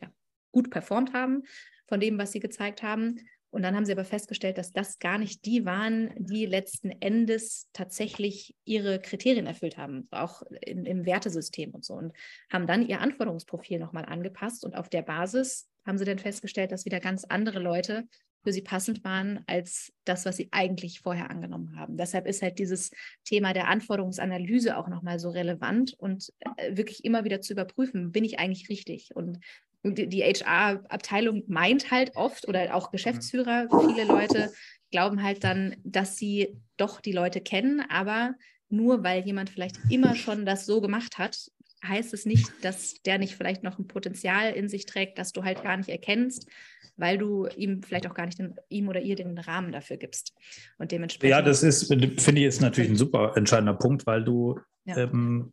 ja, 0.00 0.10
gut 0.52 0.70
performt 0.70 1.12
haben 1.12 1.42
von 1.86 2.00
dem, 2.00 2.18
was 2.18 2.32
sie 2.32 2.40
gezeigt 2.40 2.82
haben. 2.82 3.20
Und 3.50 3.62
dann 3.62 3.76
haben 3.76 3.84
sie 3.84 3.92
aber 3.92 4.04
festgestellt, 4.04 4.58
dass 4.58 4.72
das 4.72 4.98
gar 4.98 5.16
nicht 5.16 5.44
die 5.44 5.64
waren, 5.64 6.12
die 6.16 6.44
letzten 6.44 6.90
Endes 6.90 7.68
tatsächlich 7.72 8.56
ihre 8.64 8.98
Kriterien 9.00 9.46
erfüllt 9.46 9.76
haben, 9.76 10.08
auch 10.10 10.42
in, 10.60 10.84
im 10.86 11.06
Wertesystem 11.06 11.70
und 11.70 11.84
so. 11.84 11.94
Und 11.94 12.12
haben 12.50 12.66
dann 12.66 12.84
ihr 12.84 13.00
Anforderungsprofil 13.00 13.78
nochmal 13.78 14.06
angepasst. 14.06 14.64
Und 14.64 14.74
auf 14.74 14.88
der 14.88 15.02
Basis 15.02 15.68
haben 15.86 15.98
sie 15.98 16.04
dann 16.04 16.18
festgestellt, 16.18 16.72
dass 16.72 16.84
wieder 16.84 16.98
ganz 16.98 17.24
andere 17.24 17.60
Leute 17.60 18.08
für 18.44 18.52
sie 18.52 18.62
passend 18.62 19.02
waren 19.04 19.42
als 19.46 19.92
das, 20.04 20.26
was 20.26 20.36
sie 20.36 20.48
eigentlich 20.52 21.00
vorher 21.00 21.30
angenommen 21.30 21.76
haben. 21.76 21.96
Deshalb 21.96 22.26
ist 22.26 22.42
halt 22.42 22.58
dieses 22.58 22.90
Thema 23.24 23.52
der 23.54 23.68
Anforderungsanalyse 23.68 24.76
auch 24.76 24.88
nochmal 24.88 25.18
so 25.18 25.30
relevant 25.30 25.94
und 25.94 26.32
äh, 26.56 26.76
wirklich 26.76 27.04
immer 27.04 27.24
wieder 27.24 27.40
zu 27.40 27.54
überprüfen, 27.54 28.12
bin 28.12 28.24
ich 28.24 28.38
eigentlich 28.38 28.68
richtig? 28.68 29.10
Und 29.14 29.40
die 29.82 30.22
HR-Abteilung 30.22 31.42
meint 31.46 31.90
halt 31.90 32.16
oft 32.16 32.48
oder 32.48 32.74
auch 32.74 32.90
Geschäftsführer, 32.90 33.66
viele 33.68 34.04
Leute 34.04 34.52
glauben 34.90 35.22
halt 35.22 35.44
dann, 35.44 35.76
dass 35.84 36.16
sie 36.16 36.56
doch 36.76 37.00
die 37.00 37.12
Leute 37.12 37.40
kennen, 37.40 37.82
aber 37.88 38.34
nur 38.68 39.04
weil 39.04 39.24
jemand 39.24 39.50
vielleicht 39.50 39.76
immer 39.90 40.14
schon 40.14 40.46
das 40.46 40.66
so 40.66 40.80
gemacht 40.80 41.18
hat, 41.18 41.50
heißt 41.86 42.14
es 42.14 42.26
nicht, 42.26 42.50
dass 42.62 43.02
der 43.02 43.18
nicht 43.18 43.36
vielleicht 43.36 43.62
noch 43.62 43.78
ein 43.78 43.86
Potenzial 43.86 44.52
in 44.52 44.68
sich 44.68 44.86
trägt, 44.86 45.18
das 45.18 45.32
du 45.32 45.44
halt 45.44 45.62
gar 45.62 45.76
nicht 45.76 45.88
erkennst, 45.88 46.48
weil 46.96 47.18
du 47.18 47.46
ihm 47.56 47.82
vielleicht 47.82 48.06
auch 48.06 48.14
gar 48.14 48.26
nicht 48.26 48.38
den, 48.38 48.54
ihm 48.68 48.88
oder 48.88 49.00
ihr 49.00 49.16
den 49.16 49.36
Rahmen 49.38 49.72
dafür 49.72 49.96
gibst. 49.96 50.32
Und 50.78 50.92
dementsprechend. 50.92 51.30
Ja, 51.30 51.42
das 51.42 51.62
ist, 51.62 51.88
finde 51.88 52.40
ich, 52.40 52.46
ist 52.46 52.60
natürlich 52.60 52.90
ein 52.90 52.96
super 52.96 53.32
entscheidender 53.36 53.74
Punkt, 53.74 54.06
weil 54.06 54.24
du. 54.24 54.58
Ja. 54.84 54.96
Ähm, 54.98 55.52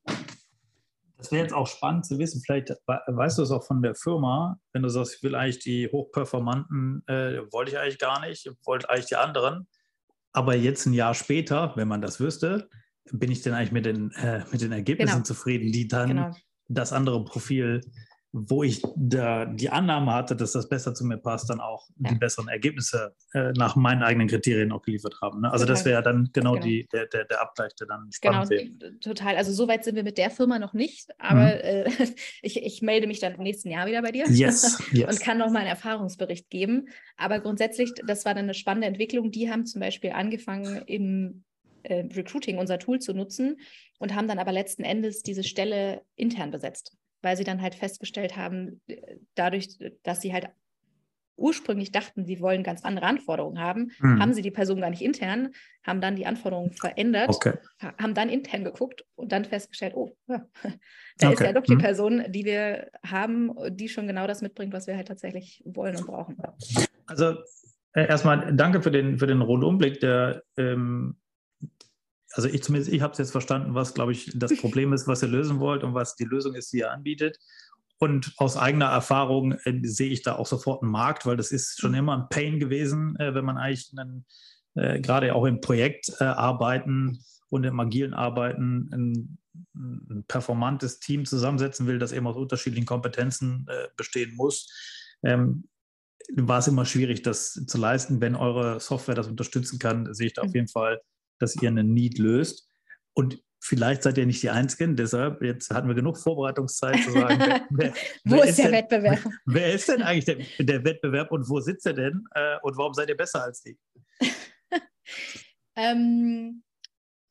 das 1.18 1.32
wäre 1.32 1.44
jetzt 1.44 1.54
auch 1.54 1.68
spannend 1.68 2.04
zu 2.08 2.18
wissen, 2.18 2.42
vielleicht 2.44 2.70
weißt 2.88 3.38
du 3.38 3.44
es 3.44 3.52
auch 3.52 3.64
von 3.64 3.84
der 3.84 3.94
Firma, 3.94 4.58
wenn 4.74 4.82
du 4.82 4.90
sagst, 4.90 5.18
ich 5.18 5.24
will 5.24 5.36
eigentlich 5.36 5.60
die 5.60 5.88
hochperformanten, 5.88 7.04
äh, 7.06 7.42
wollte 7.52 7.70
ich 7.70 7.78
eigentlich 7.78 8.00
gar 8.00 8.28
nicht, 8.28 8.52
wollte 8.66 8.90
eigentlich 8.90 9.06
die 9.06 9.18
anderen. 9.18 9.68
Aber 10.34 10.56
jetzt 10.56 10.88
ein 10.88 10.94
Jahr 10.94 11.14
später, 11.14 11.74
wenn 11.76 11.88
man 11.88 12.02
das 12.02 12.20
wüsste, 12.20 12.70
bin 13.12 13.32
ich 13.32 13.42
denn 13.42 13.54
eigentlich 13.54 13.72
mit 13.72 13.86
den, 13.86 14.12
äh, 14.12 14.44
mit 14.52 14.62
den 14.62 14.72
Ergebnissen 14.72 15.14
genau. 15.14 15.24
zufrieden, 15.24 15.72
die 15.72 15.88
dann 15.88 16.10
genau. 16.10 16.36
das 16.68 16.94
andere 16.94 17.24
Profil 17.24 17.82
wo 18.34 18.64
ich 18.64 18.82
da 18.96 19.46
die 19.46 19.70
Annahme 19.70 20.14
hatte, 20.14 20.38
dass 20.38 20.54
das 20.54 20.70
besser 20.70 20.94
zu 20.94 21.06
mir 21.06 21.18
passt, 21.18 21.50
dann 21.50 21.60
auch 21.60 21.90
ja. 22.00 22.12
die 22.12 22.16
besseren 22.16 22.48
Ergebnisse 22.48 23.14
äh, 23.34 23.52
nach 23.58 23.76
meinen 23.76 24.04
eigenen 24.04 24.30
Kriterien 24.30 24.72
auch 24.72 24.82
geliefert 24.82 25.16
haben. 25.22 25.42
Ne? 25.42 25.52
Also 25.52 25.66
total. 25.66 25.76
das 25.76 25.86
wäre 25.86 26.02
dann 26.02 26.30
genau, 26.32 26.54
genau. 26.54 26.64
Die, 26.64 26.88
der, 26.94 27.08
der, 27.08 27.26
der, 27.26 27.42
Abgleich, 27.42 27.76
der 27.76 27.88
dann 27.88 28.10
spannend 28.12 28.50
genau, 28.50 28.62
wäre. 28.80 29.00
Total. 29.00 29.36
Also 29.36 29.52
so 29.52 29.68
weit 29.68 29.84
sind 29.84 29.96
wir 29.96 30.04
mit 30.04 30.18
der 30.18 30.30
Firma 30.30 30.60
noch 30.60 30.74
nicht, 30.74 31.10
aber 31.20 31.56
mhm. 31.56 31.62
äh, 31.62 31.90
ich, 32.42 32.64
ich, 32.64 32.82
melde 32.82 33.08
mich 33.08 33.20
dann 33.20 33.34
im 33.34 33.44
nächsten 33.44 33.70
Jahr 33.70 33.86
wieder 33.86 34.02
bei 34.02 34.12
dir 34.12 34.26
yes, 34.30 34.82
yes. 34.92 35.10
und 35.10 35.20
kann 35.20 35.38
noch 35.38 35.50
mal 35.50 35.60
einen 35.60 35.68
Erfahrungsbericht 35.68 36.50
geben. 36.50 36.88
Aber 37.18 37.42
grundsätzlich, 37.42 37.92
das 38.06 38.24
war 38.24 38.34
dann 38.34 38.46
eine 38.46 38.54
spannende 38.54 38.88
Entwicklung. 38.88 39.32
Die 39.32 39.52
haben 39.52 39.66
zum 39.66 39.82
Beispiel 39.82 40.12
angefangen 40.12 40.84
im 40.88 41.44
äh, 41.84 42.06
Recruiting 42.14 42.58
unser 42.58 42.80
Tool 42.80 43.00
zu 43.00 43.14
nutzen 43.14 43.60
und 44.00 44.16
haben 44.16 44.28
dann 44.28 44.40
aber 44.40 44.52
letzten 44.52 44.84
Endes 44.84 45.24
diese 45.24 45.44
Stelle 45.44 46.02
intern 46.16 46.52
besetzt 46.52 46.98
weil 47.22 47.38
sie 47.38 47.44
dann 47.44 47.62
halt 47.62 47.76
festgestellt 47.76 48.36
haben, 48.36 48.82
äh, 48.88 49.18
dadurch, 49.36 49.78
dass 50.04 50.22
sie 50.22 50.34
halt 50.34 50.50
ursprünglich 51.38 51.92
dachten, 51.92 52.26
sie 52.26 52.40
wollen 52.40 52.62
ganz 52.62 52.84
andere 52.84 53.08
Anforderungen 53.08 53.60
haben, 53.60 53.92
hm. 53.98 54.20
haben 54.20 54.34
sie 54.34 54.44
die 54.44 54.52
Person 54.52 54.80
gar 54.80 54.92
nicht 54.92 55.02
intern, 55.02 55.54
haben 55.84 56.00
dann 56.00 56.16
die 56.16 56.28
Anforderungen 56.28 56.72
verändert, 56.72 57.30
okay. 57.30 57.54
haben 57.80 58.14
dann 58.14 58.30
intern 58.30 58.64
geguckt 58.64 59.06
und 59.16 59.32
dann 59.32 59.46
festgestellt, 59.46 59.94
oh, 59.96 60.16
ja, 60.28 60.46
da 61.18 61.30
okay. 61.30 61.34
ist 61.34 61.40
ja 61.40 61.54
doch 61.54 61.64
die 61.64 61.74
hm. 61.74 61.80
Person, 61.80 62.24
die 62.30 62.46
wir 62.46 62.92
haben, 63.04 63.54
die 63.72 63.90
schon 63.90 64.08
genau 64.08 64.28
das 64.28 64.42
mitbringt, 64.42 64.74
was 64.74 64.86
wir 64.86 64.96
halt 64.96 65.08
tatsächlich 65.08 65.64
wollen 65.66 65.96
und 65.96 66.06
brauchen. 66.06 66.38
Also 67.08 67.38
äh, 67.94 68.08
erstmal 68.08 68.56
danke 68.56 68.82
für 68.84 68.92
den, 68.92 69.18
für 69.18 69.28
den 69.28 69.42
Rundumblick, 69.42 70.00
der 70.00 70.44
ähm, 70.58 71.16
also 72.34 72.48
ich 72.48 72.64
zumindest, 72.64 72.94
ich 72.94 73.02
habe 73.02 73.12
es 73.12 73.18
jetzt 73.18 73.32
verstanden, 73.32 73.74
was, 73.74 73.94
glaube 73.94 74.12
ich, 74.12 74.32
das 74.36 74.56
Problem 74.62 74.94
ist, 74.94 75.08
was 75.08 75.22
ihr 75.22 75.30
lösen 75.30 75.60
wollt 75.60 75.84
und 75.84 75.94
was 75.94 76.16
die 76.16 76.26
Lösung 76.26 76.56
ist, 76.56 76.72
die 76.74 76.80
ihr 76.80 76.92
anbietet. 76.92 77.38
Und 78.00 78.34
aus 78.38 78.58
eigener 78.58 78.88
Erfahrung 78.88 79.54
äh, 79.64 79.80
sehe 79.84 80.10
ich 80.10 80.24
da 80.24 80.36
auch 80.36 80.48
sofort 80.48 80.82
einen 80.82 80.92
Markt, 80.92 81.26
weil 81.26 81.38
das 81.38 81.52
ist 81.52 81.80
schon 81.80 81.94
immer 81.94 82.18
ein 82.18 82.30
Pain 82.30 82.60
gewesen, 82.60 83.16
äh, 83.20 83.36
wenn 83.36 83.46
man 83.46 83.58
eigentlich 83.58 83.94
einen, 83.96 84.26
äh, 84.76 85.00
gerade 85.00 85.36
auch 85.36 85.46
im 85.46 85.62
Projektarbeiten 85.62 87.16
äh, 87.16 87.18
und 87.50 87.64
im 87.64 87.80
agilen 87.80 88.14
Arbeiten 88.14 88.90
ein, 88.92 89.38
ein, 89.76 90.24
performantes 90.28 91.00
Team 91.00 91.26
zusammensetzen 91.26 91.86
will, 91.86 92.00
das 92.00 92.14
eben 92.14 92.26
aus 92.26 92.38
unterschiedlichen 92.38 92.86
Kompetenzen 92.86 93.68
äh, 93.70 93.88
bestehen 93.98 94.36
muss. 94.36 94.72
Ähm, 95.24 95.66
war 96.34 96.60
es 96.60 96.68
immer 96.68 96.86
schwierig, 96.86 97.22
das 97.22 97.54
zu 97.68 97.78
leisten. 97.78 98.22
Wenn 98.22 98.36
eure 98.36 98.80
Software 98.80 99.16
das 99.16 99.28
unterstützen 99.28 99.78
kann, 99.78 100.14
sehe 100.14 100.28
ich 100.28 100.34
da 100.34 100.44
auf 100.44 100.48
mhm. 100.48 100.56
jeden 100.56 100.68
Fall 100.70 101.02
dass 101.42 101.56
ihr 101.56 101.70
einen 101.70 101.94
Need 101.94 102.18
löst. 102.18 102.70
Und 103.14 103.42
vielleicht 103.60 104.04
seid 104.04 104.18
ihr 104.18 104.26
nicht 104.26 104.42
die 104.42 104.50
Einzigen, 104.50 104.96
deshalb, 104.96 105.42
jetzt 105.42 105.70
hatten 105.72 105.88
wir 105.88 105.96
genug 105.96 106.18
Vorbereitungszeit 106.18 107.02
zu 107.04 107.12
sagen, 107.12 107.40
wer, 107.40 107.66
wer, 107.70 107.94
wo 108.24 108.38
wer 108.38 108.44
ist 108.46 108.58
der 108.58 108.66
denn, 108.66 108.74
Wettbewerb? 108.74 109.20
Wer 109.46 109.74
ist 109.74 109.90
denn 109.90 110.02
eigentlich 110.02 110.26
der, 110.26 110.66
der, 110.66 110.84
Wettbewerb 110.84 111.32
und 111.32 111.48
wo 111.48 111.60
sitzt 111.60 111.86
er 111.86 111.94
denn 111.94 112.26
äh, 112.34 112.58
und 112.64 112.78
warum 112.78 112.94
seid 112.94 113.10
ihr 113.10 113.18
besser 113.18 113.44
als 113.44 113.62
die? 113.62 113.78
ähm, 115.76 116.64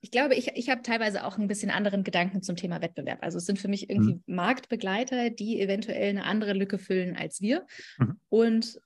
ich 0.03 0.11
glaube, 0.11 0.35
ich, 0.35 0.49
ich 0.55 0.71
habe 0.71 0.83
teilweise 0.83 1.25
auch 1.25 1.37
ein 1.37 1.49
bisschen 1.49 1.71
anderen 1.71 2.05
Gedanken 2.05 2.43
zum 2.43 2.57
Thema 2.57 2.81
Wettbewerb. 2.81 3.19
Also 3.23 3.39
es 3.39 3.45
sind 3.45 3.59
für 3.59 3.69
mich 3.69 3.91
irgendwie 3.91 4.15
mhm. 4.15 4.23
Marktbegleiter, 4.27 5.31
die 5.31 5.61
eventuell 5.61 6.11
eine 6.11 6.25
andere 6.25 6.55
Lücke 6.55 6.79
füllen 6.79 7.17
als 7.17 7.41
wir. 7.41 7.67
Mhm. 7.99 8.21
Und 8.29 8.81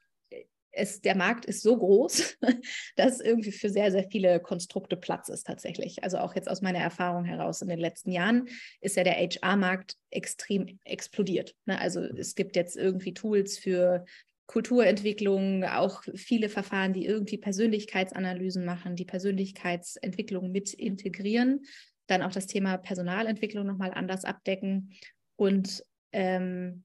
es, 0.76 1.00
der 1.00 1.16
Markt 1.16 1.44
ist 1.44 1.62
so 1.62 1.76
groß, 1.76 2.38
dass 2.96 3.20
irgendwie 3.20 3.52
für 3.52 3.68
sehr, 3.68 3.90
sehr 3.90 4.04
viele 4.10 4.40
Konstrukte 4.40 4.96
Platz 4.96 5.28
ist 5.28 5.46
tatsächlich. 5.46 6.02
Also 6.02 6.18
auch 6.18 6.34
jetzt 6.34 6.48
aus 6.48 6.62
meiner 6.62 6.80
Erfahrung 6.80 7.24
heraus 7.24 7.62
in 7.62 7.68
den 7.68 7.78
letzten 7.78 8.10
Jahren 8.10 8.48
ist 8.80 8.96
ja 8.96 9.04
der 9.04 9.16
HR-Markt 9.16 9.96
extrem 10.10 10.78
explodiert. 10.84 11.54
Ne? 11.66 11.80
Also 11.80 12.00
es 12.00 12.34
gibt 12.34 12.56
jetzt 12.56 12.76
irgendwie 12.76 13.14
Tools 13.14 13.58
für 13.58 14.04
Kulturentwicklung, 14.46 15.64
auch 15.64 16.02
viele 16.14 16.48
Verfahren, 16.48 16.92
die 16.92 17.06
irgendwie 17.06 17.38
Persönlichkeitsanalysen 17.38 18.64
machen, 18.64 18.94
die 18.94 19.06
Persönlichkeitsentwicklung 19.06 20.52
mit 20.52 20.74
integrieren, 20.74 21.62
dann 22.06 22.22
auch 22.22 22.32
das 22.32 22.46
Thema 22.46 22.76
Personalentwicklung 22.76 23.66
nochmal 23.66 23.92
anders 23.94 24.24
abdecken 24.24 24.92
und 25.36 25.82
ähm, 26.12 26.84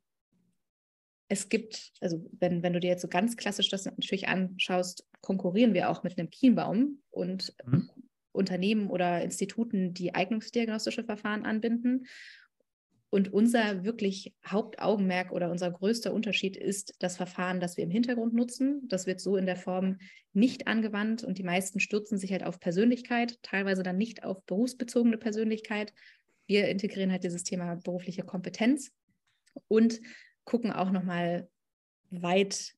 es 1.29 1.47
gibt, 1.47 1.91
also 2.01 2.25
wenn, 2.39 2.63
wenn 2.63 2.73
du 2.73 2.79
dir 2.79 2.89
jetzt 2.89 3.03
so 3.03 3.07
ganz 3.07 3.37
klassisch 3.37 3.69
das 3.69 3.85
natürlich 3.85 4.27
anschaust, 4.27 5.07
konkurrieren 5.21 5.75
wir 5.75 5.89
auch 5.89 6.03
mit 6.03 6.17
einem 6.17 6.31
Kienbaum 6.31 7.01
und 7.11 7.53
mhm. 7.65 7.89
Unternehmen 8.31 8.89
oder 8.89 9.21
Instituten, 9.21 9.93
die 9.93 10.15
eignungsdiagnostische 10.15 11.03
Verfahren 11.03 11.45
anbinden. 11.45 12.07
Und 13.11 13.31
unser 13.31 13.83
wirklich 13.83 14.35
Hauptaugenmerk 14.45 15.31
oder 15.31 15.49
unser 15.49 15.71
größter 15.71 16.13
Unterschied 16.13 16.57
ist 16.57 16.95
das 16.99 17.17
Verfahren, 17.17 17.59
das 17.59 17.77
wir 17.77 17.83
im 17.83 17.89
Hintergrund 17.91 18.33
nutzen. 18.33 18.87
Das 18.87 19.07
wird 19.07 19.19
so 19.19 19.35
in 19.35 19.45
der 19.45 19.55
Form 19.55 19.97
nicht 20.33 20.67
angewandt 20.67 21.23
und 21.23 21.37
die 21.37 21.43
meisten 21.43 21.79
stürzen 21.79 22.17
sich 22.17 22.31
halt 22.31 22.43
auf 22.43 22.59
Persönlichkeit, 22.59 23.41
teilweise 23.41 23.81
dann 23.83 23.97
nicht 23.97 24.23
auf 24.23 24.43
berufsbezogene 24.45 25.17
Persönlichkeit. 25.17 25.93
Wir 26.47 26.69
integrieren 26.69 27.11
halt 27.11 27.23
dieses 27.23 27.43
Thema 27.43 27.75
berufliche 27.75 28.23
Kompetenz 28.23 28.91
und 29.67 30.01
gucken 30.49 30.71
auch 30.71 30.89
nochmal 30.89 31.47
weit 32.09 32.73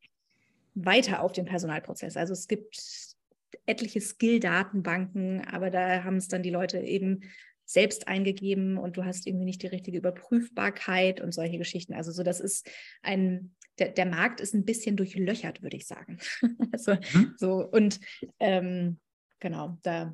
weiter 0.74 1.22
auf 1.22 1.32
den 1.32 1.46
Personalprozess. 1.46 2.18
Also 2.18 2.34
es 2.34 2.48
gibt 2.48 2.78
etliche 3.66 4.02
Skill-Datenbanken, 4.02 5.42
aber 5.48 5.70
da 5.70 6.04
haben 6.04 6.18
es 6.18 6.28
dann 6.28 6.44
die 6.44 6.50
Leute 6.50 6.80
eben 6.80 7.22
selbst 7.66 8.10
eingegeben 8.10 8.78
und 8.78 8.98
du 8.98 9.06
hast 9.06 9.26
irgendwie 9.26 9.46
nicht 9.46 9.62
die 9.64 9.68
richtige 9.68 9.98
Überprüfbarkeit 9.98 11.22
und 11.22 11.34
solche 11.34 11.58
Geschichten. 11.58 11.94
Also 11.94 12.12
so, 12.12 12.24
das 12.24 12.42
ist 12.42 12.70
ein, 13.02 13.56
der, 13.80 13.90
der 13.90 14.06
Markt 14.06 14.42
ist 14.42 14.54
ein 14.54 14.66
bisschen 14.66 14.98
durchlöchert, 14.98 15.62
würde 15.62 15.78
ich 15.78 15.88
sagen. 15.88 16.18
also, 16.74 16.96
mhm. 17.14 17.36
so, 17.38 17.66
und 17.66 18.02
ähm, 18.40 19.00
genau, 19.40 19.78
da 19.84 20.14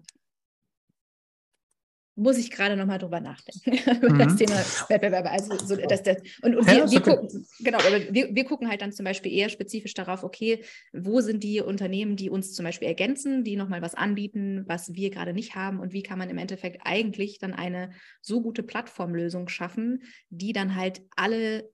muss 2.18 2.38
ich 2.38 2.50
gerade 2.50 2.76
noch 2.76 2.88
mal 2.88 2.98
drüber 2.98 3.22
nachdenken 3.22 4.02
über 4.02 4.14
mhm. 4.14 4.20
das 4.20 4.36
Thema 4.36 4.56
Wettbewerbe. 4.90 5.30
Also 5.30 5.56
so, 5.58 5.76
dass 5.76 6.02
das, 6.02 6.18
und, 6.42 6.56
und 6.56 6.68
wir, 6.68 6.90
wir 6.90 7.02
gucken, 7.02 7.46
genau, 7.60 7.78
aber 7.78 8.12
wir, 8.12 8.34
wir 8.34 8.44
gucken 8.44 8.68
halt 8.68 8.82
dann 8.82 8.92
zum 8.92 9.06
Beispiel 9.06 9.32
eher 9.32 9.50
spezifisch 9.50 9.94
darauf, 9.94 10.24
okay, 10.24 10.64
wo 10.92 11.22
sind 11.22 11.44
die 11.44 11.62
Unternehmen, 11.62 12.16
die 12.16 12.32
uns 12.32 12.54
zum 12.54 12.66
Beispiel 12.66 12.88
ergänzen, 12.88 13.44
die 13.44 13.56
nochmal 13.56 13.84
was 13.84 13.94
anbieten, 13.94 14.64
was 14.68 14.94
wir 14.96 15.12
gerade 15.12 15.34
nicht 15.34 15.56
haben 15.56 15.80
und 15.80 15.94
wie 15.94 16.02
kann 16.02 16.18
man 16.18 16.30
im 16.30 16.40
Endeffekt 16.40 16.82
eigentlich 16.84 17.38
dann 17.38 17.54
eine 17.54 17.92
so 18.22 18.42
gute 18.42 18.64
Plattformlösung 18.64 19.48
schaffen, 19.48 20.02
die 20.30 20.54
dann 20.54 20.76
halt 20.76 21.02
alle 21.16 21.70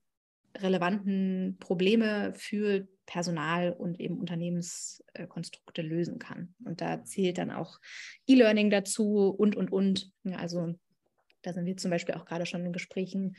relevanten 0.58 1.58
Probleme 1.60 2.34
für 2.36 2.88
Personal 3.06 3.74
und 3.74 4.00
eben 4.00 4.20
Unternehmenskonstrukte 4.20 5.82
lösen 5.82 6.20
kann. 6.20 6.56
Und 6.64 6.82
da 6.82 7.04
zählt 7.04 7.38
dann 7.38 7.52
auch 7.52 7.80
E-Learning 8.28 8.70
dazu 8.70 9.30
und, 9.30 9.56
und, 9.56 9.72
und. 9.72 10.12
also 10.34 10.76
da 11.42 11.54
sind 11.54 11.66
wir 11.66 11.78
zum 11.78 11.92
Beispiel 11.92 12.16
auch 12.16 12.26
gerade 12.26 12.46
schon 12.46 12.66
in 12.66 12.72
Gesprächen 12.72 13.36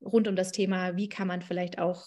rund 0.00 0.28
um 0.28 0.36
das 0.36 0.52
Thema, 0.52 0.96
wie 0.96 1.08
kann 1.08 1.28
man 1.28 1.42
vielleicht 1.42 1.78
auch 1.78 2.06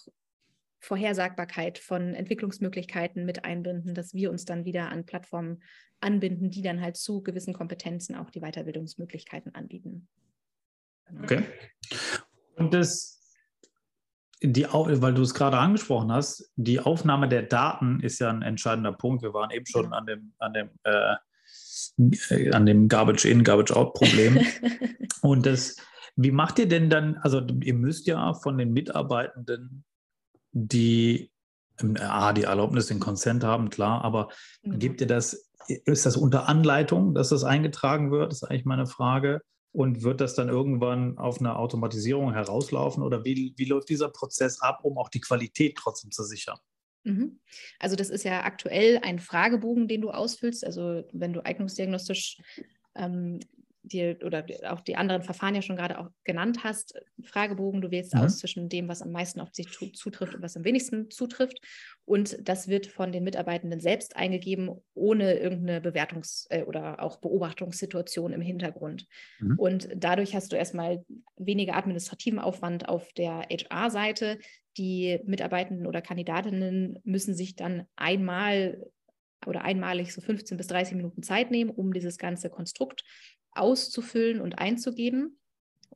Vorhersagbarkeit 0.80 1.78
von 1.80 2.14
Entwicklungsmöglichkeiten 2.14 3.26
mit 3.26 3.46
einbinden, 3.46 3.96
dass 3.96 4.14
wir 4.14 4.30
uns 4.30 4.46
dann 4.46 4.66
wieder 4.66 4.90
an 4.90 5.06
Plattformen 5.06 5.64
anbinden, 6.00 6.52
die 6.52 6.62
dann 6.62 6.82
halt 6.82 6.98
zu 6.98 7.22
gewissen 7.24 7.54
Kompetenzen 7.54 8.16
auch 8.16 8.30
die 8.30 8.42
Weiterbildungsmöglichkeiten 8.42 9.56
anbieten. 9.56 10.08
Okay. 11.24 11.44
Und 12.56 12.74
das 12.74 13.15
die, 14.48 14.68
weil 14.72 15.14
du 15.14 15.22
es 15.22 15.34
gerade 15.34 15.58
angesprochen 15.58 16.12
hast, 16.12 16.52
die 16.56 16.80
Aufnahme 16.80 17.28
der 17.28 17.44
Daten 17.44 18.00
ist 18.00 18.20
ja 18.20 18.30
ein 18.30 18.42
entscheidender 18.42 18.92
Punkt. 18.92 19.24
Wir 19.24 19.34
waren 19.34 19.52
eben 19.52 19.66
schon 19.66 19.94
an 19.94 20.06
dem, 20.06 20.34
an 20.40 20.54
dem, 20.54 20.70
äh, 20.84 21.16
an 22.52 22.66
dem 22.66 22.88
Garbage-In, 22.88 23.44
Garbage-Out-Problem. 23.44 24.40
Und 25.22 25.46
das, 25.46 25.78
wie 26.16 26.32
macht 26.32 26.60
ihr 26.60 26.68
denn 26.68 26.90
dann, 26.90 27.18
also 27.18 27.42
ihr 27.62 27.74
müsst 27.74 28.08
ja 28.08 28.34
von 28.34 28.58
den 28.58 28.74
Mitarbeitenden, 28.74 29.84
die 30.52 31.32
A, 32.00 32.32
die 32.34 32.44
Erlaubnis, 32.44 32.88
den 32.88 33.00
Consent 33.00 33.44
haben, 33.44 33.70
klar, 33.70 34.04
aber 34.04 34.30
mhm. 34.64 34.80
gebt 34.80 35.02
ihr 35.02 35.08
das, 35.08 35.52
ist 35.68 36.06
das 36.06 36.16
unter 36.16 36.48
Anleitung, 36.48 37.14
dass 37.14 37.30
das 37.30 37.44
eingetragen 37.44 38.12
wird? 38.12 38.32
Das 38.32 38.44
ist 38.44 38.50
eigentlich 38.50 38.66
meine 38.66 38.88
Frage. 38.88 39.42
Und 39.76 40.04
wird 40.04 40.22
das 40.22 40.36
dann 40.36 40.48
irgendwann 40.48 41.18
auf 41.18 41.42
eine 41.42 41.58
Automatisierung 41.58 42.32
herauslaufen 42.32 43.04
oder 43.04 43.26
wie, 43.26 43.54
wie 43.58 43.66
läuft 43.66 43.90
dieser 43.90 44.08
Prozess 44.08 44.62
ab, 44.62 44.80
um 44.84 44.98
auch 44.98 45.10
die 45.10 45.20
Qualität 45.20 45.76
trotzdem 45.76 46.12
zu 46.12 46.24
sichern? 46.24 46.58
Mhm. 47.04 47.42
Also 47.78 47.98
das 47.98 48.10
ist 48.10 48.24
ja 48.24 48.46
aktuell 48.46 49.00
ein 49.04 49.20
Fragebogen, 49.20 49.90
den 49.90 50.00
du 50.00 50.12
ausfüllst. 50.12 50.66
Also 50.66 51.04
wenn 51.12 51.34
du 51.34 51.46
eignungsdiagnostisch 51.46 52.38
ähm, 52.96 53.42
dir 53.84 54.18
oder 54.24 54.46
auch 54.70 54.80
die 54.80 54.96
anderen 54.96 55.24
Verfahren 55.24 55.56
ja 55.56 55.62
schon 55.62 55.76
gerade 55.76 56.00
auch 56.00 56.10
genannt 56.24 56.60
hast, 56.64 56.98
Fragebogen, 57.24 57.82
du 57.82 57.92
wählst 57.92 58.16
mhm. 58.16 58.22
aus 58.22 58.40
zwischen 58.40 58.70
dem, 58.70 58.88
was 58.88 59.02
am 59.02 59.12
meisten 59.12 59.42
auf 59.42 59.54
sich 59.54 59.68
zutrifft 59.72 60.36
und 60.36 60.42
was 60.42 60.56
am 60.56 60.64
wenigsten 60.64 61.12
zutrifft. 61.12 61.60
Und 62.06 62.38
das 62.48 62.68
wird 62.68 62.86
von 62.86 63.12
den 63.12 63.24
Mitarbeitenden 63.24 63.80
selbst 63.80 64.16
eingegeben, 64.16 64.80
ohne 64.94 65.34
irgendeine 65.40 65.80
Bewertungs- 65.82 66.46
äh, 66.52 66.64
oder 66.64 67.02
auch 67.02 67.18
Beobachtungssituation 67.18 68.32
im 68.32 68.42
Hintergrund. 68.42 69.08
Mhm. 69.40 69.58
Und 69.58 69.90
dadurch 69.96 70.36
hast 70.36 70.52
du 70.52 70.56
erstmal 70.56 71.04
weniger 71.36 71.76
administrativen 71.76 72.40
Aufwand 72.40 72.88
auf 72.88 73.12
der 73.14 73.48
HR-Seite. 73.50 74.38
Die 74.78 75.20
Mitarbeitenden 75.26 75.88
oder 75.88 76.02
Kandidatinnen 76.02 77.00
müssen 77.04 77.34
sich 77.34 77.56
dann 77.56 77.88
einmal 77.96 78.86
oder 79.48 79.64
einmalig 79.64 80.14
so 80.14 80.22
15 80.22 80.58
bis 80.58 80.68
30 80.68 80.96
Minuten 80.96 81.24
Zeit 81.24 81.50
nehmen, 81.50 81.72
um 81.72 81.92
dieses 81.92 82.18
ganze 82.18 82.50
Konstrukt 82.50 83.04
auszufüllen 83.52 84.42
und 84.42 84.60
einzugeben. 84.60 85.40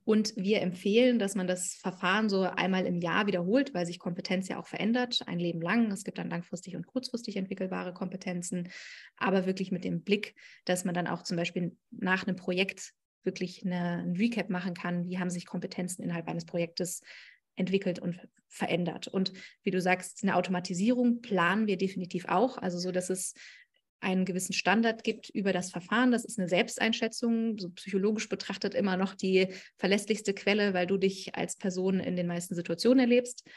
Und 0.03 0.33
wir 0.35 0.61
empfehlen, 0.61 1.19
dass 1.19 1.35
man 1.35 1.45
das 1.45 1.75
Verfahren 1.75 2.29
so 2.29 2.41
einmal 2.41 2.85
im 2.85 2.97
Jahr 2.97 3.27
wiederholt, 3.27 3.73
weil 3.73 3.85
sich 3.85 3.99
Kompetenz 3.99 4.47
ja 4.47 4.59
auch 4.59 4.65
verändert, 4.65 5.21
ein 5.27 5.39
Leben 5.39 5.61
lang. 5.61 5.91
Es 5.91 6.03
gibt 6.03 6.17
dann 6.17 6.29
langfristig 6.29 6.75
und 6.75 6.87
kurzfristig 6.87 7.35
entwickelbare 7.37 7.93
Kompetenzen, 7.93 8.69
aber 9.17 9.45
wirklich 9.45 9.71
mit 9.71 9.83
dem 9.83 10.01
Blick, 10.01 10.35
dass 10.65 10.83
man 10.83 10.95
dann 10.95 11.07
auch 11.07 11.23
zum 11.23 11.37
Beispiel 11.37 11.77
nach 11.91 12.25
einem 12.25 12.35
Projekt 12.35 12.93
wirklich 13.23 13.65
eine, 13.65 14.03
ein 14.03 14.15
Recap 14.15 14.49
machen 14.49 14.73
kann, 14.73 15.05
wie 15.05 15.19
haben 15.19 15.29
sich 15.29 15.45
Kompetenzen 15.45 16.01
innerhalb 16.01 16.27
eines 16.27 16.45
Projektes 16.45 17.01
entwickelt 17.55 17.99
und 17.99 18.19
verändert. 18.47 19.07
Und 19.07 19.33
wie 19.63 19.71
du 19.71 19.81
sagst, 19.81 20.23
eine 20.23 20.35
Automatisierung 20.35 21.21
planen 21.21 21.67
wir 21.67 21.77
definitiv 21.77 22.25
auch, 22.27 22.57
also 22.57 22.79
so, 22.79 22.91
dass 22.91 23.09
es 23.09 23.35
einen 24.01 24.25
gewissen 24.25 24.53
Standard 24.53 25.03
gibt 25.03 25.29
über 25.29 25.53
das 25.53 25.71
Verfahren. 25.71 26.11
Das 26.11 26.25
ist 26.25 26.39
eine 26.39 26.47
Selbsteinschätzung, 26.47 27.57
so 27.57 27.69
psychologisch 27.71 28.29
betrachtet 28.29 28.73
immer 28.73 28.97
noch 28.97 29.15
die 29.15 29.47
verlässlichste 29.77 30.33
Quelle, 30.33 30.73
weil 30.73 30.87
du 30.87 30.97
dich 30.97 31.35
als 31.35 31.57
Person 31.57 31.99
in 31.99 32.15
den 32.15 32.27
meisten 32.27 32.55
Situationen 32.55 32.99
erlebst. 32.99 33.47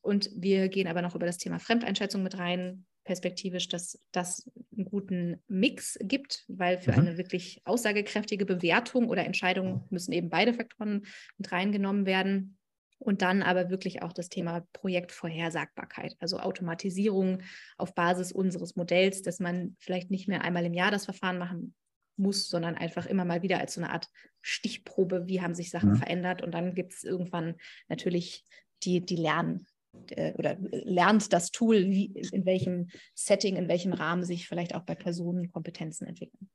Und 0.00 0.30
wir 0.34 0.68
gehen 0.68 0.86
aber 0.86 1.02
noch 1.02 1.14
über 1.14 1.26
das 1.26 1.38
Thema 1.38 1.58
Fremdeinschätzung 1.58 2.22
mit 2.22 2.38
rein, 2.38 2.86
perspektivisch, 3.08 3.68
dass 3.68 3.98
das 4.12 4.50
einen 4.76 4.84
guten 4.84 5.42
Mix 5.48 5.98
gibt, 6.02 6.44
weil 6.46 6.76
für 6.76 6.92
mhm. 6.92 6.98
eine 6.98 7.16
wirklich 7.16 7.62
aussagekräftige 7.64 8.44
Bewertung 8.44 9.08
oder 9.08 9.24
Entscheidung 9.24 9.86
müssen 9.88 10.12
eben 10.12 10.28
beide 10.28 10.52
Faktoren 10.52 11.06
mit 11.38 11.50
reingenommen 11.50 12.04
werden. 12.04 12.57
Und 12.98 13.22
dann 13.22 13.42
aber 13.42 13.70
wirklich 13.70 14.02
auch 14.02 14.12
das 14.12 14.28
Thema 14.28 14.66
Projektvorhersagbarkeit, 14.72 16.16
also 16.18 16.38
Automatisierung 16.40 17.42
auf 17.76 17.94
Basis 17.94 18.32
unseres 18.32 18.74
Modells, 18.74 19.22
dass 19.22 19.38
man 19.38 19.76
vielleicht 19.78 20.10
nicht 20.10 20.26
mehr 20.26 20.42
einmal 20.42 20.64
im 20.64 20.74
Jahr 20.74 20.90
das 20.90 21.04
Verfahren 21.04 21.38
machen 21.38 21.74
muss, 22.16 22.48
sondern 22.48 22.74
einfach 22.74 23.06
immer 23.06 23.24
mal 23.24 23.42
wieder 23.42 23.60
als 23.60 23.74
so 23.74 23.80
eine 23.80 23.92
Art 23.92 24.08
Stichprobe, 24.42 25.28
wie 25.28 25.40
haben 25.40 25.54
sich 25.54 25.70
Sachen 25.70 25.90
ja. 25.90 25.96
verändert. 25.96 26.42
Und 26.42 26.52
dann 26.52 26.74
gibt 26.74 26.92
es 26.92 27.04
irgendwann 27.04 27.54
natürlich 27.88 28.44
die, 28.82 29.04
die 29.04 29.16
Lernen 29.16 29.66
äh, 30.10 30.32
oder 30.34 30.56
lernt 30.58 31.32
das 31.32 31.50
Tool, 31.50 31.86
wie, 31.86 32.06
in 32.32 32.44
welchem 32.44 32.88
Setting, 33.14 33.56
in 33.56 33.68
welchem 33.68 33.92
Rahmen 33.92 34.24
sich 34.24 34.48
vielleicht 34.48 34.74
auch 34.74 34.82
bei 34.82 34.94
Personen 34.94 35.50
Kompetenzen 35.50 36.06
entwickeln. 36.06 36.48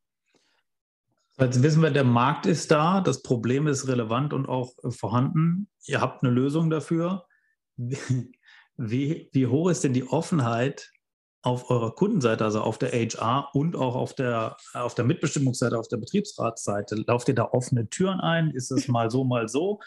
Jetzt 1.39 1.63
wissen 1.63 1.81
wir, 1.81 1.89
der 1.89 2.03
Markt 2.03 2.45
ist 2.45 2.69
da, 2.69 3.01
das 3.01 3.23
Problem 3.23 3.67
ist 3.67 3.87
relevant 3.87 4.33
und 4.33 4.47
auch 4.47 4.73
vorhanden. 4.89 5.67
Ihr 5.85 5.99
habt 5.99 6.23
eine 6.23 6.31
Lösung 6.31 6.69
dafür. 6.69 7.25
Wie, 8.75 9.29
wie 9.31 9.47
hoch 9.47 9.69
ist 9.69 9.83
denn 9.83 9.93
die 9.93 10.07
Offenheit 10.07 10.92
auf 11.43 11.69
eurer 11.69 11.93
Kundenseite, 11.93 12.45
also 12.45 12.61
auf 12.61 12.77
der 12.77 12.91
HR 12.91 13.49
und 13.53 13.75
auch 13.75 13.95
auf 13.95 14.13
der, 14.13 14.55
auf 14.73 14.95
der 14.95 15.03
Mitbestimmungsseite, 15.03 15.77
auf 15.77 15.89
der 15.89 15.97
Betriebsratsseite, 15.97 17.03
lauft 17.05 17.27
ihr 17.27 17.35
da 17.35 17.49
offene 17.51 17.89
Türen 17.89 18.21
ein? 18.21 18.51
Ist 18.51 18.71
es 18.71 18.87
mal 18.87 19.11
so, 19.11 19.25
mal 19.25 19.49
so? 19.49 19.81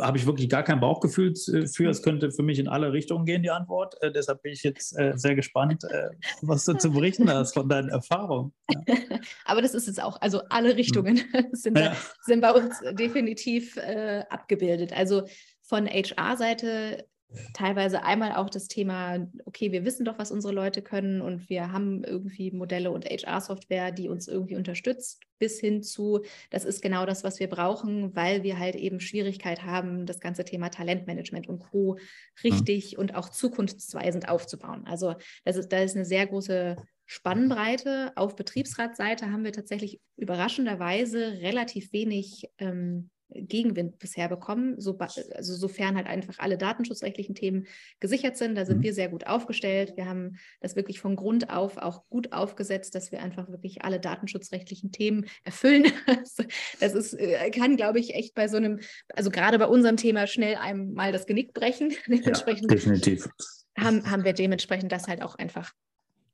Habe 0.00 0.18
ich 0.18 0.26
wirklich 0.26 0.48
gar 0.48 0.64
kein 0.64 0.80
Bauchgefühl 0.80 1.34
für. 1.36 1.88
Es 1.88 2.02
könnte 2.02 2.32
für 2.32 2.42
mich 2.42 2.58
in 2.58 2.66
alle 2.66 2.92
Richtungen 2.92 3.24
gehen, 3.24 3.44
die 3.44 3.50
Antwort. 3.50 3.94
Äh, 4.02 4.10
deshalb 4.10 4.42
bin 4.42 4.52
ich 4.52 4.64
jetzt 4.64 4.98
äh, 4.98 5.12
sehr 5.16 5.36
gespannt, 5.36 5.84
äh, 5.84 6.10
was 6.42 6.64
du 6.64 6.74
zu 6.74 6.90
berichten 6.90 7.30
hast 7.30 7.54
von 7.54 7.68
deinen 7.68 7.88
Erfahrungen. 7.88 8.52
Ja. 8.68 8.80
Aber 9.44 9.62
das 9.62 9.74
ist 9.74 9.86
es 9.86 10.00
auch. 10.00 10.20
Also 10.20 10.42
alle 10.50 10.76
Richtungen 10.76 11.18
hm. 11.18 11.46
sind, 11.52 11.78
ja. 11.78 11.94
sind 12.22 12.40
bei 12.40 12.50
uns 12.50 12.80
definitiv 12.98 13.76
äh, 13.76 14.24
abgebildet. 14.28 14.92
Also 14.92 15.22
von 15.62 15.86
HR-Seite 15.86 17.06
teilweise 17.52 18.02
einmal 18.02 18.32
auch 18.32 18.48
das 18.48 18.68
Thema, 18.68 19.26
okay, 19.44 19.72
wir 19.72 19.84
wissen 19.84 20.04
doch, 20.04 20.18
was 20.18 20.30
unsere 20.30 20.54
Leute 20.54 20.82
können 20.82 21.20
und 21.20 21.48
wir 21.48 21.72
haben 21.72 22.04
irgendwie 22.04 22.50
Modelle 22.50 22.90
und 22.90 23.04
HR-Software, 23.04 23.92
die 23.92 24.08
uns 24.08 24.28
irgendwie 24.28 24.56
unterstützt, 24.56 25.22
bis 25.38 25.60
hin 25.60 25.82
zu, 25.82 26.22
das 26.50 26.64
ist 26.64 26.82
genau 26.82 27.04
das, 27.04 27.24
was 27.24 27.40
wir 27.40 27.48
brauchen, 27.48 28.14
weil 28.14 28.42
wir 28.42 28.58
halt 28.58 28.76
eben 28.76 29.00
Schwierigkeit 29.00 29.64
haben, 29.64 30.06
das 30.06 30.20
ganze 30.20 30.44
Thema 30.44 30.70
Talentmanagement 30.70 31.48
und 31.48 31.58
Co. 31.58 31.98
richtig 32.42 32.92
ja. 32.92 32.98
und 32.98 33.14
auch 33.14 33.28
zukunftsweisend 33.28 34.28
aufzubauen. 34.28 34.84
Also 34.86 35.14
das 35.44 35.56
ist, 35.56 35.72
da 35.72 35.78
ist 35.78 35.96
eine 35.96 36.04
sehr 36.04 36.26
große 36.26 36.76
Spannbreite. 37.04 38.12
Auf 38.16 38.34
Betriebsratsseite 38.34 39.30
haben 39.30 39.44
wir 39.44 39.52
tatsächlich 39.52 40.00
überraschenderweise 40.16 41.38
relativ 41.40 41.92
wenig 41.92 42.50
ähm, 42.58 43.10
Gegenwind 43.30 43.98
bisher 43.98 44.28
bekommen, 44.28 44.80
so, 44.80 44.96
also 44.98 45.54
sofern 45.54 45.96
halt 45.96 46.06
einfach 46.06 46.38
alle 46.38 46.56
datenschutzrechtlichen 46.56 47.34
Themen 47.34 47.66
gesichert 47.98 48.36
sind. 48.36 48.54
Da 48.54 48.64
sind 48.64 48.78
mhm. 48.78 48.82
wir 48.84 48.94
sehr 48.94 49.08
gut 49.08 49.26
aufgestellt. 49.26 49.94
Wir 49.96 50.06
haben 50.06 50.36
das 50.60 50.76
wirklich 50.76 51.00
von 51.00 51.16
Grund 51.16 51.50
auf 51.50 51.76
auch 51.76 52.08
gut 52.08 52.32
aufgesetzt, 52.32 52.94
dass 52.94 53.10
wir 53.10 53.20
einfach 53.22 53.48
wirklich 53.48 53.82
alle 53.84 53.98
datenschutzrechtlichen 53.98 54.92
Themen 54.92 55.26
erfüllen. 55.44 55.86
das 56.80 56.94
ist, 56.94 57.14
äh, 57.14 57.50
kann, 57.50 57.76
glaube 57.76 57.98
ich, 57.98 58.14
echt 58.14 58.34
bei 58.34 58.46
so 58.46 58.56
einem, 58.58 58.80
also 59.14 59.30
gerade 59.30 59.58
bei 59.58 59.66
unserem 59.66 59.96
Thema 59.96 60.26
schnell 60.26 60.54
einem 60.56 60.92
mal 60.92 61.10
das 61.12 61.26
Genick 61.26 61.52
brechen. 61.52 61.94
Dementsprechend 62.06 62.70
ja, 62.70 62.76
definitiv. 62.76 63.28
Haben, 63.76 64.08
haben 64.08 64.24
wir 64.24 64.32
dementsprechend 64.32 64.92
das 64.92 65.08
halt 65.08 65.22
auch 65.22 65.34
einfach 65.34 65.72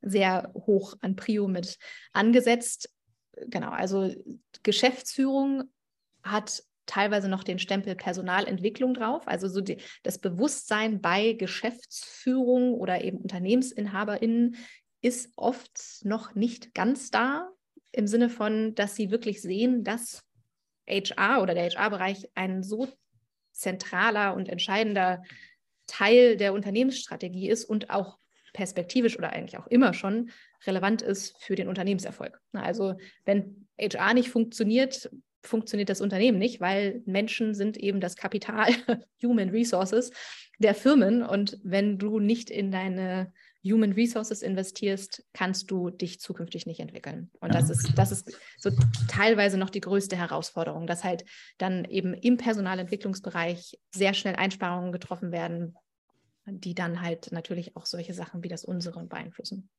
sehr 0.03 0.53
hoch 0.55 0.95
an 1.01 1.17
Prio 1.17 1.49
mit 1.49 1.79
angesetzt. 2.13 2.91
Genau, 3.49 3.71
also 3.71 4.13
Geschäftsführung 4.63 5.65
hat 6.23 6.63
teilweise 6.87 7.29
noch 7.29 7.45
den 7.45 7.59
Stempel 7.59 7.95
Personalentwicklung 7.95 8.95
drauf. 8.95 9.27
Also 9.27 9.49
so 9.49 9.61
die, 9.61 9.79
das 10.03 10.19
Bewusstsein 10.19 11.01
bei 11.01 11.33
Geschäftsführung 11.35 12.75
oder 12.75 13.03
eben 13.03 13.19
UnternehmensinhaberInnen 13.19 14.57
ist 15.01 15.33
oft 15.37 16.05
noch 16.05 16.35
nicht 16.35 16.75
ganz 16.75 17.11
da, 17.11 17.51
im 17.93 18.07
Sinne 18.07 18.31
von, 18.31 18.75
dass 18.75 18.97
sie 18.97 19.11
wirklich 19.11 19.43
sehen, 19.43 19.85
dass 19.85 20.23
HR 20.89 21.43
oder 21.43 21.55
der 21.55 21.71
HR-Bereich 21.71 22.29
ein 22.35 22.63
so 22.63 22.89
zentraler 23.53 24.35
und 24.35 24.49
entscheidender 24.49 25.23
Teil 25.87 26.37
der 26.37 26.55
Unternehmensstrategie 26.55 27.49
ist 27.49 27.65
und 27.65 27.91
auch 27.91 28.19
perspektivisch 28.53 29.19
oder 29.19 29.31
eigentlich 29.31 29.59
auch 29.59 29.67
immer 29.67 29.95
schon 29.95 30.31
relevant 30.67 31.03
ist 31.03 31.37
für 31.43 31.55
den 31.55 31.69
Unternehmenserfolg. 31.69 32.41
Also 32.53 32.95
wenn 33.25 33.69
HR 33.79 34.15
nicht 34.15 34.31
funktioniert, 34.31 35.11
funktioniert 35.43 35.89
das 35.89 36.01
Unternehmen 36.01 36.39
nicht, 36.39 36.61
weil 36.61 37.03
Menschen 37.07 37.55
sind 37.55 37.77
eben 37.77 38.01
das 38.01 38.17
Kapital, 38.17 38.69
Human 39.23 39.51
Resources 39.51 40.11
der 40.59 40.75
Firmen. 40.75 41.23
Und 41.23 41.59
wenn 41.63 41.99
du 41.99 42.21
nicht 42.21 42.51
in 42.51 42.71
deine 42.71 43.33
Human 43.65 43.93
Resources 43.93 44.43
investierst, 44.43 45.25
kannst 45.33 45.71
du 45.71 45.91
dich 45.91 46.21
zukünftig 46.21 46.67
nicht 46.67 46.81
entwickeln. 46.81 47.31
Und 47.41 47.55
das 47.55 47.71
ist, 47.71 47.97
das 47.97 48.11
ist 48.11 48.37
so 48.59 48.71
teilweise 49.09 49.57
noch 49.57 49.71
die 49.71 49.81
größte 49.81 50.17
Herausforderung, 50.17 50.87
dass 50.87 51.05
halt 51.05 51.25
dann 51.59 51.85
eben 51.85 52.15
im 52.15 52.37
Personalentwicklungsbereich 52.37 53.79
sehr 53.95 54.15
schnell 54.15 54.35
Einsparungen 54.35 54.91
getroffen 54.91 55.31
werden, 55.31 55.77
die 56.47 56.75
dann 56.75 57.01
halt 57.03 57.31
natürlich 57.31 57.77
auch 57.77 57.87
solche 57.87 58.15
Sachen 58.15 58.43
wie 58.43 58.49
das 58.49 58.65
unsere 58.65 59.05
beeinflussen. 59.05 59.71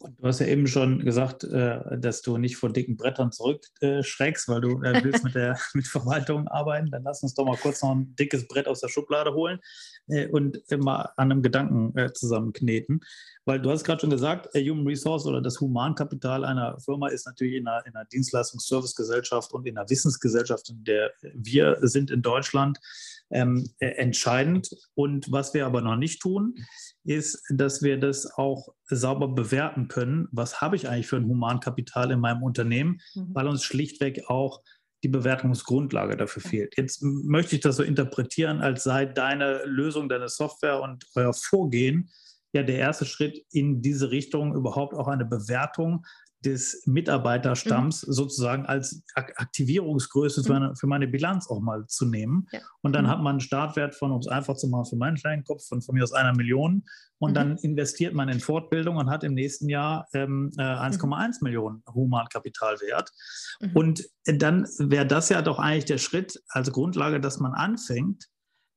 Du 0.00 0.26
hast 0.26 0.40
ja 0.40 0.46
eben 0.46 0.66
schon 0.66 1.04
gesagt, 1.04 1.44
äh, 1.44 1.98
dass 1.98 2.22
du 2.22 2.36
nicht 2.36 2.56
von 2.56 2.72
dicken 2.72 2.96
Brettern 2.96 3.32
zurückschreckst, 3.32 4.48
weil 4.48 4.60
du 4.60 4.82
äh, 4.82 5.02
willst 5.02 5.24
mit 5.24 5.34
der 5.34 5.58
mit 5.74 5.86
Verwaltung 5.86 6.46
arbeiten. 6.48 6.90
Dann 6.90 7.02
lass 7.02 7.22
uns 7.22 7.34
doch 7.34 7.44
mal 7.44 7.56
kurz 7.56 7.82
noch 7.82 7.94
ein 7.94 8.14
dickes 8.16 8.46
Brett 8.46 8.68
aus 8.68 8.80
der 8.80 8.88
Schublade 8.88 9.34
holen 9.34 9.60
äh, 10.08 10.28
und 10.28 10.60
mal 10.78 11.10
an 11.16 11.32
einem 11.32 11.42
Gedanken 11.42 11.94
zusammenkneten. 12.14 13.00
Weil 13.44 13.60
du 13.60 13.70
hast 13.70 13.84
gerade 13.84 14.00
schon 14.00 14.10
gesagt, 14.10 14.54
Human 14.54 14.86
Resource 14.86 15.26
oder 15.26 15.40
das 15.40 15.60
Humankapital 15.60 16.44
einer 16.44 16.78
Firma 16.80 17.08
ist 17.08 17.26
natürlich 17.26 17.54
in 17.54 17.66
einer, 17.66 17.86
in 17.86 17.94
einer 17.94 18.04
Dienstleistungs-Servicegesellschaft 18.06 19.52
und 19.52 19.66
in 19.66 19.78
einer 19.78 19.88
Wissensgesellschaft, 19.88 20.68
in 20.68 20.84
der 20.84 21.12
wir 21.34 21.78
sind 21.80 22.10
in 22.10 22.20
Deutschland, 22.20 22.78
ähm, 23.30 23.68
entscheidend. 23.78 24.70
Und 24.94 25.30
was 25.32 25.54
wir 25.54 25.66
aber 25.66 25.80
noch 25.80 25.96
nicht 25.96 26.20
tun, 26.20 26.56
ist, 27.08 27.42
dass 27.50 27.82
wir 27.82 27.98
das 27.98 28.26
auch 28.36 28.68
sauber 28.86 29.28
bewerten 29.28 29.88
können. 29.88 30.28
Was 30.30 30.60
habe 30.60 30.76
ich 30.76 30.88
eigentlich 30.88 31.06
für 31.06 31.16
ein 31.16 31.26
Humankapital 31.26 32.10
in 32.10 32.20
meinem 32.20 32.42
Unternehmen, 32.42 33.00
mhm. 33.14 33.34
weil 33.34 33.48
uns 33.48 33.64
schlichtweg 33.64 34.28
auch 34.28 34.62
die 35.02 35.08
Bewertungsgrundlage 35.08 36.16
dafür 36.16 36.42
fehlt. 36.42 36.76
Jetzt 36.76 37.02
möchte 37.02 37.54
ich 37.54 37.60
das 37.60 37.76
so 37.76 37.84
interpretieren, 37.84 38.60
als 38.60 38.82
sei 38.82 39.06
deine 39.06 39.62
Lösung, 39.64 40.08
deine 40.08 40.28
Software 40.28 40.80
und 40.80 41.06
euer 41.14 41.32
Vorgehen 41.32 42.10
ja 42.52 42.62
der 42.62 42.78
erste 42.78 43.04
Schritt 43.04 43.44
in 43.50 43.82
diese 43.82 44.10
Richtung, 44.10 44.54
überhaupt 44.54 44.94
auch 44.94 45.06
eine 45.06 45.24
Bewertung 45.24 46.04
des 46.44 46.82
Mitarbeiterstamms 46.86 48.06
mhm. 48.06 48.12
sozusagen 48.12 48.66
als 48.66 49.02
Aktivierungsgröße 49.14 50.44
für, 50.44 50.52
mhm. 50.52 50.60
meine, 50.60 50.76
für, 50.76 50.86
meine, 50.86 51.08
Bilanz 51.08 51.48
auch 51.48 51.60
mal 51.60 51.86
zu 51.86 52.06
nehmen. 52.06 52.46
Ja. 52.52 52.60
Und 52.80 52.94
dann 52.94 53.06
mhm. 53.06 53.08
hat 53.08 53.18
man 53.20 53.32
einen 53.32 53.40
Startwert 53.40 53.94
von, 53.94 54.12
um 54.12 54.20
es 54.20 54.28
einfach 54.28 54.56
zu 54.56 54.68
machen, 54.68 54.86
für 54.86 54.96
meinen 54.96 55.16
kleinen 55.16 55.44
Kopf 55.44 55.66
von, 55.66 55.82
von 55.82 55.96
mir 55.96 56.04
aus 56.04 56.12
einer 56.12 56.34
Million. 56.34 56.84
Und 57.18 57.30
mhm. 57.30 57.34
dann 57.34 57.56
investiert 57.58 58.14
man 58.14 58.28
in 58.28 58.38
Fortbildung 58.38 58.96
und 58.96 59.10
hat 59.10 59.24
im 59.24 59.34
nächsten 59.34 59.68
Jahr 59.68 60.06
ähm, 60.14 60.52
äh, 60.58 60.62
1,1 60.62 61.06
mhm. 61.06 61.32
Millionen 61.42 61.82
Humankapitalwert. 61.92 63.10
Mhm. 63.60 63.70
Und 63.74 64.08
dann 64.24 64.68
wäre 64.78 65.06
das 65.06 65.28
ja 65.30 65.42
doch 65.42 65.58
eigentlich 65.58 65.86
der 65.86 65.98
Schritt 65.98 66.40
als 66.48 66.70
Grundlage, 66.70 67.20
dass 67.20 67.40
man 67.40 67.52
anfängt, 67.52 68.28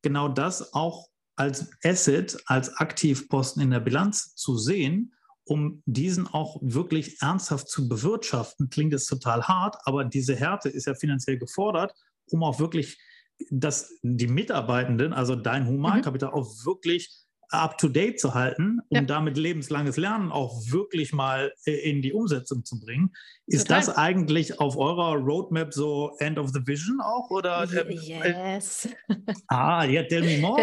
genau 0.02 0.28
das 0.28 0.74
auch 0.74 1.08
als 1.36 1.70
Asset, 1.84 2.36
als 2.46 2.76
Aktivposten 2.76 3.62
in 3.62 3.70
der 3.70 3.80
Bilanz 3.80 4.34
zu 4.34 4.58
sehen 4.58 5.12
um 5.44 5.82
diesen 5.86 6.26
auch 6.26 6.58
wirklich 6.62 7.20
ernsthaft 7.20 7.68
zu 7.68 7.88
bewirtschaften, 7.88 8.70
klingt 8.70 8.94
es 8.94 9.06
total 9.06 9.42
hart, 9.44 9.76
aber 9.84 10.04
diese 10.04 10.36
Härte 10.36 10.68
ist 10.68 10.86
ja 10.86 10.94
finanziell 10.94 11.38
gefordert, 11.38 11.94
um 12.30 12.44
auch 12.44 12.58
wirklich, 12.58 12.98
dass 13.50 13.98
die 14.02 14.28
Mitarbeitenden, 14.28 15.12
also 15.12 15.34
dein 15.34 15.66
Humankapital, 15.66 16.30
mhm. 16.30 16.34
auch 16.36 16.48
wirklich 16.64 17.10
up-to-date 17.52 18.18
zu 18.18 18.34
halten, 18.34 18.80
um 18.88 18.96
ja. 18.96 19.02
damit 19.02 19.36
lebenslanges 19.36 19.96
Lernen 19.96 20.32
auch 20.32 20.60
wirklich 20.70 21.12
mal 21.12 21.52
äh, 21.64 21.72
in 21.90 22.02
die 22.02 22.12
Umsetzung 22.12 22.64
zu 22.64 22.80
bringen. 22.80 23.12
Ist 23.46 23.66
Total. 23.66 23.80
das 23.80 23.96
eigentlich 23.96 24.60
auf 24.60 24.76
eurer 24.76 25.16
Roadmap 25.16 25.74
so 25.74 26.16
End 26.20 26.38
of 26.38 26.50
the 26.50 26.60
Vision 26.64 27.00
auch? 27.00 27.28
Oder, 27.30 27.66
ähm, 27.72 27.90
yes. 27.90 28.88
ah, 29.48 29.84
ja, 29.84 30.02
tell 30.08 30.22
me 30.22 30.38
more. 30.38 30.62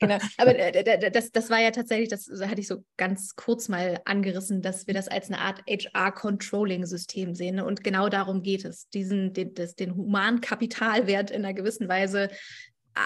genau. 0.00 0.18
Aber 0.38 0.58
äh, 0.58 1.10
das, 1.10 1.30
das 1.30 1.48
war 1.48 1.60
ja 1.60 1.70
tatsächlich, 1.70 2.08
das 2.08 2.28
hatte 2.28 2.60
ich 2.60 2.66
so 2.66 2.84
ganz 2.96 3.36
kurz 3.36 3.68
mal 3.68 4.00
angerissen, 4.04 4.60
dass 4.60 4.86
wir 4.86 4.94
das 4.94 5.08
als 5.08 5.28
eine 5.28 5.38
Art 5.38 5.62
HR-Controlling-System 5.68 7.34
sehen. 7.34 7.56
Ne? 7.56 7.64
Und 7.64 7.84
genau 7.84 8.08
darum 8.08 8.42
geht 8.42 8.64
es, 8.64 8.88
diesen, 8.88 9.32
den, 9.32 9.54
das, 9.54 9.76
den 9.76 9.94
Humankapitalwert 9.94 11.30
in 11.30 11.44
einer 11.44 11.54
gewissen 11.54 11.88
Weise 11.88 12.28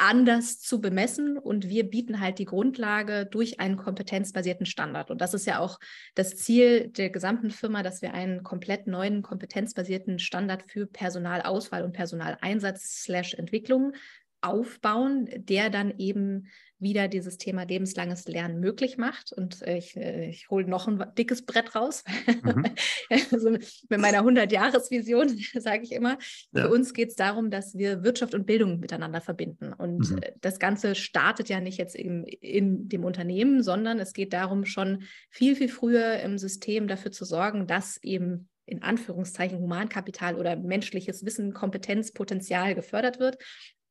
anders 0.00 0.60
zu 0.60 0.80
bemessen 0.80 1.38
und 1.38 1.68
wir 1.68 1.88
bieten 1.88 2.20
halt 2.20 2.38
die 2.38 2.44
Grundlage 2.44 3.26
durch 3.26 3.60
einen 3.60 3.76
kompetenzbasierten 3.76 4.66
Standard. 4.66 5.10
Und 5.10 5.20
das 5.20 5.34
ist 5.34 5.46
ja 5.46 5.58
auch 5.58 5.78
das 6.14 6.36
Ziel 6.36 6.88
der 6.88 7.10
gesamten 7.10 7.50
Firma, 7.50 7.82
dass 7.82 8.02
wir 8.02 8.14
einen 8.14 8.42
komplett 8.42 8.86
neuen 8.86 9.22
kompetenzbasierten 9.22 10.18
Standard 10.18 10.64
für 10.70 10.86
Personalauswahl 10.86 11.84
und 11.84 11.92
Personaleinsatz 11.92 13.02
slash 13.02 13.34
Entwicklung 13.34 13.92
aufbauen, 14.40 15.28
der 15.34 15.70
dann 15.70 15.98
eben 15.98 16.48
wieder 16.78 17.08
dieses 17.08 17.38
Thema 17.38 17.62
lebenslanges 17.64 18.26
Lernen 18.26 18.60
möglich 18.60 18.98
macht. 18.98 19.32
Und 19.32 19.62
äh, 19.62 19.78
ich, 19.78 19.96
äh, 19.96 20.28
ich 20.28 20.50
hole 20.50 20.66
noch 20.66 20.88
ein 20.88 21.02
dickes 21.16 21.44
Brett 21.44 21.74
raus. 21.74 22.04
Mhm. 22.26 22.64
also 23.32 23.50
mit 23.50 24.00
meiner 24.00 24.22
100-Jahres-Vision 24.22 25.28
sage 25.60 25.82
ich 25.82 25.92
immer, 25.92 26.18
ja. 26.52 26.62
für 26.62 26.70
uns 26.70 26.92
geht 26.92 27.10
es 27.10 27.14
darum, 27.14 27.50
dass 27.50 27.76
wir 27.76 28.02
Wirtschaft 28.02 28.34
und 28.34 28.46
Bildung 28.46 28.80
miteinander 28.80 29.20
verbinden. 29.20 29.72
Und 29.72 30.10
mhm. 30.10 30.18
Äh, 30.18 30.32
das 30.40 30.58
Ganze 30.58 30.94
startet 30.94 31.48
ja 31.48 31.60
nicht 31.60 31.78
jetzt 31.78 31.96
eben 31.96 32.24
in 32.24 32.88
dem 32.88 33.04
Unternehmen, 33.04 33.62
sondern 33.62 33.98
es 33.98 34.12
geht 34.12 34.32
darum, 34.32 34.64
schon 34.64 35.04
viel, 35.30 35.56
viel 35.56 35.68
früher 35.68 36.20
im 36.20 36.38
System 36.38 36.88
dafür 36.88 37.12
zu 37.12 37.24
sorgen, 37.24 37.66
dass 37.66 38.02
eben 38.02 38.48
in 38.66 38.82
Anführungszeichen 38.82 39.58
Humankapital 39.58 40.36
oder 40.36 40.56
menschliches 40.56 41.24
Wissen, 41.24 41.52
Kompetenz, 41.52 42.12
Potenzial 42.12 42.74
gefördert 42.74 43.20
wird 43.20 43.36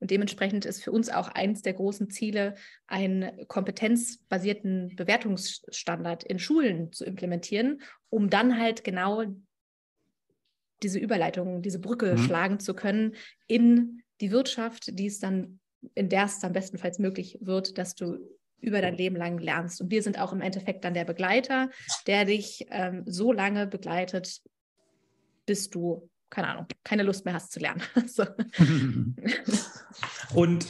und 0.04 0.12
dementsprechend 0.12 0.66
ist 0.66 0.84
für 0.84 0.92
uns 0.92 1.08
auch 1.08 1.30
eines 1.30 1.62
der 1.62 1.72
großen 1.72 2.10
Ziele, 2.10 2.56
einen 2.88 3.48
kompetenzbasierten 3.48 4.98
Bewertungsstandard 4.98 6.26
in 6.26 6.40
Schulen 6.40 6.92
zu 6.92 7.06
implementieren, 7.06 7.82
um 8.10 8.30
dann 8.30 8.60
halt 8.60 8.84
genau 8.84 9.24
diese 10.84 11.00
Überleitung, 11.00 11.62
diese 11.62 11.80
Brücke 11.80 12.16
mhm. 12.16 12.18
schlagen 12.18 12.60
zu 12.60 12.74
können 12.74 13.16
in 13.48 14.04
die 14.20 14.32
Wirtschaft, 14.32 15.00
die 15.00 15.06
es 15.06 15.20
dann, 15.20 15.62
in 15.96 16.10
der 16.10 16.26
es 16.26 16.40
dann 16.40 16.52
bestenfalls 16.52 17.00
möglich 17.00 17.38
wird, 17.40 17.78
dass 17.78 17.96
du 17.96 18.18
über 18.60 18.82
dein 18.82 18.98
Leben 18.98 19.16
lang 19.16 19.38
lernst. 19.38 19.80
Und 19.80 19.90
wir 19.90 20.04
sind 20.04 20.20
auch 20.20 20.34
im 20.34 20.42
Endeffekt 20.42 20.84
dann 20.84 20.94
der 20.94 21.06
Begleiter, 21.06 21.70
der 22.08 22.26
dich 22.26 22.68
ähm, 22.72 23.04
so 23.06 23.32
lange 23.32 23.68
begleitet, 23.68 24.42
bis 25.46 25.70
du 25.70 26.10
keine 26.34 26.48
Ahnung, 26.48 26.66
keine 26.84 27.04
Lust 27.04 27.26
mehr 27.26 27.36
hast 27.36 27.52
zu 27.52 27.60
lernen. 27.60 27.84
so. 28.08 28.24
Und 30.34 30.66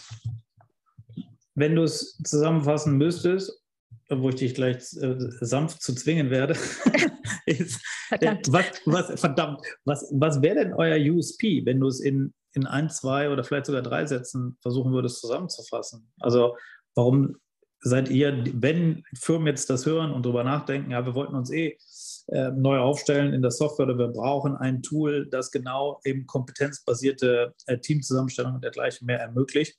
wenn 1.56 1.76
du 1.76 1.84
es 1.84 2.18
zusammenfassen 2.24 2.98
müsstest, 2.98 3.62
wo 4.10 4.28
ich 4.30 4.36
dich 4.36 4.56
gleich 4.56 4.94
äh, 4.98 5.16
sanft 5.40 5.82
zu 5.82 5.96
zwingen 5.96 6.30
werde, 6.30 6.58
ist, 7.46 7.82
verdammt. 8.10 8.52
was, 8.52 8.66
was, 8.86 9.18
verdammt, 9.20 9.62
was, 9.86 10.06
was 10.12 10.42
wäre 10.42 10.56
denn 10.56 10.74
euer 10.74 10.98
USP, 11.14 11.66
wenn 11.66 11.80
du 11.80 11.88
es 11.88 12.02
in, 12.02 12.34
in 12.54 12.68
ein, 12.68 12.90
zwei 12.90 13.30
oder 13.30 13.46
vielleicht 13.46 13.68
sogar 13.68 13.82
drei 13.82 14.06
Sätzen 14.06 14.58
versuchen 14.62 14.92
würdest 14.92 15.22
zusammenzufassen? 15.22 16.12
Also 16.20 16.58
warum 16.94 17.38
seid 17.84 18.10
ihr, 18.10 18.44
wenn 18.54 19.04
Firmen 19.14 19.48
jetzt 19.48 19.70
das 19.70 19.86
hören 19.86 20.12
und 20.12 20.26
darüber 20.26 20.44
nachdenken, 20.44 20.92
ja, 20.92 21.06
wir 21.06 21.16
wollten 21.16 21.36
uns 21.36 21.52
eh 21.52 21.78
äh, 22.28 22.52
neu 22.52 22.78
aufstellen 22.78 23.34
in 23.34 23.42
der 23.42 23.52
Software 23.52 23.88
oder 23.88 23.98
wir 23.98 24.08
brauchen 24.08 24.56
ein 24.56 24.82
Tool, 24.82 25.28
das 25.30 25.52
genau 25.52 26.00
eben 26.06 26.26
kompetenzbasierte 26.26 27.54
äh, 27.68 27.78
Teamzusammenstellung 27.78 28.56
und 28.56 28.64
dergleichen 28.64 29.06
mehr 29.06 29.20
ermöglicht. 29.20 29.78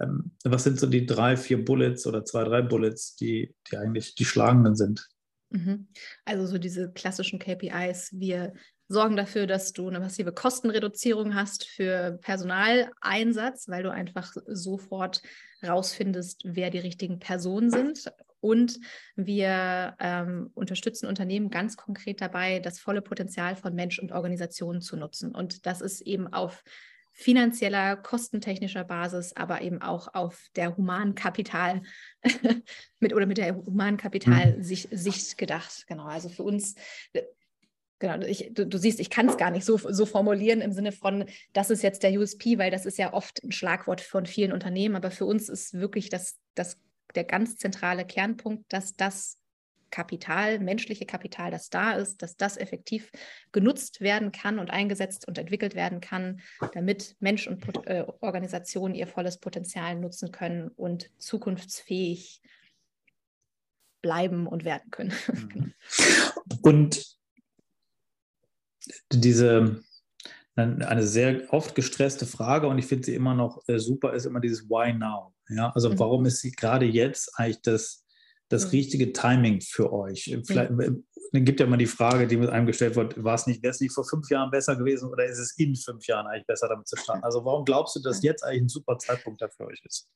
Ähm, 0.00 0.32
was 0.42 0.64
sind 0.64 0.80
so 0.80 0.88
die 0.88 1.06
drei, 1.06 1.36
vier 1.36 1.64
Bullets 1.64 2.06
oder 2.06 2.24
zwei, 2.24 2.42
drei 2.42 2.62
Bullets, 2.62 3.14
die, 3.16 3.54
die 3.70 3.76
eigentlich 3.76 4.16
die 4.16 4.24
schlagenden 4.24 4.74
sind? 4.74 5.08
Mhm. 5.50 5.86
Also 6.24 6.46
so 6.46 6.58
diese 6.58 6.90
klassischen 6.92 7.38
KPIs. 7.38 8.10
Wir 8.12 8.54
sorgen 8.88 9.16
dafür, 9.16 9.46
dass 9.46 9.72
du 9.72 9.88
eine 9.88 10.00
massive 10.00 10.32
Kostenreduzierung 10.32 11.34
hast 11.34 11.66
für 11.66 12.18
Personaleinsatz, 12.22 13.68
weil 13.68 13.82
du 13.82 13.90
einfach 13.90 14.32
sofort 14.46 15.22
rausfindest, 15.66 16.42
wer 16.44 16.70
die 16.70 16.78
richtigen 16.78 17.18
Personen 17.18 17.70
sind. 17.70 18.12
Und 18.40 18.78
wir 19.16 19.96
ähm, 20.00 20.50
unterstützen 20.52 21.06
Unternehmen 21.06 21.48
ganz 21.48 21.78
konkret 21.78 22.20
dabei, 22.20 22.58
das 22.58 22.78
volle 22.78 23.00
Potenzial 23.00 23.56
von 23.56 23.74
Mensch 23.74 23.98
und 23.98 24.12
Organisation 24.12 24.82
zu 24.82 24.96
nutzen. 24.96 25.34
Und 25.34 25.64
das 25.64 25.80
ist 25.80 26.02
eben 26.02 26.30
auf 26.30 26.62
finanzieller, 27.10 27.96
kostentechnischer 27.96 28.84
Basis, 28.84 29.34
aber 29.34 29.62
eben 29.62 29.80
auch 29.80 30.12
auf 30.14 30.48
der 30.56 30.76
humanen 30.76 31.14
Kapital 31.14 31.82
mit 32.98 33.14
oder 33.14 33.24
mit 33.24 33.38
der 33.38 33.54
humanen 33.54 33.96
Kapital 33.96 34.58
mhm. 34.58 35.36
Gedacht. 35.38 35.86
Genau. 35.86 36.04
Also 36.04 36.28
für 36.28 36.42
uns 36.42 36.74
Genau, 38.04 38.22
ich, 38.26 38.50
du, 38.52 38.66
du, 38.66 38.76
siehst, 38.76 39.00
ich 39.00 39.08
kann 39.08 39.30
es 39.30 39.38
gar 39.38 39.50
nicht 39.50 39.64
so, 39.64 39.78
so 39.78 40.04
formulieren 40.04 40.60
im 40.60 40.72
Sinne 40.72 40.92
von, 40.92 41.24
das 41.54 41.70
ist 41.70 41.82
jetzt 41.82 42.02
der 42.02 42.12
USP, 42.12 42.58
weil 42.58 42.70
das 42.70 42.84
ist 42.84 42.98
ja 42.98 43.14
oft 43.14 43.42
ein 43.42 43.50
Schlagwort 43.50 44.02
von 44.02 44.26
vielen 44.26 44.52
Unternehmen, 44.52 44.94
aber 44.94 45.10
für 45.10 45.24
uns 45.24 45.48
ist 45.48 45.72
wirklich 45.72 46.10
das, 46.10 46.38
das, 46.54 46.78
der 47.14 47.24
ganz 47.24 47.56
zentrale 47.56 48.04
Kernpunkt, 48.04 48.70
dass 48.70 48.94
das 48.94 49.38
Kapital, 49.90 50.58
menschliche 50.58 51.06
Kapital, 51.06 51.50
das 51.50 51.70
da 51.70 51.92
ist, 51.92 52.20
dass 52.20 52.36
das 52.36 52.58
effektiv 52.58 53.10
genutzt 53.52 54.02
werden 54.02 54.32
kann 54.32 54.58
und 54.58 54.68
eingesetzt 54.68 55.26
und 55.26 55.38
entwickelt 55.38 55.74
werden 55.74 56.02
kann, 56.02 56.42
damit 56.74 57.16
Mensch 57.20 57.46
und 57.46 57.64
äh, 57.86 58.04
Organisation 58.20 58.94
ihr 58.94 59.06
volles 59.06 59.38
Potenzial 59.38 59.98
nutzen 59.98 60.30
können 60.30 60.68
und 60.68 61.10
zukunftsfähig 61.16 62.42
bleiben 64.02 64.46
und 64.46 64.66
werden 64.66 64.90
können. 64.90 65.14
Mhm. 65.32 65.72
und 66.60 67.14
diese 69.12 69.82
eine 70.56 71.04
sehr 71.04 71.52
oft 71.52 71.74
gestresste 71.74 72.26
Frage 72.26 72.68
und 72.68 72.78
ich 72.78 72.86
finde 72.86 73.06
sie 73.06 73.14
immer 73.14 73.34
noch 73.34 73.62
äh, 73.66 73.78
super, 73.78 74.12
ist 74.12 74.24
immer 74.24 74.40
dieses 74.40 74.68
Why 74.68 74.92
now? 74.92 75.34
Ja, 75.48 75.72
also 75.74 75.90
mhm. 75.90 75.98
warum 75.98 76.26
ist 76.26 76.40
sie 76.40 76.52
gerade 76.52 76.86
jetzt 76.86 77.32
eigentlich 77.36 77.62
das, 77.62 78.04
das 78.48 78.66
mhm. 78.66 78.70
richtige 78.70 79.12
Timing 79.12 79.60
für 79.60 79.92
euch? 79.92 80.38
Vielleicht, 80.46 80.70
mhm. 80.70 81.04
Dann 81.32 81.44
gibt 81.44 81.58
ja 81.58 81.66
immer 81.66 81.76
die 81.76 81.86
Frage, 81.86 82.28
die 82.28 82.36
mit 82.36 82.50
einem 82.50 82.66
gestellt 82.66 82.94
wird, 82.94 83.22
war 83.22 83.34
es 83.34 83.48
nicht, 83.48 83.60
wäre 83.60 83.72
es 83.72 83.80
nicht 83.80 83.92
vor 83.92 84.04
fünf 84.04 84.30
Jahren 84.30 84.52
besser 84.52 84.76
gewesen 84.76 85.10
oder 85.10 85.24
ist 85.24 85.40
es 85.40 85.58
in 85.58 85.74
fünf 85.74 86.06
Jahren 86.06 86.28
eigentlich 86.28 86.46
besser 86.46 86.68
damit 86.68 86.86
zu 86.86 86.96
starten? 86.96 87.24
Also 87.24 87.44
warum 87.44 87.64
glaubst 87.64 87.96
du, 87.96 88.00
dass 88.00 88.22
jetzt 88.22 88.44
eigentlich 88.44 88.62
ein 88.62 88.68
super 88.68 88.98
Zeitpunkt 88.98 89.42
dafür 89.42 89.66
euch 89.66 89.82
ist? 89.84 90.08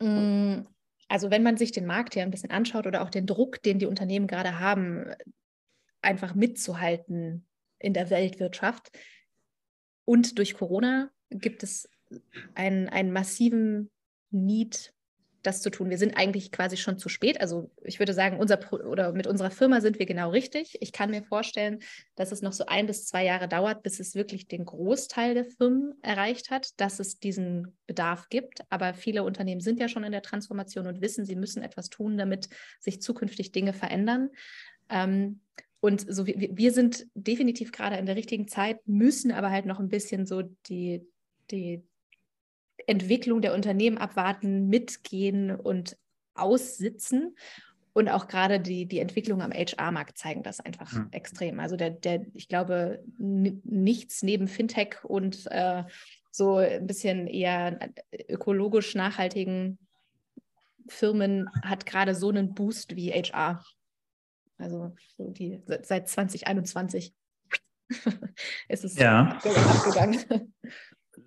Mm, 0.00 0.62
also 1.08 1.30
wenn 1.30 1.42
man 1.42 1.58
sich 1.58 1.72
den 1.72 1.84
Markt 1.84 2.14
hier 2.14 2.22
ein 2.22 2.30
bisschen 2.30 2.50
anschaut 2.50 2.86
oder 2.86 3.02
auch 3.02 3.10
den 3.10 3.26
Druck, 3.26 3.62
den 3.64 3.78
die 3.78 3.84
Unternehmen 3.84 4.26
gerade 4.26 4.58
haben, 4.58 5.12
einfach 6.00 6.34
mitzuhalten 6.34 7.46
in 7.78 7.92
der 7.94 8.10
Weltwirtschaft. 8.10 8.90
Und 10.04 10.38
durch 10.38 10.54
Corona 10.54 11.10
gibt 11.30 11.62
es 11.62 11.88
einen, 12.54 12.88
einen 12.88 13.12
massiven 13.12 13.90
Need, 14.30 14.92
das 15.46 15.62
zu 15.62 15.70
tun. 15.70 15.90
Wir 15.90 15.98
sind 15.98 16.16
eigentlich 16.16 16.50
quasi 16.50 16.76
schon 16.76 16.98
zu 16.98 17.08
spät. 17.08 17.40
Also 17.40 17.70
ich 17.84 17.98
würde 17.98 18.12
sagen, 18.12 18.38
unser 18.38 18.72
oder 18.72 19.12
mit 19.12 19.26
unserer 19.26 19.50
Firma 19.50 19.80
sind 19.80 19.98
wir 19.98 20.06
genau 20.06 20.30
richtig. 20.30 20.76
Ich 20.80 20.92
kann 20.92 21.10
mir 21.10 21.22
vorstellen, 21.22 21.80
dass 22.16 22.32
es 22.32 22.42
noch 22.42 22.52
so 22.52 22.66
ein 22.66 22.86
bis 22.86 23.06
zwei 23.06 23.24
Jahre 23.24 23.48
dauert, 23.48 23.82
bis 23.82 24.00
es 24.00 24.14
wirklich 24.14 24.48
den 24.48 24.64
Großteil 24.64 25.34
der 25.34 25.44
Firmen 25.44 25.94
erreicht 26.02 26.50
hat, 26.50 26.78
dass 26.80 26.98
es 26.98 27.18
diesen 27.18 27.76
Bedarf 27.86 28.28
gibt. 28.28 28.60
Aber 28.70 28.94
viele 28.94 29.22
Unternehmen 29.22 29.60
sind 29.60 29.78
ja 29.78 29.88
schon 29.88 30.04
in 30.04 30.12
der 30.12 30.22
Transformation 30.22 30.86
und 30.86 31.00
wissen, 31.00 31.24
sie 31.24 31.36
müssen 31.36 31.62
etwas 31.62 31.90
tun, 31.90 32.18
damit 32.18 32.48
sich 32.80 33.00
zukünftig 33.00 33.52
Dinge 33.52 33.72
verändern. 33.72 34.30
Ähm, 34.90 35.40
und 35.80 36.04
so 36.08 36.26
wir, 36.26 36.36
wir 36.56 36.72
sind 36.72 37.06
definitiv 37.14 37.72
gerade 37.72 37.96
in 37.96 38.06
der 38.06 38.16
richtigen 38.16 38.48
Zeit, 38.48 38.80
müssen 38.86 39.32
aber 39.32 39.50
halt 39.50 39.66
noch 39.66 39.78
ein 39.78 39.88
bisschen 39.88 40.26
so 40.26 40.42
die, 40.42 41.06
die 41.50 41.82
Entwicklung 42.86 43.40
der 43.40 43.54
Unternehmen 43.54 43.98
abwarten, 43.98 44.68
mitgehen 44.68 45.50
und 45.50 45.96
aussitzen. 46.34 47.36
Und 47.92 48.10
auch 48.10 48.28
gerade 48.28 48.60
die, 48.60 48.84
die 48.86 48.98
Entwicklung 48.98 49.40
am 49.40 49.52
HR-Markt 49.52 50.18
zeigen 50.18 50.42
das 50.42 50.60
einfach 50.60 50.92
mhm. 50.92 51.08
extrem. 51.12 51.60
Also 51.60 51.76
der, 51.76 51.90
der, 51.90 52.26
ich 52.34 52.48
glaube, 52.48 53.02
nichts 53.16 54.22
neben 54.22 54.48
Fintech 54.48 55.02
und 55.02 55.46
äh, 55.50 55.84
so 56.30 56.56
ein 56.56 56.86
bisschen 56.86 57.26
eher 57.26 57.78
ökologisch 58.28 58.94
nachhaltigen 58.94 59.78
Firmen 60.88 61.48
hat 61.62 61.86
gerade 61.86 62.14
so 62.14 62.28
einen 62.28 62.54
Boost 62.54 62.96
wie 62.96 63.10
HR. 63.10 63.64
Also 64.58 64.94
so 65.16 65.30
die, 65.30 65.62
seit 65.82 66.08
2021 66.08 67.14
ist 68.68 68.84
es 68.84 68.96
ja. 68.96 69.38
abgegangen. 69.42 70.54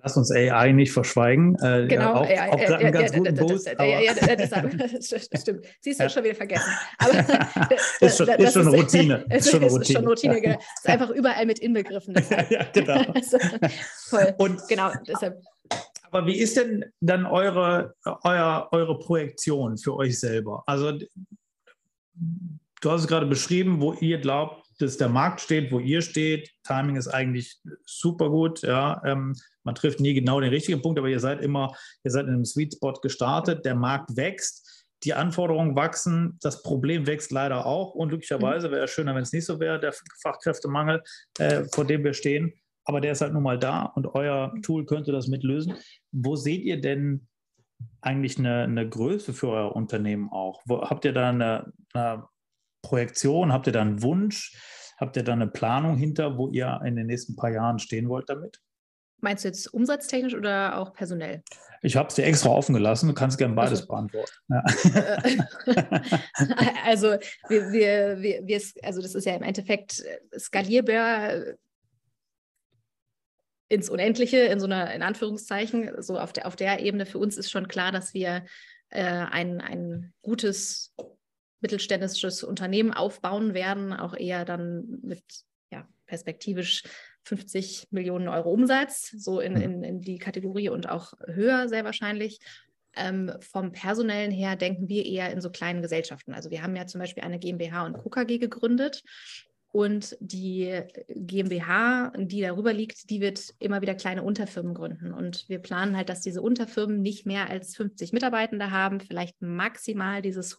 Lass 0.02 0.16
uns 0.16 0.32
AI 0.32 0.72
nicht 0.72 0.92
verschweigen. 0.92 1.56
Äh, 1.62 1.88
genau, 1.88 2.14
auch, 2.14 2.26
AI, 2.26 2.52
auch 2.52 2.60
ja, 2.60 2.70
ja, 2.70 2.90
ja, 2.90 2.90
ja, 2.90 4.14
ja, 4.14 4.36
das 4.36 5.08
stimmt. 5.42 5.66
Siehst 5.82 6.00
du, 6.00 6.10
schon 6.10 6.24
wieder 6.24 6.36
vergessen. 6.36 6.72
Aber 7.00 7.72
ist 8.00 8.18
schon, 8.18 8.30
ist 8.30 8.54
schon 8.54 8.68
eine 8.68 8.78
Routine. 8.78 9.26
Ist, 9.30 9.52
schon 9.52 9.62
eine 9.62 9.70
Routine. 9.70 9.82
Ist 9.82 9.94
schon 9.94 10.08
Routine 10.08 10.42
genau. 10.42 10.58
Ist 10.58 10.88
einfach 10.88 11.10
überall 11.10 11.46
mit 11.46 11.60
inbegriffen. 11.60 12.16
ja, 12.50 12.64
genau. 12.72 13.02
also, 13.14 13.38
voll. 14.10 14.36
Und, 14.38 14.68
genau, 14.68 14.92
deshalb. 15.08 15.42
Aber 16.12 16.26
wie 16.28 16.38
ist 16.38 16.56
denn 16.58 16.86
dann 17.02 17.26
eure, 17.26 17.96
euer, 18.24 18.70
eure 18.72 19.00
Projektion 19.00 19.78
für 19.78 19.96
euch 19.96 20.20
selber? 20.20 20.64
Also 20.66 20.98
du 22.82 22.92
hast 22.92 23.02
es 23.02 23.08
gerade 23.08 23.26
beschrieben, 23.26 23.82
wo 23.82 23.94
ihr 23.94 24.20
glaubt, 24.20 24.66
dass 24.80 24.98
der 24.98 25.10
Markt 25.10 25.42
steht, 25.42 25.72
wo 25.72 25.80
ihr 25.80 26.02
steht. 26.02 26.50
Timing 26.64 26.96
ist 26.96 27.08
eigentlich 27.08 27.60
super 27.86 28.30
gut. 28.30 28.62
Ja, 28.62 29.02
ähm, 29.06 29.36
man 29.64 29.76
trifft 29.76 30.00
nie 30.00 30.14
genau 30.14 30.40
den 30.40 30.50
richtigen 30.50 30.82
Punkt, 30.82 30.98
aber 30.98 31.10
ihr 31.10 31.20
seid 31.20 31.42
immer, 31.42 31.76
ihr 32.04 32.12
seid 32.12 32.26
in 32.28 32.34
einem 32.34 32.46
Sweet 32.46 32.76
Spot 32.76 32.94
gestartet. 32.94 33.66
Der 33.66 33.76
Markt 33.76 34.16
wächst, 34.16 34.86
die 35.04 35.14
Anforderungen 35.14 35.76
wachsen, 35.76 36.38
das 36.42 36.64
Problem 36.64 37.08
wächst 37.08 37.32
leider 37.32 37.66
auch. 37.66 37.94
Und 37.94 38.10
glücklicherweise 38.10 38.72
wäre 38.72 38.86
es 38.86 38.92
schöner, 38.92 39.16
wenn 39.16 39.24
es 39.24 39.34
nicht 39.34 39.46
so 39.46 39.60
wäre, 39.60 39.80
der 39.80 39.94
Fachkräftemangel, 40.22 41.04
äh, 41.40 41.66
vor 41.74 41.86
dem 41.86 42.04
wir 42.04 42.14
stehen. 42.14 42.54
Aber 42.86 43.02
der 43.02 43.12
ist 43.12 43.22
halt 43.22 43.34
nun 43.34 43.44
mal 43.44 43.60
da 43.60 43.84
und 43.84 44.08
euer 44.16 44.54
Tool 44.64 44.86
könnte 44.86 45.12
das 45.12 45.28
mitlösen. 45.28 45.76
Wo 46.12 46.36
seht 46.36 46.64
ihr 46.64 46.82
denn 46.82 47.28
eigentlich 48.02 48.40
eine, 48.40 48.64
eine 48.64 48.88
Größe 48.88 49.34
für 49.34 49.50
euer 49.50 49.76
Unternehmen 49.76 50.30
auch? 50.32 50.62
Wo, 50.66 50.82
habt 50.82 51.06
ihr 51.06 51.14
da 51.14 51.30
eine, 51.30 51.72
eine 51.94 52.28
Projektion? 52.82 53.52
Habt 53.52 53.68
ihr 53.68 53.74
da 53.74 53.82
einen 53.82 54.02
Wunsch? 54.02 54.58
Habt 54.98 55.16
ihr 55.16 55.24
da 55.24 55.34
eine 55.34 55.48
Planung 55.48 55.98
hinter, 55.98 56.38
wo 56.38 56.50
ihr 56.50 56.82
in 56.86 56.96
den 56.96 57.08
nächsten 57.08 57.36
paar 57.36 57.52
Jahren 57.52 57.80
stehen 57.80 58.10
wollt 58.10 58.30
damit? 58.30 58.60
Meinst 59.22 59.44
du 59.44 59.50
jetzt 59.50 59.74
umsatztechnisch 59.74 60.36
oder 60.36 60.78
auch 60.78 60.94
personell? 60.94 61.44
Ich 61.82 61.96
habe 61.96 62.10
es 62.10 62.16
dir 62.16 62.26
extra 62.26 62.50
offen 62.50 62.74
gelassen. 62.74 63.08
Du 63.08 63.14
kannst 63.14 63.38
gerne 63.38 63.54
beides 63.54 63.82
also, 63.82 63.88
beantworten. 63.88 64.32
Ja. 64.50 64.64
also, 66.86 67.18
wir, 67.48 67.72
wir, 67.72 68.22
wir, 68.22 68.48
wir, 68.48 68.62
also 68.84 69.02
das 69.02 69.16
ist 69.16 69.26
ja 69.26 69.36
im 69.36 69.44
Endeffekt 69.44 70.04
skalierbar 70.38 71.56
ins 73.70 73.90
Unendliche, 73.90 74.38
in 74.38 74.60
so 74.60 74.66
einer, 74.66 74.94
in 74.94 75.04
Anführungszeichen, 75.04 76.02
so 76.02 76.20
auf 76.20 76.34
der, 76.34 76.48
auf 76.48 76.56
der 76.56 76.80
Ebene. 76.80 77.06
Für 77.06 77.20
uns 77.20 77.38
ist 77.38 77.52
schon 77.52 77.68
klar, 77.68 77.92
dass 77.92 78.14
wir 78.14 78.46
äh, 78.90 79.04
ein, 79.04 79.62
ein 79.62 80.14
gutes 80.22 80.94
mittelständisches 81.62 82.44
Unternehmen 82.44 82.94
aufbauen 82.94 83.54
werden, 83.54 83.94
auch 83.94 84.16
eher 84.16 84.46
dann 84.46 85.00
mit 85.02 85.24
ja, 85.72 85.88
perspektivisch 86.06 86.84
50 87.24 87.88
Millionen 87.92 88.28
Euro 88.28 88.52
Umsatz, 88.52 89.12
so 89.12 89.40
in, 89.40 89.54
mhm. 89.54 89.62
in, 89.62 89.84
in 89.84 90.02
die 90.02 90.18
Kategorie 90.18 90.70
und 90.70 90.90
auch 90.90 91.14
höher 91.28 91.68
sehr 91.68 91.84
wahrscheinlich. 91.84 92.40
Ähm, 92.96 93.32
vom 93.40 93.72
Personellen 93.72 94.32
her 94.32 94.56
denken 94.56 94.90
wir 94.90 95.06
eher 95.06 95.32
in 95.32 95.42
so 95.42 95.52
kleinen 95.52 95.82
Gesellschaften. 95.82 96.34
Also 96.34 96.50
wir 96.50 96.64
haben 96.64 96.76
ja 96.76 96.88
zum 96.88 97.00
Beispiel 97.00 97.24
eine 97.24 97.38
GmbH 97.38 97.86
und 97.86 97.98
KKG 98.04 98.40
gegründet 98.40 99.04
Und 99.72 100.18
die 100.20 100.82
GmbH, 101.10 102.12
die 102.18 102.42
darüber 102.42 102.74
liegt, 102.74 103.12
die 103.12 103.22
wird 103.22 103.54
immer 103.60 103.82
wieder 103.82 103.94
kleine 103.94 104.24
Unterfirmen 104.24 104.74
gründen. 104.74 105.14
Und 105.14 105.48
wir 105.48 105.60
planen 105.60 105.96
halt, 105.96 106.10
dass 106.10 106.22
diese 106.22 106.42
Unterfirmen 106.42 107.04
nicht 107.04 107.28
mehr 107.28 107.50
als 107.50 107.76
50 107.76 108.12
Mitarbeitende 108.12 108.72
haben, 108.72 109.00
vielleicht 109.00 109.40
maximal 109.42 110.24
dieses 110.24 110.58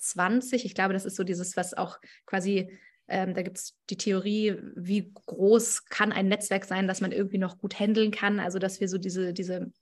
120. 0.00 0.64
Ich 0.64 0.74
glaube, 0.74 0.92
das 0.92 1.04
ist 1.04 1.16
so 1.16 1.24
dieses, 1.24 1.56
was 1.56 1.74
auch 1.74 1.98
quasi, 2.26 2.78
ähm, 3.08 3.34
da 3.34 3.42
gibt 3.42 3.58
es 3.58 3.76
die 3.90 3.96
Theorie, 3.96 4.56
wie 4.74 5.12
groß 5.12 5.86
kann 5.86 6.12
ein 6.12 6.28
Netzwerk 6.28 6.64
sein, 6.64 6.88
dass 6.88 7.00
man 7.00 7.12
irgendwie 7.12 7.38
noch 7.38 7.58
gut 7.58 7.78
handeln 7.78 8.10
kann. 8.10 8.40
Also, 8.40 8.58
dass 8.58 8.80
wir 8.80 8.88
so 8.88 8.98
diese, 8.98 9.32
diese 9.32 9.72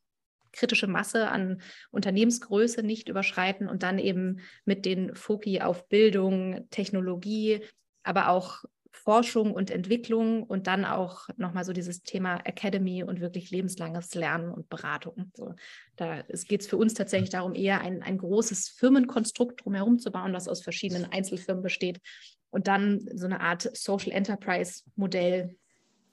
kritische 0.53 0.87
Masse 0.87 1.29
an 1.29 1.61
Unternehmensgröße 1.91 2.83
nicht 2.83 3.09
überschreiten 3.09 3.69
und 3.69 3.83
dann 3.83 3.99
eben 3.99 4.41
mit 4.65 4.87
den 4.87 5.15
Foki 5.15 5.61
auf 5.61 5.89
Bildung, 5.89 6.67
Technologie, 6.71 7.61
aber 8.03 8.29
auch 8.31 8.65
Forschung 9.09 9.55
und 9.55 9.71
Entwicklung 9.71 10.43
und 10.43 10.67
dann 10.67 10.85
auch 10.85 11.31
nochmal 11.39 11.65
so 11.65 11.73
dieses 11.73 12.03
Thema 12.03 12.45
Academy 12.45 13.03
und 13.03 13.23
wirklich 13.23 13.51
lebenslanges 13.51 14.15
Lernen 14.15 14.53
und 14.53 14.69
Beratung. 14.69 15.33
So, 15.35 15.55
da 15.97 16.25
geht 16.47 16.61
es 16.61 16.67
für 16.67 16.77
uns 16.77 16.93
tatsächlich 16.93 17.31
darum, 17.31 17.55
eher 17.55 17.81
ein, 17.81 18.03
ein 18.03 18.19
großes 18.19 18.69
Firmenkonstrukt 18.69 19.65
drumherum 19.65 19.99
zu 19.99 20.11
bauen, 20.11 20.35
das 20.35 20.47
aus 20.47 20.61
verschiedenen 20.61 21.07
Einzelfirmen 21.07 21.63
besteht 21.63 22.03
und 22.51 22.69
dann 22.69 23.09
so 23.15 23.25
eine 23.25 23.41
Art 23.41 23.75
Social 23.75 24.13
Enterprise 24.13 24.83
Modell 24.95 25.57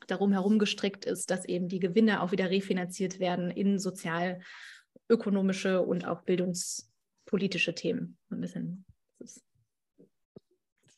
darum 0.07 0.31
herum 0.31 0.57
gestrickt 0.57 1.03
ist, 1.03 1.29
dass 1.29 1.43
eben 1.43 1.67
die 1.67 1.79
Gewinne 1.79 2.21
auch 2.21 2.31
wieder 2.31 2.49
refinanziert 2.49 3.19
werden 3.19 3.51
in 3.51 3.77
sozialökonomische 3.77 5.81
und 5.81 6.07
auch 6.07 6.21
bildungspolitische 6.21 7.75
Themen. 7.75 8.17
Ein 8.29 8.39
bisschen. 8.39 8.85
Das 9.19 9.35
ist 9.35 9.43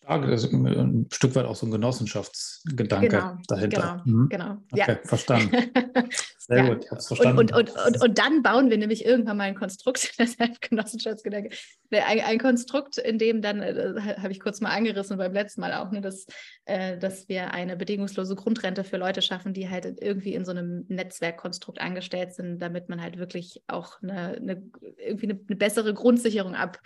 stark. 0.07 0.29
Das 0.29 0.43
ist 0.43 0.53
ein 0.53 1.07
Stück 1.11 1.35
weit 1.35 1.45
auch 1.45 1.55
so 1.55 1.65
ein 1.65 1.71
Genossenschaftsgedanke 1.71 3.07
genau, 3.09 3.37
dahinter. 3.47 4.01
Genau, 4.05 4.17
mhm. 4.17 4.29
genau. 4.29 4.57
Okay, 4.71 4.85
ja. 4.87 4.99
verstanden. 5.03 5.51
Sehr 6.37 6.57
ja. 6.63 6.73
gut, 6.73 6.85
ich 6.85 6.91
habe 6.91 6.99
es 6.99 7.07
verstanden. 7.07 7.39
Und, 7.39 7.53
und, 7.53 7.71
und, 7.85 8.01
und, 8.01 8.17
dann 8.17 8.41
bauen 8.41 8.69
wir 8.69 8.77
nämlich 8.77 9.05
irgendwann 9.05 9.37
mal 9.37 9.43
ein 9.43 9.55
Konstrukt, 9.55 10.13
deshalb 10.19 10.61
Genossenschaftsgedanke, 10.61 11.49
ein, 11.91 12.21
ein 12.21 12.39
Konstrukt, 12.39 12.97
in 12.97 13.17
dem 13.17 13.41
dann, 13.41 13.61
äh, 13.61 14.15
habe 14.17 14.31
ich 14.31 14.39
kurz 14.39 14.61
mal 14.61 14.69
angerissen 14.69 15.17
beim 15.17 15.33
letzten 15.33 15.61
Mal 15.61 15.73
auch, 15.73 15.91
ne, 15.91 15.99
dass, 15.99 16.25
äh, 16.65 16.97
dass 16.97 17.27
wir 17.27 17.51
eine 17.51 17.75
bedingungslose 17.75 18.35
Grundrente 18.35 18.83
für 18.83 18.97
Leute 18.97 19.21
schaffen, 19.21 19.53
die 19.53 19.69
halt 19.69 19.97
irgendwie 20.01 20.33
in 20.33 20.45
so 20.45 20.51
einem 20.51 20.85
Netzwerkkonstrukt 20.87 21.81
angestellt 21.81 22.33
sind, 22.33 22.59
damit 22.59 22.87
man 22.87 23.01
halt 23.01 23.17
wirklich 23.17 23.61
auch 23.67 24.01
eine, 24.01 24.37
eine 24.37 24.63
irgendwie 24.97 25.29
eine, 25.29 25.39
eine 25.47 25.57
bessere 25.57 25.93
Grundsicherung 25.93 26.55
ab 26.55 26.79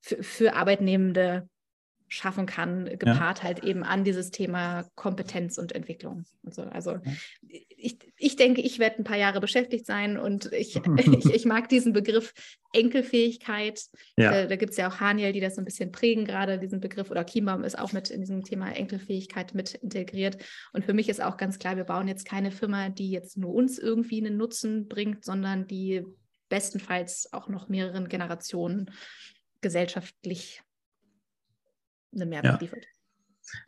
für, 0.00 0.22
für 0.22 0.54
Arbeitnehmende 0.54 1.48
schaffen 2.08 2.46
kann, 2.46 2.86
gepaart 2.98 3.38
ja. 3.38 3.44
halt 3.44 3.64
eben 3.64 3.84
an 3.84 4.02
dieses 4.02 4.30
Thema 4.30 4.84
Kompetenz 4.94 5.58
und 5.58 5.72
Entwicklung. 5.72 6.24
Und 6.42 6.54
so. 6.54 6.62
Also 6.62 6.92
ja. 6.92 7.00
ich, 7.76 7.98
ich 8.16 8.36
denke, 8.36 8.60
ich 8.60 8.78
werde 8.78 8.98
ein 8.98 9.04
paar 9.04 9.18
Jahre 9.18 9.40
beschäftigt 9.40 9.86
sein 9.86 10.18
und 10.18 10.50
ich, 10.52 10.76
ich, 10.96 11.24
ich, 11.26 11.44
mag 11.44 11.68
diesen 11.68 11.92
Begriff 11.92 12.32
Enkelfähigkeit. 12.72 13.82
Ja. 14.16 14.30
Da, 14.30 14.46
da 14.46 14.56
gibt 14.56 14.72
es 14.72 14.78
ja 14.78 14.88
auch 14.88 15.00
Haniel, 15.00 15.32
die 15.32 15.40
das 15.40 15.56
so 15.56 15.60
ein 15.60 15.66
bisschen 15.66 15.92
prägen, 15.92 16.24
gerade 16.24 16.58
diesen 16.58 16.80
Begriff, 16.80 17.10
oder 17.10 17.24
Kiembaum 17.24 17.62
ist 17.64 17.78
auch 17.78 17.92
mit 17.92 18.10
in 18.10 18.20
diesem 18.20 18.42
Thema 18.42 18.70
Enkelfähigkeit 18.72 19.54
mit 19.54 19.74
integriert. 19.74 20.38
Und 20.72 20.84
für 20.84 20.94
mich 20.94 21.08
ist 21.08 21.22
auch 21.22 21.36
ganz 21.36 21.58
klar, 21.58 21.76
wir 21.76 21.84
bauen 21.84 22.08
jetzt 22.08 22.24
keine 22.24 22.50
Firma, 22.50 22.88
die 22.88 23.10
jetzt 23.10 23.36
nur 23.36 23.52
uns 23.52 23.78
irgendwie 23.78 24.24
einen 24.24 24.36
Nutzen 24.36 24.88
bringt, 24.88 25.24
sondern 25.24 25.66
die 25.66 26.04
bestenfalls 26.48 27.32
auch 27.32 27.48
noch 27.48 27.68
mehreren 27.68 28.08
Generationen 28.08 28.90
gesellschaftlich 29.60 30.62
eine 32.14 32.26
Mehrwert 32.26 32.54
ja. 32.54 32.58
liefert. 32.58 32.84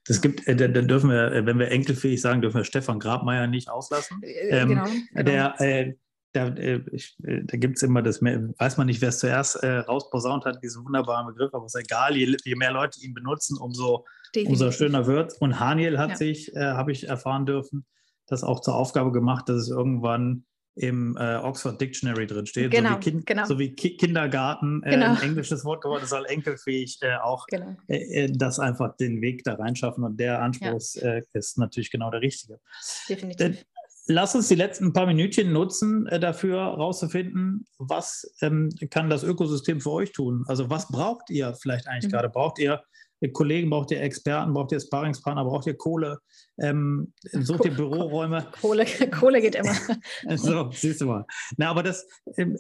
Das 0.06 0.20
gibt, 0.20 0.46
äh, 0.46 0.56
da, 0.56 0.68
dürfen 0.68 1.10
wir, 1.10 1.32
äh, 1.32 1.46
wenn 1.46 1.58
wir 1.58 1.70
enkelfähig 1.70 2.20
sagen, 2.20 2.42
dürfen 2.42 2.58
wir 2.58 2.64
Stefan 2.64 2.98
Grabmeier 2.98 3.46
nicht 3.46 3.70
auslassen. 3.70 4.22
Äh, 4.22 4.60
ähm, 4.60 4.68
genau, 4.68 4.84
genau. 4.84 5.22
Der, 5.22 5.60
äh, 5.60 5.94
da, 6.32 6.48
äh, 6.48 6.80
da 7.22 7.56
gibt 7.56 7.76
es 7.76 7.82
immer 7.82 8.02
das, 8.02 8.22
weiß 8.22 8.76
man 8.76 8.86
nicht, 8.86 9.00
wer 9.00 9.08
es 9.08 9.18
zuerst 9.18 9.56
äh, 9.62 9.78
rausposaunt 9.78 10.44
hat, 10.44 10.62
diesen 10.62 10.84
wunderbaren 10.84 11.26
Begriff, 11.26 11.52
aber 11.54 11.64
es 11.64 11.74
ist 11.74 11.82
egal, 11.82 12.16
je, 12.16 12.36
je 12.44 12.54
mehr 12.54 12.72
Leute 12.72 13.00
ihn 13.00 13.14
benutzen, 13.14 13.58
umso, 13.58 14.06
umso 14.46 14.70
schöner 14.70 15.06
wird 15.06 15.34
Und 15.40 15.58
Haniel 15.58 15.98
hat 15.98 16.10
ja. 16.10 16.16
sich, 16.16 16.54
äh, 16.54 16.60
habe 16.60 16.92
ich 16.92 17.08
erfahren 17.08 17.46
dürfen, 17.46 17.84
das 18.26 18.44
auch 18.44 18.60
zur 18.60 18.76
Aufgabe 18.76 19.10
gemacht, 19.10 19.48
dass 19.48 19.62
es 19.62 19.70
irgendwann 19.70 20.44
im 20.80 21.14
äh, 21.18 21.36
Oxford 21.36 21.78
Dictionary 21.78 22.26
drin 22.26 22.46
steht, 22.46 22.70
genau, 22.70 22.92
so 22.92 22.96
wie, 22.96 23.00
kind, 23.00 23.26
genau. 23.26 23.44
so 23.44 23.58
wie 23.58 23.74
Ki 23.74 23.96
Kindergarten 23.98 24.82
äh, 24.82 24.90
genau. 24.92 25.12
ein 25.12 25.22
englisches 25.22 25.62
Wort 25.66 25.82
geworden 25.82 26.04
ist, 26.04 26.10
soll 26.10 26.24
enkelfähig 26.24 26.98
äh, 27.02 27.16
auch 27.16 27.46
genau. 27.48 27.76
Äh, 27.86 28.24
äh, 28.24 28.32
das 28.32 28.58
einfach 28.58 28.96
den 28.96 29.20
Weg 29.20 29.44
da 29.44 29.54
reinschaffen 29.54 30.04
und 30.04 30.18
der 30.18 30.40
Anspruch 30.40 30.80
ja. 30.94 31.16
Äh, 31.16 31.22
ist 31.34 31.58
natürlich 31.58 31.90
genau 31.90 32.10
der 32.10 32.22
richtige. 32.22 32.60
Definitiv. 33.08 33.62
Lass 34.06 34.34
uns 34.34 34.48
die 34.48 34.54
letzten 34.54 34.92
paar 34.94 35.06
Minütchen 35.06 35.52
nutzen, 35.52 36.06
dafür 36.06 36.72
herauszufinden, 36.72 37.66
was 37.78 38.34
ähm, 38.40 38.70
kann 38.90 39.10
das 39.10 39.22
Ökosystem 39.22 39.80
für 39.80 39.90
euch 39.90 40.12
tun? 40.12 40.44
Also 40.48 40.70
was 40.70 40.88
braucht 40.88 41.28
ihr 41.30 41.54
vielleicht 41.54 41.86
eigentlich 41.86 42.06
mhm. 42.06 42.16
gerade? 42.16 42.30
Braucht 42.30 42.58
ihr 42.58 42.82
Kollegen, 43.28 43.68
braucht 43.68 43.90
ihr 43.90 44.00
Experten, 44.00 44.54
braucht 44.54 44.72
ihr 44.72 44.80
Sparringspartner, 44.80 45.44
braucht 45.44 45.66
ihr 45.66 45.76
Kohle, 45.76 46.18
ähm, 46.58 47.12
sucht 47.22 47.66
ihr 47.66 47.74
Büroräume. 47.74 48.46
Kohle, 48.60 48.86
Kohle 49.10 49.40
geht 49.40 49.54
immer. 49.54 49.74
so, 50.36 50.70
siehst 50.72 51.02
du 51.02 51.06
mal. 51.06 51.26
Na, 51.56 51.70
aber 51.70 51.82
das 51.82 52.06
ähm, 52.36 52.56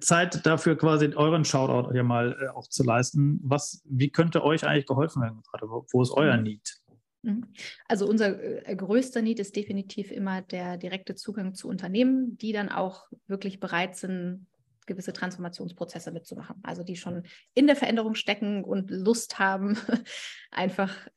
Zeit 0.00 0.44
dafür 0.44 0.76
quasi 0.76 1.14
euren 1.14 1.44
Shoutout 1.44 1.92
hier 1.92 2.02
mal 2.02 2.36
äh, 2.40 2.48
auch 2.48 2.68
zu 2.68 2.84
leisten. 2.84 3.40
Was, 3.42 3.82
wie 3.84 4.10
könnte 4.10 4.44
euch 4.44 4.64
eigentlich 4.64 4.86
geholfen 4.86 5.22
werden 5.22 5.42
gerade? 5.50 5.66
Wo 5.68 6.02
ist 6.02 6.10
euer 6.10 6.36
mhm. 6.36 6.42
Need? 6.42 6.80
Mhm. 7.22 7.46
Also 7.86 8.06
unser 8.06 8.66
äh, 8.66 8.74
größter 8.74 9.22
Need 9.22 9.40
ist 9.40 9.56
definitiv 9.56 10.10
immer 10.10 10.42
der 10.42 10.76
direkte 10.76 11.14
Zugang 11.14 11.54
zu 11.54 11.68
Unternehmen, 11.68 12.38
die 12.38 12.52
dann 12.52 12.68
auch 12.68 13.08
wirklich 13.26 13.60
bereit 13.60 13.96
sind, 13.96 14.46
gewisse 14.90 15.12
Transformationsprozesse 15.12 16.10
mitzumachen. 16.10 16.56
Also 16.62 16.82
die 16.82 16.96
schon 16.96 17.22
in 17.54 17.66
der 17.66 17.76
Veränderung 17.76 18.14
stecken 18.14 18.64
und 18.64 18.90
Lust 18.90 19.38
haben, 19.38 19.78
einfach 20.50 21.08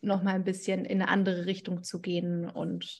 nochmal 0.00 0.34
ein 0.34 0.44
bisschen 0.44 0.84
in 0.84 1.00
eine 1.00 1.10
andere 1.10 1.46
Richtung 1.46 1.82
zu 1.84 2.00
gehen. 2.00 2.50
Und 2.50 2.98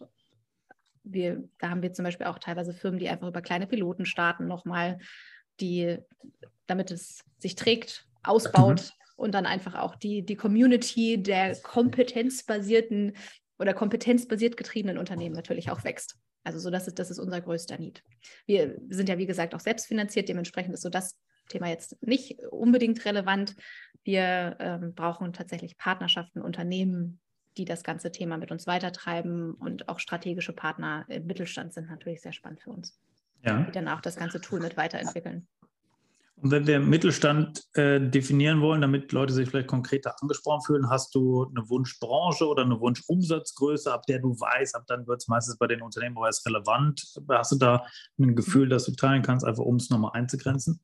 wir, 1.03 1.49
da 1.59 1.71
haben 1.71 1.83
wir 1.83 1.93
zum 1.93 2.05
Beispiel 2.05 2.27
auch 2.27 2.39
teilweise 2.39 2.73
Firmen, 2.73 3.01
die 3.01 3.09
einfach 3.09 3.29
über 3.29 3.43
kleine 3.43 3.67
Piloten 3.67 4.07
starten, 4.07 4.47
nochmal, 4.47 4.99
die, 5.61 5.99
damit 6.67 6.91
es 6.91 7.25
sich 7.39 7.57
trägt, 7.57 8.07
ausbaut 8.23 8.83
mhm. 8.83 9.13
und 9.17 9.35
dann 9.35 9.47
einfach 9.47 9.75
auch 9.75 9.97
die, 9.97 10.25
die 10.25 10.37
Community 10.37 11.23
der 11.23 11.57
kompetenzbasierten 11.57 13.17
oder 13.59 13.75
kompetenzbasiert 13.75 14.57
getriebenen 14.57 14.99
Unternehmen 14.99 15.35
natürlich 15.35 15.71
auch 15.71 15.85
wächst. 15.85 16.17
Also 16.45 16.59
so, 16.59 16.71
das 16.71 16.87
ist, 16.87 16.99
das 16.99 17.11
ist 17.11 17.19
unser 17.19 17.41
größter 17.41 17.79
Need. 17.79 18.03
Wir 18.47 18.77
sind 18.91 19.09
ja, 19.09 19.19
wie 19.19 19.27
gesagt, 19.27 19.55
auch 19.55 19.61
selbstfinanziert. 19.61 20.29
Dementsprechend 20.29 20.75
ist 20.75 20.83
so 20.83 20.91
das 20.91 21.19
Thema 21.49 21.69
jetzt 21.69 22.01
nicht 22.03 22.39
unbedingt 22.51 23.05
relevant. 23.05 23.57
Wir 24.05 24.57
ähm, 24.61 24.95
brauchen 24.95 25.33
tatsächlich 25.33 25.77
Partnerschaften, 25.79 26.43
Unternehmen, 26.43 27.21
die 27.57 27.65
das 27.65 27.83
ganze 27.83 28.13
Thema 28.13 28.37
mit 28.37 28.51
uns 28.51 28.67
weitertreiben 28.67 29.55
und 29.55 29.89
auch 29.89 30.01
strategische 30.01 30.53
Partner 30.53 31.05
im 31.09 31.27
Mittelstand 31.27 31.73
sind 31.73 31.89
natürlich 31.89 32.21
sehr 32.21 32.33
spannend 32.33 32.61
für 32.61 32.71
uns, 32.71 32.99
ja. 33.45 33.63
die 33.63 33.73
dann 33.73 33.89
auch 33.89 34.01
das 34.01 34.17
ganze 34.17 34.41
Tool 34.41 34.61
mit 34.61 34.77
weiterentwickeln. 34.77 35.47
Und 36.37 36.51
wenn 36.51 36.67
wir 36.67 36.81
Mittelstand 36.81 37.63
äh, 37.75 38.01
definieren 38.01 38.61
wollen, 38.61 38.81
damit 38.81 39.13
Leute 39.13 39.33
sich 39.33 39.49
vielleicht 39.49 39.69
konkreter 39.69 40.15
angesprochen 40.21 40.63
fühlen, 40.63 40.91
hast 40.91 41.15
du 41.15 41.47
eine 41.47 41.69
Wunschbranche 41.69 42.47
oder 42.47 42.65
eine 42.65 42.81
Wunschumsatzgröße, 42.81 43.93
ab 43.93 44.03
der 44.07 44.19
du 44.19 44.31
weißt, 44.39 44.75
ab 44.75 44.85
dann 44.89 45.07
wird 45.07 45.23
es 45.23 45.29
meistens 45.29 45.57
bei 45.57 45.69
den 45.69 45.81
Unternehmen 45.81 46.17
es 46.29 46.45
relevant. 46.45 47.03
Hast 47.29 47.53
du 47.53 47.57
da 47.57 47.87
ein 48.19 48.35
Gefühl, 48.35 48.69
das 48.69 48.85
du 48.85 48.93
teilen 48.93 49.23
kannst, 49.23 49.47
einfach 49.47 49.65
um 49.65 49.77
es 49.77 49.91
nochmal 49.91 50.11
einzugrenzen? 50.15 50.81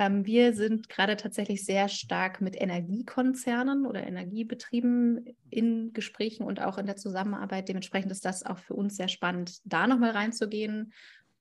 Ähm, 0.00 0.24
wir 0.24 0.54
sind 0.54 0.88
gerade 0.88 1.16
tatsächlich 1.16 1.64
sehr 1.64 1.88
stark 1.88 2.40
mit 2.40 2.58
Energiekonzernen 2.58 3.84
oder 3.84 4.06
Energiebetrieben 4.06 5.36
in 5.50 5.92
Gesprächen 5.92 6.44
und 6.44 6.60
auch 6.62 6.78
in 6.78 6.86
der 6.86 6.96
Zusammenarbeit. 6.96 7.68
Dementsprechend 7.68 8.10
ist 8.10 8.24
das 8.24 8.44
auch 8.44 8.58
für 8.58 8.74
uns 8.74 8.96
sehr 8.96 9.08
spannend, 9.08 9.58
da 9.64 9.86
nochmal 9.86 10.12
reinzugehen 10.12 10.92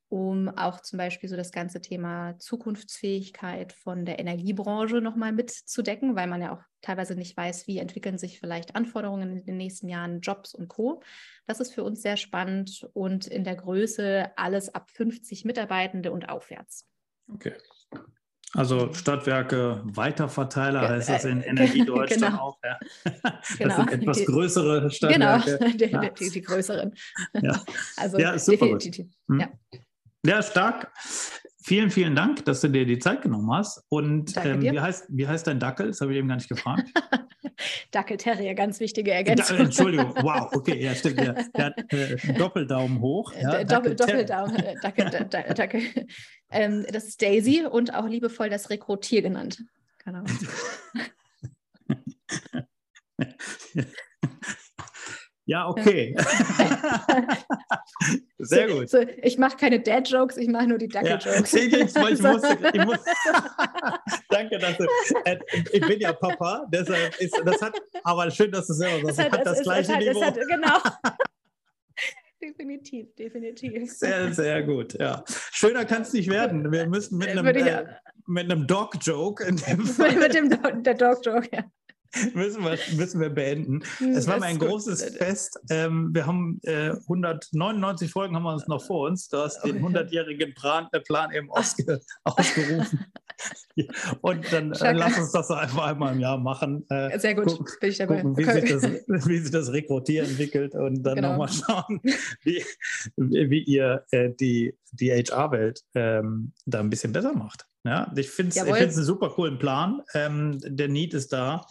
um 0.10 0.50
auch 0.50 0.82
zum 0.82 0.98
Beispiel 0.98 1.30
so 1.30 1.36
das 1.36 1.52
ganze 1.52 1.82
Thema 1.82 2.38
Zukunftsfähigkeit 2.40 3.74
von 3.74 4.06
der 4.06 4.20
Energiebranche 4.20 5.02
nochmal 5.02 5.32
mitzudecken, 5.32 6.16
weil 6.16 6.28
man 6.28 6.42
ja 6.42 6.54
auch 6.54 6.64
teilweise 6.82 7.16
nicht 7.16 7.38
weiß, 7.38 7.68
wie 7.68 7.78
entwickeln 7.78 8.18
sich 8.18 8.40
vielleicht 8.40 8.76
Anforderungen 8.76 9.38
in 9.38 9.46
den 9.46 9.58
nächsten 9.58 9.88
Jahren, 9.88 10.22
Jobs 10.22 10.56
und 10.56 10.68
Co. 10.68 11.04
Das 11.46 11.60
ist 11.60 11.74
für 11.74 11.84
uns 11.84 12.02
sehr 12.02 12.18
spannend 12.18 12.90
und 12.94 13.28
in 13.28 13.44
der 13.44 13.56
Größe 13.56 14.32
alles 14.36 14.74
ab 14.74 14.90
50 14.90 15.46
Mitarbeitende 15.46 16.12
und 16.12 16.28
aufwärts. 16.28 16.88
Okay. 17.32 17.54
Also 18.54 18.92
Stadtwerke 18.94 19.82
Weiterverteiler 19.84 20.90
heißt 20.90 21.10
das 21.10 21.26
in 21.26 21.42
Energiedeutsch 21.42 22.10
genau. 22.16 22.28
dann 22.28 22.40
auch. 22.40 22.58
Ja. 22.64 22.80
Das 23.22 23.58
genau. 23.58 23.76
sind 23.76 23.92
etwas 23.92 24.18
die, 24.18 24.26
größere 24.26 24.90
Stadtwerke. 24.90 25.58
Genau, 25.60 25.68
die, 26.18 26.24
die, 26.24 26.30
die 26.32 26.42
größeren. 26.42 26.96
Ja, 27.42 27.62
also 27.98 28.18
ja 28.18 28.40
super. 28.40 28.66
Definitiv. 28.66 29.08
Hm. 29.28 29.40
Ja. 29.40 29.50
Ja, 30.26 30.42
stark. 30.42 30.92
Vielen, 31.62 31.92
vielen 31.92 32.16
Dank, 32.16 32.46
dass 32.46 32.62
du 32.62 32.68
dir 32.70 32.86
die 32.86 33.00
Zeit 33.00 33.22
genommen 33.22 33.52
hast. 33.52 33.84
Und 33.90 34.34
ähm, 34.44 34.62
wie, 34.62 34.80
heißt, 34.80 35.06
wie 35.10 35.28
heißt 35.28 35.46
dein 35.48 35.60
Dackel? 35.60 35.88
Das 35.88 36.02
habe 36.02 36.14
ich 36.14 36.18
eben 36.18 36.28
gar 36.28 36.36
nicht 36.36 36.50
gefragt. 36.50 36.90
Dackel-Terrier, 37.92 38.54
ganz 38.54 38.80
wichtige 38.80 39.12
Da, 39.12 39.18
Ergänzung. 39.18 39.58
Entschuldigung, 39.58 40.14
wow, 40.22 40.50
okay, 40.54 40.82
ja, 40.82 40.96
stimmt. 40.96 41.20
Der, 41.20 41.34
der 41.34 41.66
hat 41.66 41.94
äh, 41.94 42.34
Doppeldaumen 42.34 43.00
hoch. 43.00 43.34
Ja, 43.34 43.64
Doppel, 43.64 43.94
Dackel- 43.94 43.96
Doppeldaumen, 43.96 44.56
äh, 44.56 44.76
Dackel, 44.82 45.10
da, 45.10 45.24
da, 45.24 45.42
Dackel. 45.54 45.82
Ähm, 46.52 46.84
das 46.92 47.04
ist 47.04 47.22
Daisy 47.22 47.64
und 47.64 47.94
auch 47.94 48.08
liebevoll 48.08 48.50
das 48.50 48.72
Rekrutier 48.72 49.22
genannt. 49.22 49.64
Genau. 50.04 50.24
Ja, 55.50 55.68
okay. 55.68 56.16
Sehr 58.38 58.70
so, 58.70 58.76
gut. 58.76 58.90
So, 58.90 59.00
ich 59.24 59.40
mache 59.40 59.58
keine 59.58 59.80
Dad-Jokes, 59.80 60.38
ich 60.38 60.48
mache 60.48 60.68
nur 60.68 60.78
die 60.78 60.88
Ja, 60.94 61.02
Dackel-Jokes. 61.02 61.54
ich, 61.56 61.74
ich, 61.74 61.96
ich 61.96 61.98
musste, 62.22 62.58
ich 62.72 62.86
muss, 62.86 63.00
danke, 64.30 64.60
dass 64.60 64.78
du, 64.78 64.86
äh, 65.26 65.40
ich 65.74 65.82
bin 65.82 66.00
ja 66.00 66.14
Papa, 66.14 66.68
deshalb 66.72 67.20
ist, 67.20 67.36
das 67.44 67.60
hat, 67.64 67.74
aber 68.04 68.30
schön, 68.30 68.52
dass 68.52 68.68
du 68.68 68.74
selber 68.74 69.12
sagst, 69.12 69.32
hat, 69.32 69.44
das 69.46 69.54
es- 69.54 69.58
es 69.60 69.64
gleiche 69.64 69.94
hat- 69.94 70.00
Niveau. 70.02 70.22
hat- 70.24 70.36
genau. 70.48 70.78
definitiv, 72.42 73.14
definitiv. 73.16 73.92
Sehr, 73.92 74.32
sehr 74.34 74.62
gut, 74.64 74.94
ja. 75.00 75.24
Schöner 75.52 75.84
kann 75.86 76.04
es 76.04 76.14
nicht 76.14 76.30
werden. 76.30 76.72
Wir 76.72 76.86
müssen 76.88 77.18
mit 77.18 77.28
einem, 77.30 77.44
Würde 77.46 77.60
ich- 77.60 77.66
äh, 77.66 77.86
mit 78.28 78.52
einem 78.52 78.68
Dog-Joke 78.68 79.44
in 79.46 79.56
dem 79.58 79.78
Mit 79.80 79.88
Fall 79.90 80.30
dem 80.30 80.50
Do 80.52 80.58
der 80.82 80.94
Dog-Joke, 80.94 81.50
ja. 81.52 81.64
müssen 82.34 82.64
wir, 82.64 82.78
müssen 82.96 83.22
wir 83.22 83.30
beenden. 83.30 83.82
Hm, 83.98 84.12
Es 84.12 84.28
war 84.28 84.40
mir 84.40 84.46
ein 84.48 84.58
großes 84.60 85.04
Fest. 85.18 85.60
Ähm, 85.70 86.10
wir 86.14 86.26
haben 86.26 86.60
äh, 86.64 86.92
199 87.08 88.12
Folgen 88.12 88.36
haben 88.36 88.44
wir 88.44 88.54
uns 88.54 88.68
noch 88.68 88.84
vor 88.84 89.08
uns. 89.10 89.28
Du 89.30 89.38
hast 89.38 89.62
den 89.64 89.84
Okay. 89.84 89.98
100-jährigen 89.98 90.54
Plan, 90.56 90.88
äh, 90.92 91.00
Plan 91.02 91.32
eben 91.32 91.52
ausge, 91.52 92.02
ausgerufen. 92.24 93.06
Und 94.22 94.52
dann 94.52 94.74
äh, 94.74 94.92
lass 94.92 95.18
uns 95.18 95.32
das 95.32 95.50
einfach 95.52 95.86
einmal 95.88 96.14
im 96.14 96.20
Jahr 96.20 96.38
machen. 96.38 96.86
Äh, 96.90 97.18
Sehr 97.20 97.36
gut, 97.36 97.46
gucken- 97.46 97.80
bin 97.80 97.90
ich 97.90 97.98
dabei. 97.98 98.22
gucken, 98.22 98.38
wie, 98.38 98.44
Okay. 98.46 98.62
sich 98.62 98.70
das, 99.08 99.28
wie 99.28 99.38
sich 99.38 99.52
das 99.52 99.72
Rekrutieren 99.72 100.28
entwickelt 100.30 100.76
und 100.76 101.04
dann 101.04 101.16
Genau. 101.16 101.30
nochmal 101.38 101.48
schauen, 101.50 102.02
wie, 102.44 102.64
wie 103.16 103.64
ihr 103.64 104.04
äh, 104.12 104.32
die, 104.32 104.76
die 104.92 105.12
HR-Welt 105.12 105.84
ähm, 105.96 106.52
da 106.66 106.80
ein 106.82 106.90
bisschen 106.90 107.14
besser 107.14 107.34
macht. 107.34 107.66
Ja, 107.86 108.12
ich 108.16 108.30
finde 108.30 108.58
es 108.60 108.68
einen 108.68 108.92
super 108.92 109.30
coolen 109.30 109.58
Plan. 109.58 110.02
Ähm, 110.14 110.60
der 110.64 110.90
Need 110.90 111.14
ist 111.14 111.32
da. 111.32 111.66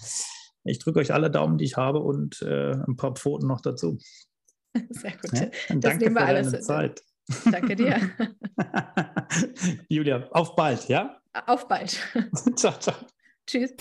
Ich 0.65 0.79
drücke 0.79 1.01
euch 1.01 1.13
alle 1.13 1.31
Daumen, 1.31 1.59
die 1.59 1.65
ich 1.65 1.77
habe 1.77 2.01
und 2.01 2.43
äh, 2.43 2.73
ein 2.73 2.97
paar 2.97 3.15
Pfoten 3.15 3.47
noch 3.47 3.61
dazu. 3.61 3.99
Sehr 4.91 5.13
gut. 5.13 5.33
Ja? 5.33 5.47
Danke 5.69 6.05
nehmen 6.05 6.15
wir 6.15 6.21
für 6.21 6.27
alles. 6.27 6.51
deine 6.51 6.63
Zeit. 6.63 7.03
Danke 7.51 7.77
dir. 7.77 8.01
Julia, 9.89 10.29
auf 10.31 10.57
bald, 10.57 10.89
ja? 10.89 11.21
Auf 11.47 11.69
bald. 11.69 11.99
ciao, 12.57 12.73
ciao. 12.79 12.95
Tschüss. 13.47 13.75